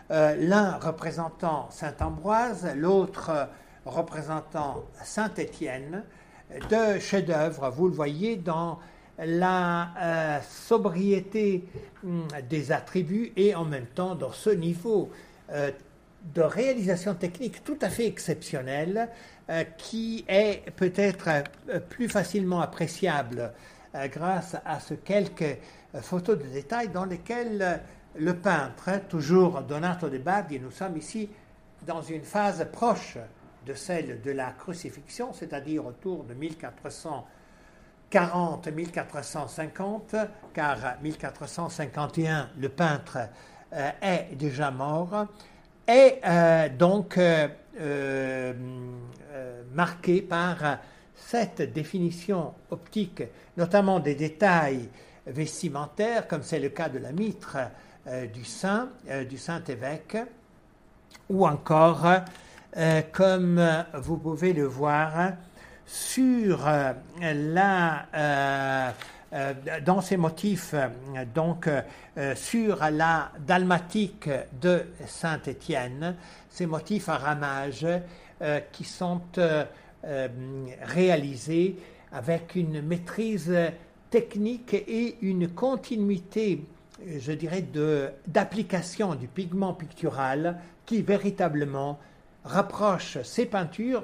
l'un 0.10 0.78
représentant 0.80 1.70
Saint 1.72 1.96
Ambroise, 2.02 2.68
l'autre 2.76 3.48
représentant 3.86 4.84
Saint-Étienne, 5.04 6.04
deux 6.70 7.00
chefs-d'œuvre, 7.00 7.70
vous 7.70 7.88
le 7.88 7.94
voyez, 7.94 8.36
dans 8.36 8.80
la 9.20 9.90
euh, 10.02 10.40
sobriété 10.50 11.66
hum, 12.04 12.28
des 12.50 12.72
attributs 12.72 13.32
et 13.36 13.54
en 13.56 13.66
même 13.66 13.86
temps 13.86 14.16
dans 14.16 14.32
ce 14.32 14.50
niveau 14.50 15.12
euh, 15.52 15.72
de 16.24 16.42
réalisation 16.42 17.16
technique 17.16 17.64
tout 17.64 17.78
à 17.82 17.90
fait 17.90 18.08
exceptionnel 18.08 19.10
euh, 19.50 19.64
qui 19.78 20.24
est 20.28 20.72
peut-être 20.76 21.30
plus 21.90 22.08
facilement 22.08 22.62
appréciable 22.62 23.52
grâce 24.12 24.56
à 24.66 24.80
ce 24.80 24.96
quelques 24.96 25.58
photos 26.02 26.40
de 26.40 26.48
détail 26.48 26.90
dans 26.90 27.06
lesquelles 27.06 27.80
le 28.16 28.36
peintre, 28.36 28.92
toujours 29.10 29.62
Donato 29.62 30.10
de 30.10 30.20
Bardi, 30.20 30.60
nous 30.60 30.72
sommes 30.72 30.98
ici 30.98 31.30
dans 31.86 32.02
une 32.02 32.24
phase 32.24 32.66
proche 32.72 33.18
de 33.66 33.74
celle 33.74 34.22
de 34.22 34.32
la 34.32 34.52
crucifixion, 34.52 35.34
c'est-à-dire 35.34 35.86
autour 35.86 36.24
de 36.24 36.34
1440-1450, 38.12 40.28
car 40.54 40.78
1451, 41.02 42.52
le 42.58 42.70
peintre 42.70 43.18
euh, 43.74 43.90
est 44.02 44.36
déjà 44.36 44.70
mort, 44.70 45.28
est 45.88 46.20
euh, 46.26 46.70
donc 46.70 47.18
euh, 47.18 48.54
marqué 49.74 50.22
par 50.22 50.80
cette 51.16 51.74
définition 51.74 52.54
optique, 52.70 53.24
notamment 53.58 54.00
des 54.00 54.16
détails 54.16 54.90
vestimentaires, 55.26 56.28
comme 56.28 56.44
c'est 56.44 56.60
le 56.60 56.70
cas 56.70 56.90
de 56.90 57.00
la 57.00 57.12
mitre 57.12 57.58
du 58.34 58.44
saint, 58.44 58.90
du 59.30 59.38
saint 59.38 59.64
évêque, 59.64 60.18
ou 61.30 61.48
encore 61.48 62.06
euh, 62.76 63.02
comme 63.12 63.62
vous 63.94 64.18
pouvez 64.18 64.52
le 64.52 64.66
voir, 64.66 65.34
sur 65.86 66.68
euh, 66.68 66.94
la, 67.22 68.06
euh, 68.16 68.92
dans 69.86 70.02
ces 70.02 70.18
motifs, 70.18 70.76
donc 71.34 71.70
sur 72.36 72.78
la 72.92 73.32
dalmatique 73.40 74.30
de 74.62 74.86
Saint-Étienne, 75.08 76.16
ces 76.50 76.66
motifs 76.66 77.10
à 77.10 77.18
ramage 77.18 77.88
qui 78.72 78.84
sont 78.84 79.22
réalisés 80.84 81.78
avec 82.12 82.56
une 82.56 82.82
maîtrise 82.82 83.56
technique 84.14 84.76
et 84.76 85.18
une 85.22 85.50
continuité, 85.50 86.64
je 87.04 87.32
dirais, 87.32 87.66
d'application 88.28 89.16
du 89.16 89.28
pigment 89.28 89.74
pictural 89.74 90.60
qui 90.86 91.02
véritablement 91.02 92.00
rapproche 92.44 93.18
ces 93.24 93.48
peintures 93.48 94.04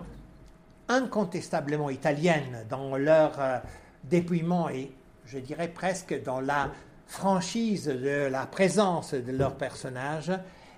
incontestablement 0.88 1.92
italiennes 1.92 2.66
dans 2.70 2.98
leur 2.98 3.40
euh, 3.40 3.60
dépouillement 4.04 4.70
et 4.70 4.92
je 5.32 5.40
dirais 5.40 5.68
presque 5.68 6.22
dans 6.24 6.40
la 6.40 6.72
franchise 7.08 7.86
de 7.86 8.28
la 8.28 8.46
présence 8.46 9.14
de 9.14 9.32
leurs 9.32 9.56
personnages, 9.56 10.32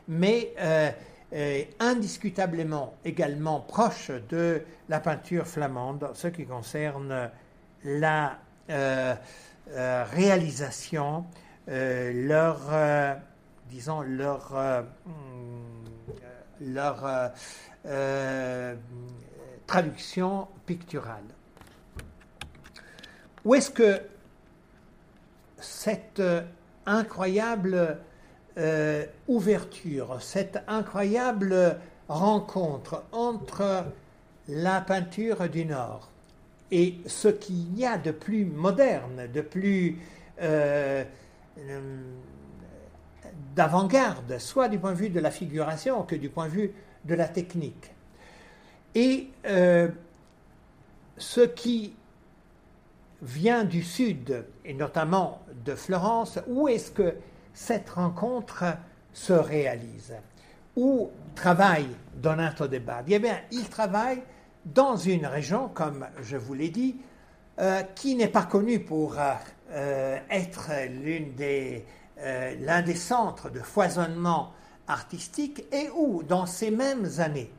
mais 0.08 0.54
euh, 0.60 0.92
euh, 1.34 1.64
indiscutablement 1.80 2.96
également 3.06 3.60
proche 3.62 4.12
de 4.30 4.62
la 4.90 5.00
peinture 5.00 5.48
flamande, 5.48 6.10
ce 6.14 6.28
qui 6.28 6.46
concerne 6.46 7.30
la 7.84 8.38
réalisation, 9.68 11.26
leur, 11.68 12.60
disons, 13.70 14.02
leur 14.02 14.86
leur 16.62 17.06
euh, 17.06 17.28
euh, 17.86 18.76
traduction 19.66 20.48
picturale. 20.66 21.24
Où 23.44 23.56
est-ce 23.56 23.72
que 23.72 24.02
cette 25.62 26.22
incroyable 26.86 28.00
ouverture, 29.28 30.22
cette 30.22 30.62
incroyable 30.68 31.78
rencontre 32.10 33.04
entre 33.14 33.86
la 34.50 34.82
peinture 34.82 35.48
du 35.50 35.66
Nord 35.66 36.12
et 36.72 36.96
ce 37.06 37.28
qu'il 37.28 37.78
y 37.78 37.86
a 37.86 37.98
de 37.98 38.12
plus 38.12 38.46
moderne, 38.46 39.28
de 39.32 39.42
plus 39.42 39.98
euh, 40.42 41.04
euh, 41.60 42.02
d'avant-garde, 43.56 44.40
soit 44.40 44.70
du 44.70 44.80
point 44.80 44.92
de 44.92 44.98
vue 44.98 45.10
de 45.10 45.20
la 45.20 45.32
figuration 45.32 46.04
que 46.04 46.16
du 46.16 46.30
point 46.30 46.46
de 46.46 46.52
vue 46.52 46.72
de 47.06 47.14
la 47.14 47.28
technique. 47.28 47.92
Et 48.96 49.30
euh, 49.46 49.90
ce 51.18 51.42
qui 51.42 51.94
vient 53.22 53.64
du 53.64 53.84
sud, 53.84 54.46
et 54.66 54.74
notamment 54.74 55.42
de 55.64 55.76
Florence, 55.76 56.40
où 56.48 56.68
est-ce 56.68 56.92
que 56.92 57.16
cette 57.54 57.90
rencontre 57.90 58.66
se 59.14 59.34
réalise? 59.34 60.16
Où 60.76 61.12
travaille 61.36 61.90
Donato 62.16 62.68
de 62.68 62.80
Bardi? 62.80 63.14
Eh 63.14 63.20
bien, 63.20 63.38
il 63.52 63.70
travaille 63.70 64.24
dans 64.66 64.96
une 64.96 65.26
région, 65.26 65.70
comme 65.70 66.08
je 66.22 66.38
vous 66.38 66.54
l'ai 66.54 66.70
dit, 66.70 66.98
euh, 67.60 67.82
qui 67.96 68.16
n'est 68.16 68.28
pas 68.28 68.44
connue 68.44 68.80
pour 68.80 69.18
euh, 69.20 70.18
être 70.30 70.70
euh, 70.72 71.80
l'un 72.62 72.82
des 72.82 72.96
centres 72.96 73.50
de 73.50 73.60
foisonnement 73.60 74.54
artistique 74.88 75.66
et 75.72 75.90
où, 75.96 76.24
dans 76.24 76.46
ces 76.46 76.72
mêmes 76.72 77.10
années, 77.20 77.52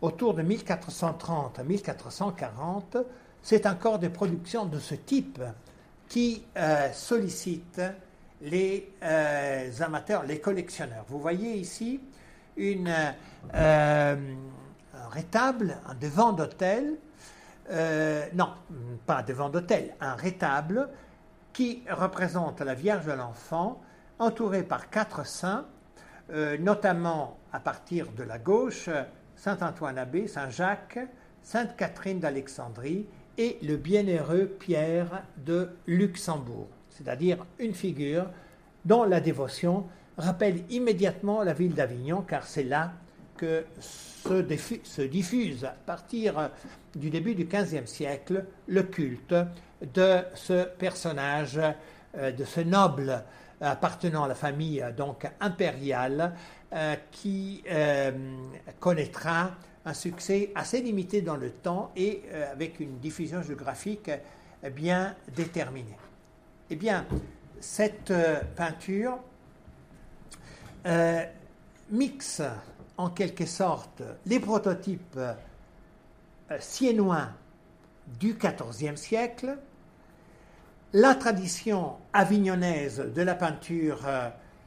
autour 0.00 0.34
de 0.34 0.42
1430-1440, 0.42 3.04
c'est 3.42 3.66
encore 3.66 3.98
des 3.98 4.08
productions 4.08 4.66
de 4.66 4.78
ce 4.78 4.94
type 4.94 5.42
qui 6.08 6.44
sollicitent 6.92 7.82
les 8.40 8.90
amateurs, 9.80 10.24
les 10.24 10.40
collectionneurs. 10.40 11.04
Vous 11.08 11.20
voyez 11.20 11.54
ici 11.54 12.00
une, 12.56 12.92
un 13.52 14.16
rétable, 15.10 15.76
un 15.86 15.94
devant 15.94 16.32
d'hôtel, 16.32 16.96
euh, 17.70 18.26
non, 18.34 18.50
pas 19.06 19.22
devant 19.22 19.50
d'hôtel, 19.50 19.94
un 20.00 20.14
rétable 20.14 20.88
qui 21.52 21.82
représente 21.90 22.60
la 22.60 22.74
Vierge 22.74 23.06
de 23.06 23.12
l'Enfant, 23.12 23.82
entourée 24.18 24.62
par 24.62 24.88
quatre 24.88 25.26
saints, 25.26 25.66
euh, 26.30 26.56
notamment 26.58 27.36
à 27.52 27.60
partir 27.60 28.10
de 28.12 28.22
la 28.22 28.38
gauche, 28.38 28.88
Saint 29.36 29.58
Antoine 29.60 29.98
Abbé, 29.98 30.28
Saint 30.28 30.50
Jacques, 30.50 30.98
Sainte 31.42 31.76
Catherine 31.76 32.20
d'Alexandrie 32.20 33.06
et 33.38 33.56
le 33.62 33.76
bienheureux 33.76 34.46
Pierre 34.58 35.22
de 35.38 35.70
Luxembourg, 35.86 36.66
c'est-à-dire 36.90 37.46
une 37.60 37.72
figure 37.72 38.26
dont 38.84 39.04
la 39.04 39.20
dévotion 39.20 39.86
rappelle 40.18 40.64
immédiatement 40.70 41.44
la 41.44 41.52
ville 41.52 41.72
d'Avignon, 41.72 42.22
car 42.22 42.44
c'est 42.44 42.64
là 42.64 42.92
que 43.36 43.64
se, 43.80 45.02
diffuse 45.02 45.64
à 45.64 45.76
partir 45.86 46.50
du 46.96 47.08
début 47.08 47.36
du 47.36 47.44
XVe 47.44 47.86
siècle 47.86 48.44
le 48.66 48.82
culte 48.82 49.34
de 49.94 50.18
ce 50.34 50.64
personnage, 50.64 51.60
euh, 52.16 52.32
de 52.32 52.44
ce 52.44 52.60
noble 52.60 53.22
appartenant 53.60 54.24
à 54.24 54.28
la 54.28 54.34
famille 54.34 54.84
donc 54.96 55.26
impériale, 55.40 56.34
euh, 56.72 56.96
qui 57.12 57.62
euh, 57.70 58.10
connaîtra 58.80 59.52
un 59.88 59.94
succès 59.94 60.52
assez 60.54 60.80
limité 60.80 61.22
dans 61.22 61.36
le 61.36 61.50
temps 61.50 61.90
et 61.96 62.22
avec 62.52 62.78
une 62.80 62.98
diffusion 62.98 63.42
géographique 63.42 64.10
bien 64.72 65.16
déterminée. 65.34 65.96
Eh 66.70 66.76
bien, 66.76 67.06
cette 67.60 68.12
peinture 68.54 69.18
mixe 71.90 72.42
en 72.96 73.10
quelque 73.10 73.46
sorte 73.46 74.02
les 74.26 74.40
prototypes 74.40 75.16
euh, 75.16 75.34
siennois 76.58 77.28
du 78.18 78.34
XIVe 78.34 78.96
siècle, 78.96 79.56
la 80.92 81.14
tradition 81.14 81.96
avignonnaise 82.12 82.98
de 83.14 83.22
la 83.22 83.34
peinture 83.34 84.00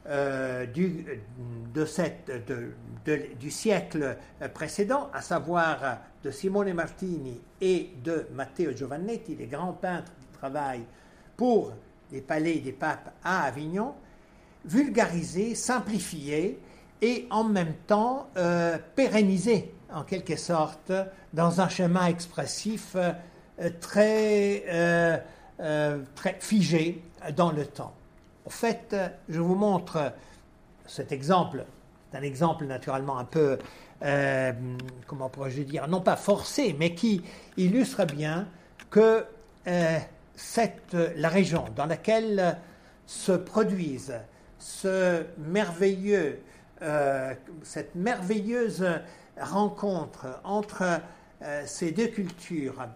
euh, 0.06 0.66
du, 0.66 1.06
du, 3.38 3.50
siècle 3.50 4.16
précédent, 4.54 5.10
à 5.12 5.22
savoir 5.22 5.98
de 6.24 6.30
Simone 6.30 6.72
Martini 6.72 7.40
et 7.60 7.90
de 8.02 8.26
Matteo 8.32 8.72
Giovannetti, 8.72 9.36
les 9.36 9.46
grands 9.46 9.72
peintres 9.72 10.12
qui 10.20 10.26
travaillent 10.38 10.86
pour 11.36 11.72
les 12.10 12.20
palais 12.20 12.58
des 12.58 12.72
papes 12.72 13.12
à 13.24 13.44
Avignon, 13.44 13.94
vulgarisée, 14.64 15.54
simplifiée, 15.54 16.60
et 17.02 17.26
en 17.30 17.44
même 17.44 17.74
temps 17.86 18.28
euh, 18.36 18.78
pérennisé 18.94 19.74
en 19.92 20.04
quelque 20.04 20.36
sorte 20.36 20.92
dans 21.34 21.60
un 21.60 21.68
schéma 21.68 22.08
expressif 22.08 22.94
euh, 22.94 23.12
très, 23.80 24.64
euh, 24.68 25.98
très 26.14 26.36
figé 26.40 27.02
dans 27.36 27.50
le 27.50 27.66
temps. 27.66 27.92
En 28.46 28.50
fait, 28.50 28.96
je 29.28 29.40
vous 29.40 29.54
montre 29.54 30.12
cet 30.86 31.12
exemple, 31.12 31.64
un 32.12 32.22
exemple 32.22 32.64
naturellement 32.66 33.18
un 33.18 33.24
peu, 33.24 33.58
comment 35.06 35.28
pourrais-je 35.28 35.62
dire, 35.62 35.86
non 35.88 36.00
pas 36.00 36.16
forcé, 36.16 36.74
mais 36.78 36.94
qui 36.94 37.22
illustre 37.56 38.04
bien 38.04 38.48
que 38.90 39.24
cette, 40.34 40.96
la 41.16 41.28
région 41.28 41.64
dans 41.76 41.86
laquelle 41.86 42.58
se 43.06 43.32
produisent 43.32 44.18
ce 44.58 45.24
merveilleux 45.38 46.40
euh, 46.82 47.32
cette 47.62 47.94
merveilleuse 47.94 48.84
rencontre 49.40 50.40
entre 50.42 51.00
euh, 51.42 51.62
ces 51.64 51.92
deux 51.92 52.08
cultures 52.08 52.88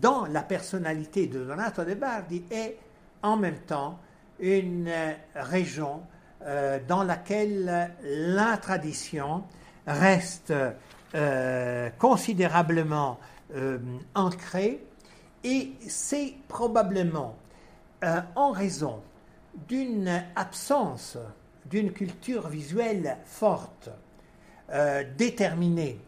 dans 0.00 0.26
la 0.26 0.42
personnalité 0.42 1.26
de 1.26 1.44
Donato 1.44 1.84
de 1.84 1.94
Bardi 1.94 2.44
est 2.52 2.78
en 3.22 3.36
même 3.36 3.58
temps 3.58 3.98
une 4.40 4.90
région 5.34 6.02
euh, 6.42 6.78
dans 6.86 7.02
laquelle 7.02 7.90
la 8.02 8.56
tradition 8.56 9.44
reste 9.86 10.52
considérablement 11.98 13.18
ancrée 14.14 14.84
et 15.42 15.72
c'est 15.88 16.34
probablement 16.48 17.34
en 18.36 18.50
raison 18.50 19.00
d'une 19.66 20.22
absence 20.36 21.16
d'une 21.68 21.92
culture 21.92 22.48
visuelle 22.48 23.18
forte, 23.24 23.90
euh, 24.70 25.04
déterminée, 25.16 26.00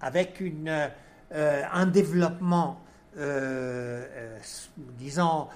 avec 0.00 0.40
une, 0.40 0.90
euh, 1.32 1.62
un 1.72 1.86
développement, 1.86 2.80
euh, 3.18 4.38
disons, 4.98 5.48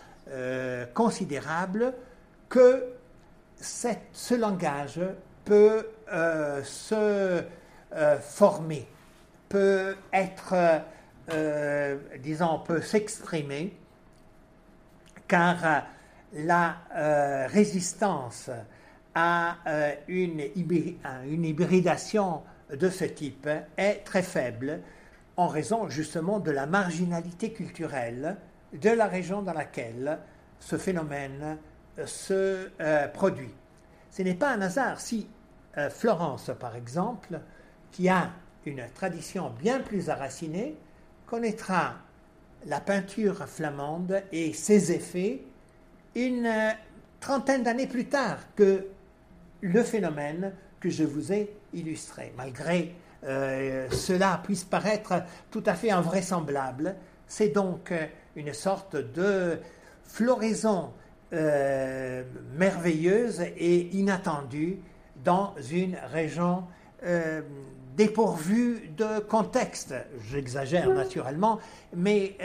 considérable, 0.92 1.94
que 2.48 2.84
ce 3.60 4.34
langage 4.34 5.00
peut 5.44 5.86
se 6.64 7.42
former, 8.20 8.86
peut 9.48 9.96
être, 10.12 10.54
disons, 12.20 12.60
peut 12.60 12.80
s'exprimer, 12.80 13.76
car 15.26 15.84
la 16.32 16.76
résistance 17.48 18.50
à 19.14 19.56
euh, 19.66 19.94
une, 20.06 20.40
une 21.26 21.44
hybridation 21.44 22.42
de 22.70 22.88
ce 22.88 23.04
type 23.04 23.48
est 23.76 24.04
très 24.04 24.22
faible 24.22 24.80
en 25.36 25.48
raison 25.48 25.88
justement 25.88 26.38
de 26.38 26.52
la 26.52 26.66
marginalité 26.66 27.52
culturelle 27.52 28.36
de 28.72 28.90
la 28.90 29.06
région 29.06 29.42
dans 29.42 29.54
laquelle 29.54 30.18
ce 30.60 30.76
phénomène 30.76 31.42
euh, 31.42 31.54
se 32.06 32.70
euh, 32.80 33.08
produit. 33.08 33.54
Ce 34.10 34.22
n'est 34.22 34.34
pas 34.34 34.50
un 34.50 34.62
hasard 34.62 35.00
si 35.00 35.28
Florence, 35.90 36.50
par 36.58 36.74
exemple, 36.74 37.38
qui 37.92 38.08
a 38.08 38.32
une 38.66 38.82
tradition 38.96 39.50
bien 39.60 39.78
plus 39.78 40.10
enracinée, 40.10 40.74
connaîtra 41.24 41.94
la 42.66 42.80
peinture 42.80 43.46
flamande 43.46 44.22
et 44.32 44.52
ses 44.52 44.90
effets 44.90 45.42
une 46.16 46.50
trentaine 47.20 47.62
d'années 47.62 47.86
plus 47.86 48.06
tard 48.06 48.38
que 48.56 48.86
le 49.60 49.82
phénomène 49.82 50.52
que 50.80 50.90
je 50.90 51.04
vous 51.04 51.32
ai 51.32 51.54
illustré. 51.72 52.32
Malgré 52.36 52.94
euh, 53.24 53.90
cela 53.90 54.40
puisse 54.42 54.64
paraître 54.64 55.22
tout 55.50 55.62
à 55.66 55.74
fait 55.74 55.90
invraisemblable, 55.90 56.94
c'est 57.26 57.48
donc 57.48 57.92
euh, 57.92 58.06
une 58.36 58.52
sorte 58.52 58.96
de 58.96 59.58
floraison 60.04 60.92
euh, 61.32 62.22
merveilleuse 62.56 63.40
et 63.56 63.88
inattendue 63.96 64.78
dans 65.24 65.54
une 65.70 65.96
région 66.12 66.64
dépourvu 67.96 68.90
de 68.96 69.20
contexte. 69.20 69.94
J'exagère 70.30 70.88
naturellement, 70.90 71.60
mais 71.94 72.36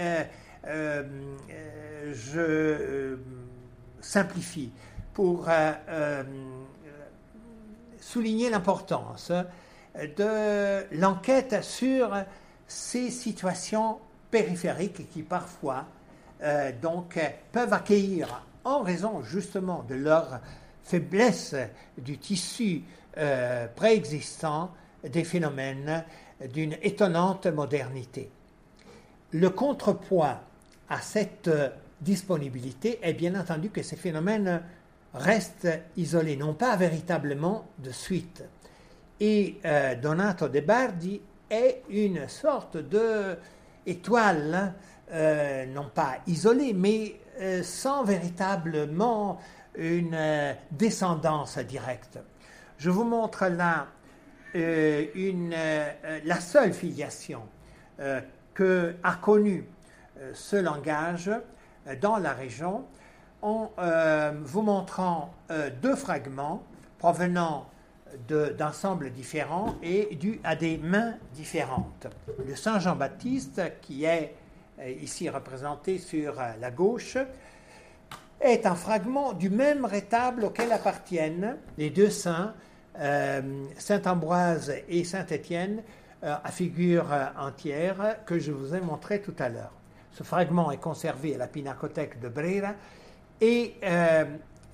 je 2.12 3.18
simplifie 4.00 4.72
pour 5.14 5.48
souligner 8.00 8.50
l'importance 8.52 9.32
de 9.96 10.86
l'enquête 10.96 11.64
sur 11.64 12.12
ces 12.68 13.10
situations 13.10 14.00
périphériques 14.32 15.10
qui 15.12 15.22
parfois 15.22 15.86
euh, 16.42 16.72
donc 16.82 17.20
peuvent 17.52 17.72
accueillir 17.72 18.44
en 18.64 18.82
raison 18.82 19.22
justement 19.24 19.84
de 19.84 19.95
leur 19.95 20.39
faiblesse 20.84 21.55
du 21.97 22.18
tissu 22.18 22.84
euh, 23.18 23.68
préexistant 23.76 24.72
des 25.03 25.24
phénomènes 25.24 26.03
d'une 26.53 26.76
étonnante 26.82 27.47
modernité. 27.47 28.30
Le 29.32 29.49
contrepoids 29.49 30.41
à 30.89 30.99
cette 30.99 31.49
disponibilité 32.01 32.99
est 33.01 33.14
bien 33.14 33.39
entendu 33.39 33.70
que 33.70 33.82
ces 33.82 33.95
phénomènes 33.95 34.61
restent 35.14 35.70
isolés, 35.95 36.36
non 36.36 36.53
pas 36.53 36.76
véritablement 36.76 37.68
de 37.80 37.91
suite. 37.91 38.43
Et 39.20 39.59
euh, 39.66 39.95
Donato 39.95 40.49
De 40.49 40.59
Bardi 40.59 41.22
est 41.49 41.84
une 41.89 42.28
sorte 42.28 42.78
de 42.78 43.38
étoile, 43.86 44.74
euh, 45.11 45.66
non 45.68 45.89
pas 45.93 46.18
isolée, 46.28 46.74
mais 46.74 47.16
euh, 47.16 47.23
sans 47.64 48.04
véritablement 48.04 49.40
une 49.76 50.18
descendance 50.72 51.58
directe. 51.58 52.20
Je 52.78 52.90
vous 52.90 53.04
montre 53.04 53.48
là 53.48 53.88
une, 54.54 55.56
la 56.26 56.40
seule 56.40 56.74
filiation 56.74 57.42
que 58.54 58.96
a 59.04 59.16
connue 59.16 59.68
ce 60.34 60.56
langage 60.56 61.32
dans 62.02 62.18
la 62.18 62.34
région 62.34 62.86
en 63.42 63.72
vous 64.44 64.62
montrant 64.62 65.34
deux 65.82 65.96
fragments 65.96 66.64
provenant 67.00 67.68
d'ensembles 68.58 69.12
différents 69.12 69.76
et 69.82 70.16
dû 70.16 70.40
à 70.44 70.56
des 70.56 70.78
mains 70.78 71.16
différentes. 71.34 72.08
Le 72.46 72.56
Saint 72.56 72.80
Jean-Baptiste, 72.80 73.62
qui 73.82 74.06
est 74.06 74.36
euh, 74.36 74.43
ici 74.90 75.30
représenté 75.30 75.98
sur 75.98 76.40
euh, 76.40 76.52
la 76.60 76.72
gauche, 76.72 77.18
est 78.42 78.66
un 78.66 78.76
fragment 78.76 79.34
du 79.34 79.50
même 79.50 79.86
rétable 79.86 80.44
auquel 80.46 80.72
appartiennent 80.72 81.58
les 81.78 81.90
deux 81.90 82.10
saints, 82.10 82.54
euh, 83.00 83.66
Saint 83.78 84.02
Ambroise 84.06 84.74
et 84.90 85.04
Saint 85.04 85.26
Étienne, 85.26 85.82
à 86.22 86.52
figure 86.52 87.08
entière, 87.38 88.24
que 88.26 88.40
je 88.40 88.54
vous 88.54 88.74
ai 88.74 88.80
montré 88.80 89.22
tout 89.22 89.36
à 89.40 89.50
l'heure. 89.50 89.74
Ce 90.14 90.24
fragment 90.24 90.72
est 90.72 90.78
conservé 90.78 91.36
à 91.36 91.38
la 91.38 91.48
Pinacothèque 91.48 92.22
de 92.22 92.30
Brera 92.30 92.76
et 93.42 93.76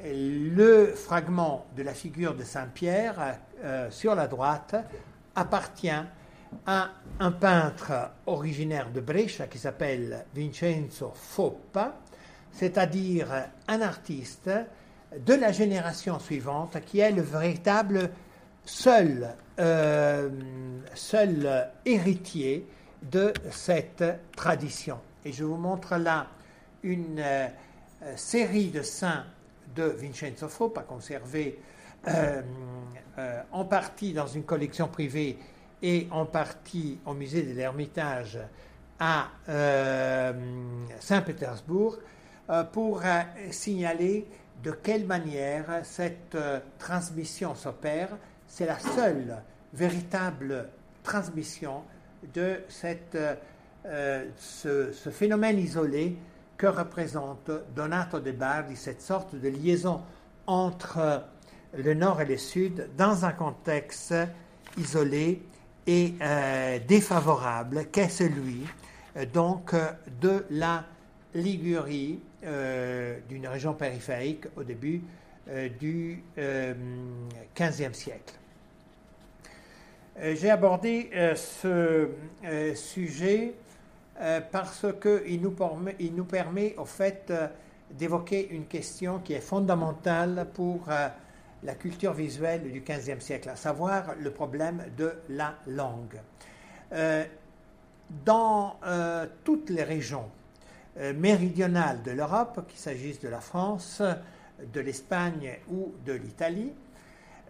le 0.03 0.93
fragment 0.95 1.66
de 1.76 1.84
la 1.84 1.93
figure 1.93 2.36
de 2.36 2.43
Saint 2.43 2.68
Pierre 2.74 3.38
euh, 3.64 3.91
sur 3.91 4.16
la 4.16 4.28
droite 4.28 4.76
appartient 5.36 5.89
à 6.66 6.89
un 7.20 7.32
peintre 7.32 8.12
originaire 8.26 8.89
de 8.91 9.02
Brescia 9.02 9.47
qui 9.47 9.58
s'appelle 9.58 10.26
Vincenzo 10.34 11.12
Foppa, 11.14 12.00
c'est-à-dire 12.52 13.28
un 13.68 13.82
artiste 13.82 14.50
de 15.18 15.34
la 15.34 15.52
génération 15.52 16.20
suivante 16.20 16.80
qui 16.86 17.00
est 17.00 17.12
le 17.12 17.22
véritable 17.22 18.12
seul, 18.66 19.36
euh, 19.60 20.30
héritier 21.86 22.68
de 23.02 23.34
cette 23.52 24.04
tradition. 24.36 25.00
Et 25.26 25.32
je 25.32 25.43
vous 25.43 25.58
montre 25.58 25.97
là 25.97 26.28
une 26.84 27.20
euh, 27.20 27.47
série 28.16 28.70
de 28.70 28.82
saints 28.82 29.26
de 29.76 29.84
Vincenzo 29.84 30.47
Foppa, 30.47 30.82
conservé 30.82 31.60
euh, 32.08 32.41
euh, 33.18 33.41
en 33.52 33.66
partie 33.66 34.14
dans 34.14 34.28
une 34.28 34.43
collection 34.43 34.88
privée 34.88 35.38
et 35.82 36.07
en 36.11 36.25
partie 36.25 36.99
au 37.05 37.13
musée 37.13 37.43
de 37.43 37.53
l'Ermitage 37.53 38.39
à 38.99 39.27
euh, 39.47 40.34
Saint-Pétersbourg, 40.99 41.97
pour 42.73 43.03
signaler 43.51 44.25
de 44.63 44.71
quelle 44.71 45.05
manière 45.05 45.82
cette 45.84 46.36
transmission 46.80 47.53
s'opère. 47.53 48.09
C'est 48.47 48.65
la 48.65 48.80
seule 48.80 49.38
véritable 49.71 50.67
transmission 51.03 51.84
de 52.34 52.61
cette, 52.67 53.15
ce, 53.86 54.91
ce 54.91 55.09
phénomène 55.11 55.59
isolé 55.59 56.17
que 56.59 56.67
représente 56.67 57.51
Donato 57.73 58.19
de 58.19 58.32
Bardi, 58.32 58.75
cette 58.75 59.01
sorte 59.01 59.34
de 59.34 59.47
liaison 59.47 60.01
entre 60.45 61.23
le 61.77 61.93
nord 61.93 62.21
et 62.21 62.25
le 62.25 62.38
sud 62.38 62.89
dans 62.97 63.23
un 63.23 63.32
contexte 63.32 64.13
isolé 64.77 65.41
et 65.88 66.13
euh, 66.21 66.80
défavorable 66.88 67.86
qu'est 67.91 68.09
celui 68.09 68.65
euh, 69.17 69.25
donc 69.25 69.73
de 70.21 70.45
la 70.49 70.86
Ligurie, 71.34 72.19
euh, 72.43 73.19
d'une 73.27 73.47
région 73.47 73.73
périphérique 73.73 74.45
au 74.55 74.63
début 74.63 75.01
du 75.80 76.23
XVe 77.57 77.93
siècle. 77.93 78.36
J'ai 80.21 80.51
abordé 80.51 81.09
ce 81.36 82.09
sujet 82.75 83.55
euh, 84.21 84.41
parce 84.51 84.86
qu'il 85.01 85.41
nous, 85.41 85.51
permet, 85.51 85.95
nous 86.13 86.25
permet 86.25 86.75
au 86.77 86.84
fait 86.84 87.27
euh, 87.30 87.47
d'évoquer 87.89 88.49
une 88.51 88.65
question 88.65 89.19
qui 89.19 89.32
est 89.32 89.39
fondamentale 89.39 90.45
pour 90.53 90.82
euh, 90.89 91.07
la 91.64 91.76
culture 91.76 92.14
visuelle 92.14 92.72
du 92.72 92.82
XVe 92.82 93.20
siècle, 93.20 93.49
à 93.49 93.55
savoir 93.55 94.16
le 94.20 94.32
problème 94.32 94.84
de 94.97 95.14
la 95.30 95.55
langue. 95.68 96.20
dans 98.26 98.80
toutes 99.43 99.70
les 99.70 99.84
régions 99.84 100.30
méridionales 101.16 102.01
de 102.01 102.12
l'Europe, 102.12 102.66
qu'il 102.68 102.80
s'agisse 102.80 103.20
de 103.20 103.30
la 103.30 103.41
France, 103.41 104.01
de 104.74 104.80
l'Espagne 104.80 105.60
ou 105.70 105.93
de 106.05 106.14
l'Italie, 106.14 106.74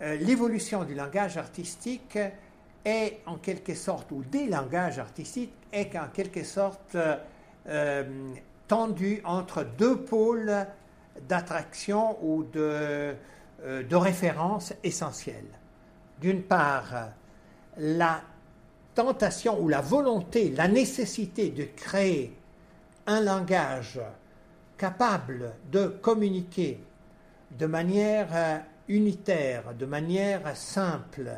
l'évolution 0.01 0.83
du 0.83 0.95
langage 0.95 1.37
artistique 1.37 2.17
est 2.85 3.19
en 3.25 3.35
quelque 3.35 3.75
sorte, 3.75 4.11
ou 4.11 4.23
des 4.23 4.47
langages 4.47 4.99
artistiques, 4.99 5.53
est 5.71 5.95
en 5.97 6.07
quelque 6.07 6.43
sorte 6.43 6.95
euh, 6.95 7.17
euh, 7.67 8.03
tendu 8.67 9.21
entre 9.25 9.63
deux 9.63 9.97
pôles 9.97 10.65
d'attraction 11.27 12.17
ou 12.23 12.43
de, 12.43 12.59
euh, 12.59 13.13
de 13.65 13.95
référence 13.95 14.73
essentielle. 14.83 15.49
D'une 16.21 16.43
part, 16.43 17.09
la 17.77 18.21
tentation 18.95 19.61
ou 19.61 19.67
la 19.67 19.81
volonté, 19.81 20.49
la 20.49 20.67
nécessité 20.67 21.49
de 21.49 21.63
créer 21.63 22.37
un 23.07 23.21
langage 23.21 23.99
capable 24.77 25.53
de 25.71 25.87
communiquer 25.87 26.83
de 27.51 27.65
manière 27.65 28.63
unitaire, 28.87 29.73
de 29.73 29.85
manière 29.85 30.55
simple, 30.55 31.29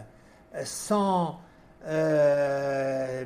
sans 0.63 1.39
euh, 1.85 3.25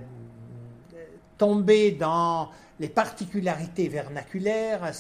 tomber 1.38 1.92
dans 1.92 2.50
les 2.80 2.90
particularités 2.90 3.88
vernaculaires, 3.88 4.92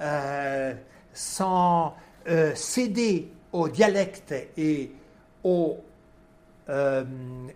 euh, 0.00 0.74
sans 1.12 1.94
euh, 2.28 2.54
céder 2.54 3.30
au 3.52 3.68
dialecte 3.68 4.34
et 4.56 4.92
aux, 5.42 5.78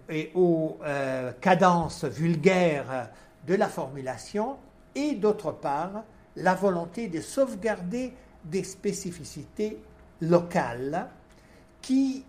et 0.08 0.32
aux 0.34 0.78
cadences 1.40 2.04
vulgaires 2.04 3.10
de 3.46 3.54
la 3.54 3.68
formulation, 3.68 4.56
et 4.96 5.14
d'autre 5.14 5.52
part, 5.52 6.02
la 6.34 6.54
volonté 6.54 7.06
de 7.06 7.20
sauvegarder 7.20 8.12
des 8.44 8.64
spécificités 8.64 9.78
locales 10.20 11.08
qui 11.80 12.24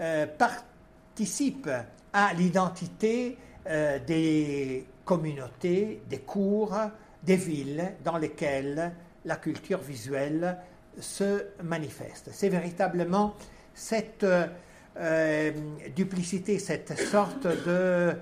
euh, 0.00 0.26
participe 0.38 1.68
à 2.12 2.32
l'identité 2.32 3.36
euh, 3.68 3.98
des 3.98 4.86
communautés, 5.04 6.02
des 6.08 6.20
cours, 6.20 6.74
des 7.22 7.36
villes 7.36 7.92
dans 8.02 8.16
lesquelles 8.16 8.92
la 9.26 9.36
culture 9.36 9.80
visuelle 9.80 10.56
se 11.00 11.46
manifeste. 11.62 12.30
C'est 12.32 12.48
véritablement 12.48 13.34
cette 13.74 14.24
euh, 14.24 15.52
duplicité, 15.94 16.58
cette 16.58 16.98
sorte 16.98 17.46
de 17.46 18.14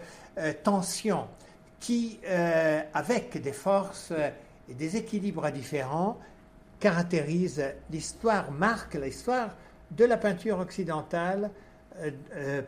tension 0.63 1.27
qui, 1.81 2.21
avec 2.95 3.43
des 3.43 3.53
forces 3.53 4.13
et 4.69 4.75
des 4.75 4.97
équilibres 4.97 5.51
différents, 5.51 6.17
caractérise 6.79 7.65
l'histoire, 7.91 8.53
marque 8.53 8.95
l'histoire 8.95 9.57
de 9.91 10.05
la 10.05 10.17
peinture 10.17 10.61
occidentale 10.61 11.51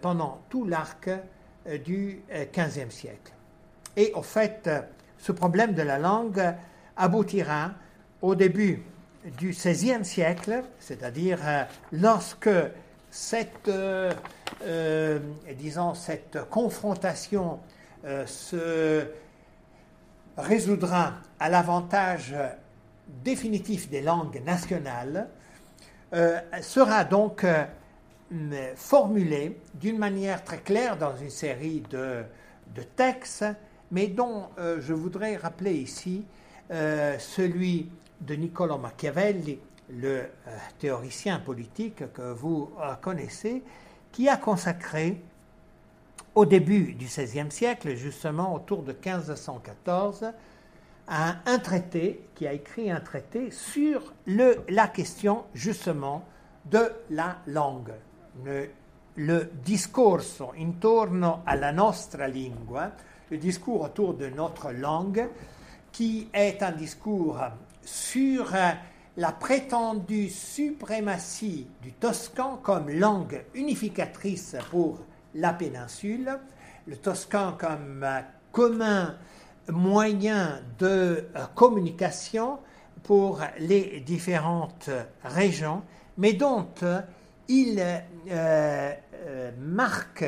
pendant 0.00 0.40
tout 0.48 0.64
l'arc 0.64 1.08
du 1.84 2.22
XVe 2.52 2.90
siècle. 2.90 3.32
Et 3.96 4.10
au 4.14 4.22
fait, 4.22 4.68
ce 5.20 5.32
problème 5.32 5.74
de 5.74 5.82
la 5.82 5.98
langue 5.98 6.42
aboutira 6.96 7.72
au 8.22 8.34
début 8.34 8.82
du 9.38 9.50
XVIe 9.50 10.04
siècle, 10.04 10.62
c'est-à-dire 10.78 11.38
lorsque 11.92 12.50
cette, 13.10 13.70
disons, 15.58 15.94
cette 15.94 16.38
confrontation 16.48 17.58
se 18.26 19.06
résoudra 20.36 21.14
à 21.38 21.48
l'avantage 21.48 22.34
définitif 23.24 23.88
des 23.90 24.00
langues 24.00 24.42
nationales 24.44 25.28
euh, 26.12 26.40
sera 26.60 27.04
donc 27.04 27.44
euh, 27.44 27.64
formulé 28.74 29.60
d'une 29.74 29.98
manière 29.98 30.42
très 30.42 30.58
claire 30.58 30.96
dans 30.96 31.16
une 31.16 31.30
série 31.30 31.82
de, 31.90 32.24
textes, 32.96 33.44
mais 33.90 34.06
dont 34.08 34.46
euh, 34.58 34.80
je 34.80 34.92
voudrais 34.92 35.36
rappeler 35.36 35.74
ici 35.74 36.24
celui 36.72 37.88
de 38.20 38.34
Niccolò 38.34 38.78
Machiavelli, 38.78 39.58
le 39.90 40.28
théoricien 40.78 41.38
politique 41.40 42.12
que 42.12 42.32
vous 42.32 42.70
connaissez, 43.00 43.62
qui 44.12 44.28
a 44.28 44.36
consacré 44.36 45.20
au 46.34 46.46
début 46.46 46.94
du 46.94 47.06
XVIe 47.06 47.50
siècle, 47.50 47.96
justement 47.96 48.54
autour 48.54 48.82
de 48.82 48.92
1514, 48.92 50.32
à 51.08 51.36
un 51.46 51.58
traité, 51.58 52.28
qui 52.34 52.46
a 52.46 52.52
écrit 52.52 52.90
un 52.90 53.00
traité 53.00 53.50
sur 53.50 54.12
la 54.26 54.88
question 54.88 55.44
justement 55.54 56.24
de 56.66 56.92
la 57.10 57.38
langue. 57.46 57.92
Le, 58.44 58.70
le 59.16 59.50
intorno 60.56 61.40
alla 61.44 61.72
nostra 61.72 62.28
lingua, 62.28 62.92
le 63.30 63.38
discours 63.38 63.82
autour 63.82 64.14
de 64.14 64.28
notre 64.28 64.70
langue, 64.70 65.28
qui 65.90 66.28
est 66.32 66.62
un 66.62 66.70
discours 66.70 67.40
sur 67.84 68.54
la 69.16 69.32
prétendue 69.32 70.28
suprématie 70.28 71.66
du 71.82 71.92
toscan 71.92 72.58
comme 72.62 72.90
langue 72.90 73.44
unificatrice 73.54 74.56
pour 74.70 75.00
la 75.34 75.52
péninsule, 75.52 76.38
le 76.86 76.96
toscan 76.96 77.56
comme 77.58 78.06
commun 78.52 79.16
moyen 79.68 80.60
de 80.78 80.86
euh, 81.36 81.46
communication 81.54 82.58
pour 83.02 83.40
les 83.58 84.00
différentes 84.00 84.90
régions, 85.24 85.82
mais 86.18 86.32
dont 86.34 86.68
euh, 86.82 87.00
il 87.48 87.82
euh, 88.30 88.92
marque 89.58 90.24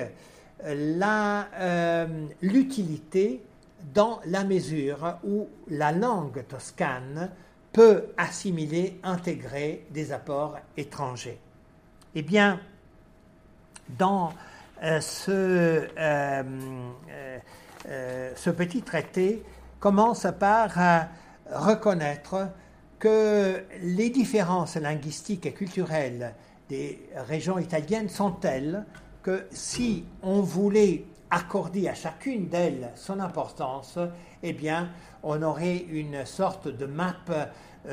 l'utilité 2.41 3.43
dans 3.95 4.21
la 4.27 4.45
mesure 4.45 5.19
où 5.25 5.49
la 5.69 5.93
langue 5.93 6.47
toscane 6.47 7.31
peut 7.73 8.07
assimiler, 8.17 9.01
intégrer 9.03 9.87
des 9.91 10.13
apports 10.13 10.59
étrangers. 10.77 11.39
Eh 12.15 12.23
bien, 12.23 12.61
dans 13.89 14.33
euh, 14.83 15.01
euh, 15.29 16.43
euh, 17.89 18.33
ce 18.37 18.51
petit 18.51 18.83
traité 18.83 19.43
commence 19.81 20.27
par 20.39 20.71
reconnaître 21.51 22.49
que 22.99 23.63
les 23.83 24.11
différences 24.11 24.77
linguistiques 24.77 25.47
et 25.47 25.53
culturelles 25.53 26.35
des 26.69 27.09
régions 27.17 27.59
italiennes 27.59 28.09
sont 28.09 28.33
telles 28.33 28.85
que 29.23 29.47
si 29.51 30.05
on 30.23 30.41
voulait 30.41 31.05
accorder 31.33 31.89
à 31.89 31.95
chacune 31.95 32.49
d'elles 32.49 32.93
son 32.95 33.19
importance, 33.19 33.99
eh 34.43 34.53
bien, 34.53 34.91
on 35.23 35.43
aurait 35.43 35.79
une 35.91 36.25
sorte 36.27 36.69
de 36.69 36.87
map 36.87 37.17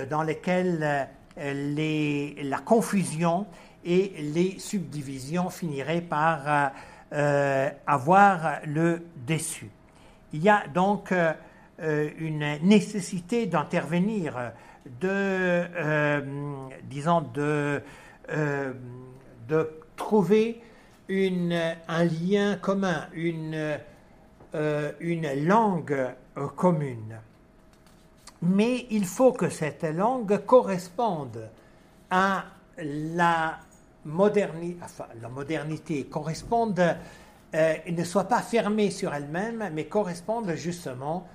dans 0.09 0.23
laquelle 0.23 1.07
les, 1.37 2.35
la 2.43 2.59
confusion 2.59 3.47
et 3.85 4.13
les 4.19 4.59
subdivisions 4.59 5.49
finiraient 5.49 6.01
par 6.01 6.73
euh, 7.11 7.69
avoir 7.87 8.59
le 8.67 9.01
dessus. 9.25 9.71
Il 10.31 10.43
y 10.43 10.49
a 10.49 10.63
donc 10.67 11.11
euh, 11.11 11.33
une 12.19 12.59
nécessité 12.61 13.47
d'intervenir, 13.47 14.51
de, 15.01 15.07
euh, 15.07 16.21
disons, 16.83 17.21
de 17.33 17.81
trouver 19.95 20.61
un 21.09 22.03
lien 22.03 22.55
commun, 22.57 23.07
une, 23.13 23.79
une 24.99 25.45
langue 25.47 26.07
commune. 26.55 27.19
Mais 28.41 28.85
il 28.91 29.05
faut 29.05 29.31
que 29.31 29.49
cette 29.49 29.83
langue 29.83 30.45
corresponde 30.45 31.49
à 32.09 32.45
la 32.77 33.59
la 34.05 35.29
modernité 35.29 36.05
corresponde, 36.05 36.79
euh, 37.55 37.73
ne 37.87 38.03
soit 38.03 38.25
pas 38.25 38.41
fermée 38.41 38.91
sur 38.91 39.13
elle-même, 39.13 39.69
mais 39.73 39.85
corresponde 39.85 40.53
justement 40.55 41.27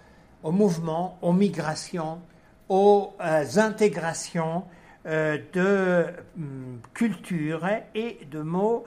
au 0.43 0.53
mouvement, 0.53 1.19
aux 1.23 1.33
migrations, 1.33 2.21
aux 2.69 3.13
euh, 3.21 3.45
intégrations 3.57 4.65
euh, 5.07 5.39
de 5.53 6.07
hum, 6.37 6.81
cultures 6.95 7.69
et 7.95 8.21
de 8.31 8.41
mots 8.41 8.85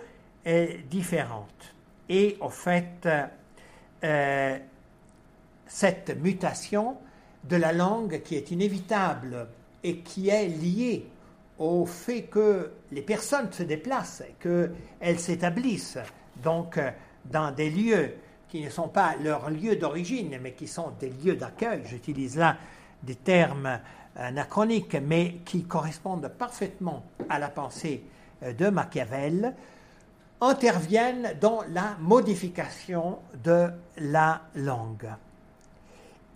différentes. 0.90 1.76
Et 2.10 2.38
au 2.40 2.50
fait, 2.50 3.08
cette 5.68 6.18
mutation 6.22 6.98
de 7.44 7.56
la 7.56 7.74
langue 7.74 8.22
qui 8.24 8.36
est 8.36 8.52
inévitable 8.52 9.48
et 9.84 9.98
qui 9.98 10.30
est 10.30 10.48
liée 10.48 11.06
au 11.60 11.86
fait 11.86 12.24
que 12.24 12.72
les 12.92 13.02
personnes 13.02 13.52
se 13.52 13.64
déplacent, 13.64 14.24
qu'elles 14.40 15.20
s'établissent 15.20 15.98
donc 16.44 16.78
euh, 16.78 16.92
dans 17.26 17.52
des 17.52 17.70
lieux 17.70 18.14
qui 18.48 18.64
ne 18.64 18.70
sont 18.70 18.88
pas 18.88 19.16
leurs 19.22 19.50
lieux 19.50 19.76
d'origine, 19.76 20.38
mais 20.42 20.54
qui 20.54 20.68
sont 20.68 20.92
des 21.00 21.10
lieux 21.10 21.36
d'accueil. 21.36 21.82
J'utilise 21.86 22.38
là 22.38 22.58
des 23.04 23.16
termes 23.16 23.80
anachroniques, 24.16 24.96
mais 24.96 25.40
qui 25.46 25.64
correspondent 25.64 26.30
parfaitement 26.30 27.04
à 27.30 27.40
la 27.40 27.50
pensée 27.50 28.04
euh, 28.44 28.54
de 28.54 28.70
Machiavel, 28.70 29.56
interviennent 30.42 31.36
dans 31.40 31.64
la 31.74 31.98
modification 32.00 33.20
de 33.44 33.70
la 33.98 34.42
langue. 34.56 35.10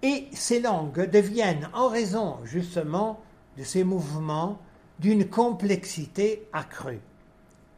Et 0.01 0.27
ces 0.33 0.59
langues 0.59 1.09
deviennent, 1.09 1.69
en 1.73 1.87
raison 1.87 2.39
justement 2.43 3.19
de 3.57 3.63
ces 3.63 3.83
mouvements, 3.83 4.59
d'une 4.99 5.29
complessità 5.29 6.41
accrue. 6.53 7.01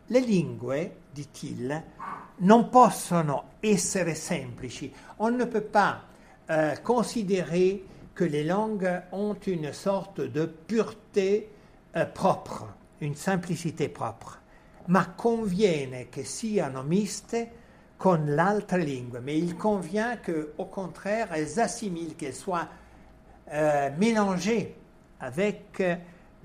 Le 0.10 0.20
lingue, 0.20 0.92
dit-il, 1.14 1.84
non 2.40 2.70
possono 2.70 3.44
essere 3.62 4.16
semplici. 4.16 4.92
On 5.18 5.32
ne 5.32 5.46
peut 5.46 5.62
pas 5.62 6.02
euh, 6.50 6.76
considérer 6.78 7.84
que 8.14 8.26
les 8.26 8.44
langues 8.44 9.02
ont 9.12 9.36
une 9.48 9.72
sorte 9.74 10.22
de 10.22 10.46
pureté 10.46 11.50
euh, 11.96 12.06
propre, 12.06 12.68
une 13.02 13.16
simplicité 13.16 13.88
propre, 13.88 14.42
ma 14.86 15.10
conviene 15.10 16.10
che 16.10 16.24
siano 16.24 16.84
miste 16.84 17.52
con 17.98 18.36
l'altra 18.36 18.78
lingua, 18.78 19.20
mais 19.22 19.38
il 19.38 19.56
convient 19.56 20.18
que, 20.18 20.54
au 20.58 20.66
contraire, 20.66 21.34
elles 21.34 21.60
assimilent, 21.60 22.16
qu'elles 22.16 22.34
soient 22.34 22.68
euh, 23.52 23.90
mélangées 23.98 24.76
avec 25.20 25.82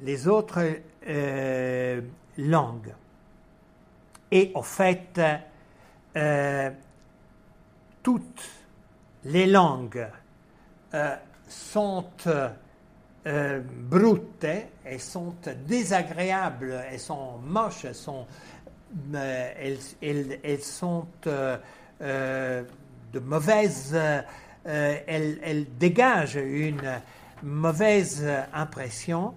les 0.03 0.29
autres 0.29 0.65
euh, 1.09 2.01
langues. 2.37 2.95
Et 4.31 4.53
en 4.55 4.63
fait, 4.63 5.21
euh, 6.17 6.71
toutes 8.03 8.51
les 9.25 9.47
langues 9.47 10.07
euh, 13.29 13.61
brutes, 13.61 14.47
elles 14.85 15.01
sont 15.01 15.35
désagréables, 15.67 16.83
elles 16.91 16.99
sont 16.99 17.39
moches, 17.45 17.85
elles 17.85 17.95
sont, 17.95 18.27
elles, 19.15 19.79
elles, 20.43 20.63
sont 20.63 21.07
de 21.23 23.21
mauvaises, 23.21 23.97
elles, 24.65 25.39
elles 25.43 25.67
dégagent 25.79 26.37
une 26.37 27.01
mauvaise 27.43 28.27
impression. 28.53 29.35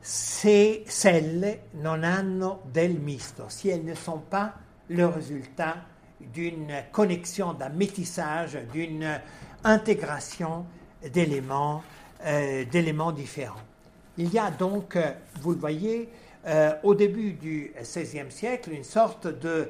Se 0.00 0.84
celle 0.86 1.58
non 1.82 2.02
hanno 2.02 2.62
del 2.72 2.98
misto, 2.98 3.46
si 3.48 3.68
elles 3.68 3.84
ne 3.84 3.94
sont 3.94 4.20
pas 4.20 4.54
le 4.88 5.06
résultat 5.06 5.76
d'une 6.20 6.84
connexion, 6.92 7.52
d'un 7.52 7.68
métissage, 7.68 8.58
d'une 8.72 9.20
intégration 9.64 10.64
d'éléments, 11.12 11.82
euh, 12.24 12.64
d'éléments 12.64 13.12
différents. 13.12 13.60
Il 14.16 14.32
y 14.32 14.38
a 14.38 14.50
donc, 14.50 14.98
vous 15.40 15.52
le 15.52 15.58
voyez, 15.58 16.08
euh, 16.46 16.72
au 16.82 16.94
début 16.94 17.32
du 17.32 17.72
XVIe 17.80 18.30
siècle, 18.30 18.72
une 18.72 18.84
sorte 18.84 19.26
de 19.26 19.68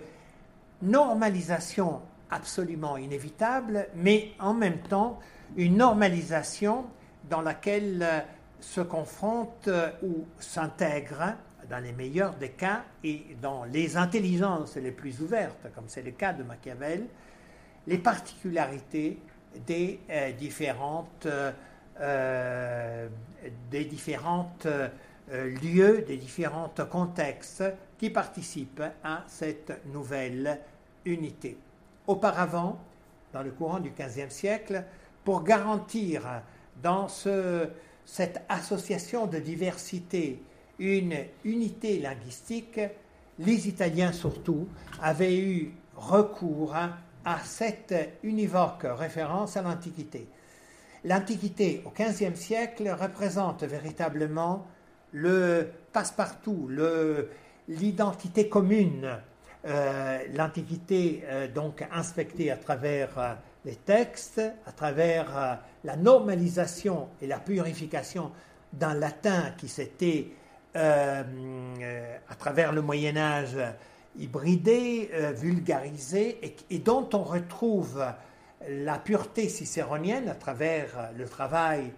normalisation 0.83 2.01
absolument 2.31 2.97
inévitable, 2.97 3.89
mais 3.95 4.33
en 4.39 4.55
même 4.55 4.79
temps 4.79 5.19
une 5.57 5.79
normalisation 5.79 6.85
dans 7.29 7.41
laquelle 7.41 8.03
euh, 8.03 8.21
se 8.61 8.81
confrontent 8.81 9.69
euh, 9.69 9.91
ou 10.03 10.27
s'intègrent, 10.39 11.35
dans 11.71 11.83
les 11.83 11.93
meilleurs 11.93 12.35
des 12.35 12.51
cas 12.51 12.85
et 13.05 13.27
dans 13.43 13.65
les 13.65 13.97
intelligences 13.97 14.77
les 14.77 14.91
plus 14.91 15.21
ouvertes, 15.21 15.67
comme 15.75 15.85
c'est 15.87 16.03
le 16.03 16.13
cas 16.13 16.33
de 16.33 16.43
Machiavel, 16.43 17.07
les 17.87 17.99
particularités 17.99 19.19
des 19.67 20.01
euh, 20.11 20.33
différentes, 20.33 21.27
des 22.01 23.85
différentes 23.85 24.67
lieux, 25.31 26.05
des 26.07 26.17
différents 26.17 26.73
contextes 26.91 27.65
qui 27.99 28.11
participent 28.11 28.83
à 29.03 29.25
cette 29.27 29.85
nouvelle 29.87 30.61
unité. 31.05 31.57
Auparavant, 32.07 32.79
dans 33.33 33.43
le 33.43 33.51
courant 33.51 33.81
du 33.81 33.91
XVe 33.91 34.31
siècle, 34.31 34.85
pour 35.25 35.43
garantir 35.43 36.43
dans 36.83 37.09
cette 37.09 38.41
association 38.49 39.27
de 39.27 39.39
diversité 39.39 40.41
une 40.79 41.17
unité 41.45 41.99
linguistique, 41.99 42.81
les 43.39 43.69
Italiens 43.69 44.13
surtout 44.13 44.69
avaient 45.03 45.37
eu 45.37 45.73
recours 45.97 46.75
à 46.75 47.39
cette 47.45 47.95
univoque 48.23 48.85
référence 48.85 49.57
à 49.57 49.63
l'Antiquité. 49.63 50.27
L'Antiquité 51.09 51.83
au 51.87 51.91
XVe 51.91 52.35
siècle 52.35 52.95
représente 53.01 53.65
véritablement 53.65 54.67
le 55.13 55.71
passe-partout, 55.91 56.69
l'identité 57.67 58.51
commune, 58.51 59.19
euh, 59.65 60.19
l'Antiquité 60.35 61.25
euh, 61.25 61.49
donc 61.49 61.83
inspectée 61.91 62.51
à 62.51 62.59
travers 62.59 63.19
euh, 63.19 63.33
les 63.65 63.77
textes, 63.77 64.43
à 64.67 64.73
travers 64.73 65.61
la 65.83 65.97
normalisation 65.97 67.09
et 67.23 67.27
la 67.27 67.39
purification 67.39 68.31
d'un 68.75 68.93
latin 68.93 69.55
qui 69.57 69.69
s'était, 69.69 70.29
à 70.75 71.25
travers 72.39 72.73
le 72.73 72.83
Moyen 72.83 73.17
Âge, 73.17 73.57
hybridé, 74.19 75.11
vulgarisé, 75.35 76.39
et, 76.43 76.57
et, 76.71 76.79
dont 76.79 77.09
on 77.15 77.25
retrouve 77.25 78.05
la 78.69 78.99
pureté 78.99 79.49
cicéronienne 79.49 80.29
à 80.29 80.35
travers 80.35 81.11
le 81.17 81.27
travail 81.27 81.93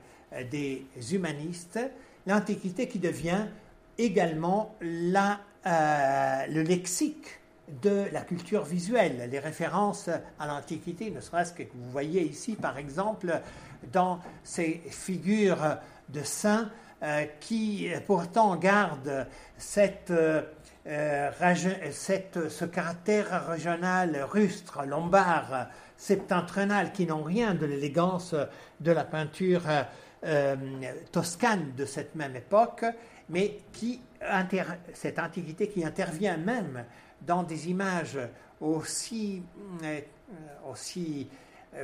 des 0.51 0.87
humanistes, 1.13 1.79
l'Antiquité 2.27 2.87
qui 2.87 2.99
devient 2.99 3.47
également 3.99 4.75
euh, 4.83 6.47
le 6.49 6.63
lexique 6.63 7.27
de 7.83 8.07
la 8.13 8.23
culture 8.23 8.65
visuelle, 8.65 9.29
les 9.31 9.39
références 9.39 10.09
à 10.39 10.47
l'Antiquité, 10.47 11.11
ne 11.11 11.21
serait-ce 11.21 11.53
que 11.53 11.63
vous 11.63 11.91
voyez 11.91 12.23
ici, 12.23 12.55
par 12.55 12.79
exemple, 12.79 13.41
dans 13.93 14.19
ces 14.43 14.83
figures 14.91 15.77
de 16.09 16.23
saints 16.23 16.71
euh, 17.03 17.25
qui 17.39 17.89
pourtant 18.07 18.57
gardent 18.57 19.27
cette, 19.57 20.11
euh, 20.11 20.43
cette, 21.93 22.49
ce 22.49 22.65
caractère 22.65 23.47
régional 23.49 24.27
rustre, 24.31 24.85
lombard, 24.85 25.69
septentrional, 26.01 26.93
qui 26.93 27.05
n'ont 27.05 27.23
rien 27.23 27.55
de 27.55 27.67
l'élégance 27.67 28.35
de 28.81 28.91
la 28.91 29.05
peinture 29.05 29.63
euh, 30.25 30.57
toscane 31.13 31.75
de 31.77 31.85
cette 31.85 32.15
même 32.15 32.35
époque, 32.37 32.87
mais 33.29 33.59
qui 33.73 34.01
cette 34.95 35.19
antiquité 35.19 35.69
qui 35.69 35.85
intervient 35.85 36.37
même 36.37 36.85
dans 37.27 37.43
des 37.43 37.69
images 37.69 38.19
aussi, 38.61 39.43
euh, 39.85 40.01
aussi 40.71 41.29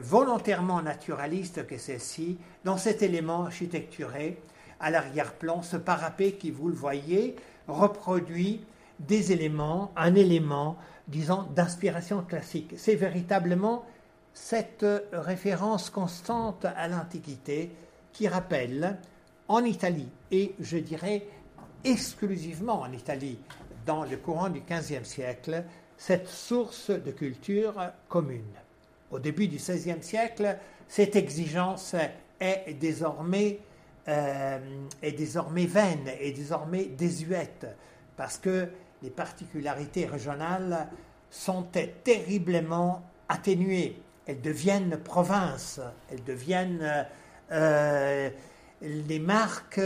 volontairement 0.00 0.82
naturalistes 0.82 1.66
que 1.66 1.76
celles-ci, 1.78 2.38
dans 2.64 2.76
cet 2.78 3.02
élément 3.02 3.44
architecturé 3.44 4.38
à 4.80 4.90
l'arrière-plan, 4.90 5.62
ce 5.62 5.76
parapet 5.76 6.32
qui, 6.32 6.50
vous 6.50 6.68
le 6.68 6.74
voyez, 6.74 7.36
reproduit 7.68 8.64
des 8.98 9.32
éléments, 9.32 9.92
un 9.96 10.14
élément, 10.14 10.76
disons, 11.06 11.44
d'inspiration 11.54 12.22
classique. 12.22 12.74
C'est 12.76 12.94
véritablement 12.94 13.84
cette 14.36 14.86
référence 15.12 15.88
constante 15.88 16.66
à 16.66 16.88
l'Antiquité 16.88 17.72
qui 18.12 18.28
rappelle 18.28 18.98
en 19.48 19.64
Italie, 19.64 20.10
et 20.30 20.54
je 20.60 20.76
dirais 20.76 21.26
exclusivement 21.84 22.82
en 22.82 22.92
Italie, 22.92 23.38
dans 23.86 24.04
le 24.04 24.16
courant 24.18 24.50
du 24.50 24.60
XVe 24.60 25.04
siècle, 25.04 25.64
cette 25.96 26.28
source 26.28 26.90
de 26.90 27.10
culture 27.10 27.92
commune. 28.08 28.42
Au 29.10 29.18
début 29.18 29.48
du 29.48 29.56
XVIe 29.56 30.02
siècle, 30.02 30.58
cette 30.86 31.16
exigence 31.16 31.96
est 32.38 32.74
désormais, 32.74 33.60
euh, 34.06 34.58
est 35.00 35.12
désormais 35.12 35.66
vaine, 35.66 36.08
est 36.20 36.32
désormais 36.32 36.84
désuète, 36.84 37.66
parce 38.16 38.36
que 38.36 38.68
les 39.02 39.10
particularités 39.10 40.04
régionales 40.04 40.88
sont 41.30 41.66
terriblement 42.04 43.02
atténuées. 43.28 43.96
Elles 44.26 44.40
deviennent 44.40 44.96
provinces, 44.98 45.80
elles 46.10 46.24
deviennent 46.24 47.06
euh, 47.52 48.30
les 48.82 49.18
marques 49.20 49.80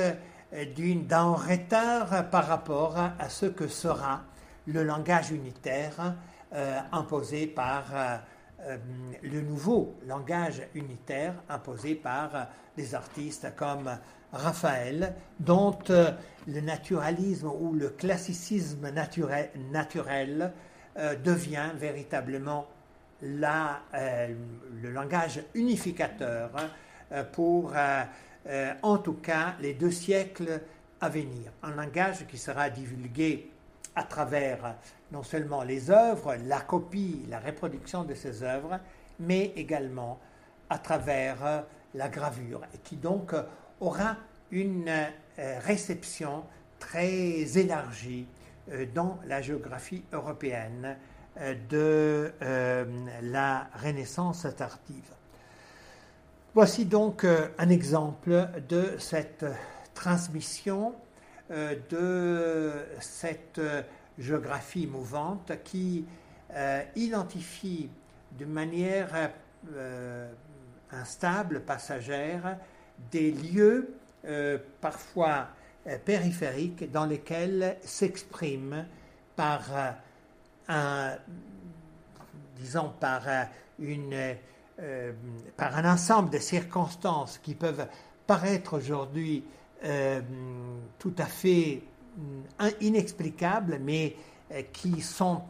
d'un 0.52 1.32
retard 1.34 2.30
par 2.30 2.46
rapport 2.46 2.96
à 2.96 3.28
ce 3.28 3.46
que 3.46 3.68
sera 3.68 4.22
le 4.66 4.82
langage 4.82 5.30
unitaire 5.30 6.16
euh, 6.54 6.80
imposé 6.90 7.46
par 7.46 7.84
euh, 7.94 8.78
le 9.22 9.42
nouveau 9.42 9.94
langage 10.06 10.62
unitaire 10.74 11.34
imposé 11.48 11.94
par 11.94 12.48
des 12.76 12.94
artistes 12.94 13.54
comme 13.56 13.90
Raphaël, 14.32 15.14
dont 15.38 15.78
le 15.88 16.60
naturalisme 16.60 17.48
ou 17.48 17.74
le 17.74 17.90
classicisme 17.90 18.90
naturel 19.70 20.52
devient 21.24 21.70
véritablement 21.74 22.66
la, 23.22 23.82
le 24.82 24.90
langage 24.90 25.42
unificateur 25.54 26.50
euh, 27.12 27.24
pour, 27.24 27.72
euh, 27.74 28.02
euh, 28.46 28.72
en 28.82 28.98
tout 28.98 29.14
cas, 29.14 29.54
les 29.60 29.74
deux 29.74 29.90
siècles 29.90 30.60
à 31.00 31.08
venir. 31.08 31.50
Un 31.62 31.72
langage 31.72 32.26
qui 32.28 32.38
sera 32.38 32.70
divulgué 32.70 33.50
à 33.96 34.04
travers 34.04 34.76
non 35.10 35.24
seulement 35.24 35.64
les 35.64 35.90
œuvres, 35.90 36.36
la 36.46 36.60
copie, 36.60 37.26
la 37.28 37.40
reproduction 37.40 38.04
de 38.04 38.14
ces 38.14 38.44
œuvres, 38.44 38.78
mais 39.18 39.52
également 39.56 40.20
à 40.68 40.78
travers 40.78 41.64
la 41.94 42.08
gravure, 42.08 42.60
et 42.72 42.78
qui 42.78 42.96
donc 42.96 43.34
aura 43.80 44.16
une 44.52 44.92
réception 45.36 46.44
très 46.78 47.58
élargie 47.58 48.28
dans 48.94 49.18
la 49.26 49.42
géographie 49.42 50.04
européenne 50.12 50.96
de 51.68 52.32
la 53.22 53.68
Renaissance 53.82 54.46
tardive. 54.56 55.14
Voici 56.52 56.84
donc 56.84 57.22
euh, 57.22 57.46
un 57.58 57.68
exemple 57.68 58.48
de 58.68 58.96
cette 58.98 59.44
transmission 59.94 60.96
euh, 61.52 61.76
de 61.88 62.72
cette 62.98 63.58
euh, 63.58 63.82
géographie 64.18 64.88
mouvante 64.88 65.52
qui 65.62 66.04
identifie 66.96 67.88
de 68.36 68.44
manière 68.44 69.30
instable, 70.90 71.60
passagère, 71.60 72.58
des 73.12 73.30
lieux 73.30 73.94
parfois 74.80 75.46
périphériques 76.04 76.90
dans 76.90 77.06
lesquels 77.06 77.76
s'exprime 77.84 78.84
par 79.36 79.62
disons, 82.56 82.92
par 83.00 83.22
une 83.78 84.36
euh, 84.82 85.12
par 85.58 85.76
un 85.76 85.92
ensemble 85.92 86.30
de 86.30 86.38
circonstances 86.38 87.36
qui 87.36 87.54
peuvent 87.54 87.86
paraître 88.26 88.78
aujourd'hui 88.78 89.44
euh, 89.84 90.22
tout 90.98 91.12
à 91.18 91.26
fait 91.26 91.82
euh, 92.62 92.70
inexplicables, 92.80 93.78
mais 93.82 94.16
qui 94.72 95.00
sont 95.00 95.42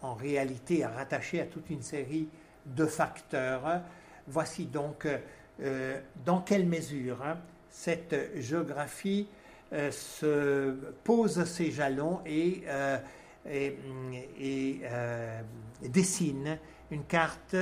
en 0.00 0.14
réalité 0.14 0.86
rattachés 0.86 1.42
à 1.42 1.44
toute 1.44 1.68
une 1.68 1.82
série 1.82 2.28
de 2.64 2.86
facteurs. 2.86 3.82
Voici 4.26 4.64
donc 4.64 5.06
dans 6.24 6.40
quelle 6.40 6.64
mesure 6.64 7.22
hein, 7.22 7.36
cette 7.68 8.40
géographie 8.40 9.28
se 9.70 10.74
pose 11.04 11.44
ses 11.44 11.70
jalons 11.70 12.20
et, 12.24 12.62
et 13.50 14.80
dessine 15.82 16.58
une 16.90 17.04
carte 17.04 17.56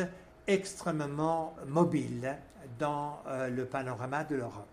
extrêmement 0.46 1.54
mobile 1.66 2.36
dans 2.78 3.22
euh, 3.26 3.48
le 3.48 3.64
panorama 3.64 4.24
de 4.24 4.36
l'Europe. 4.36 4.66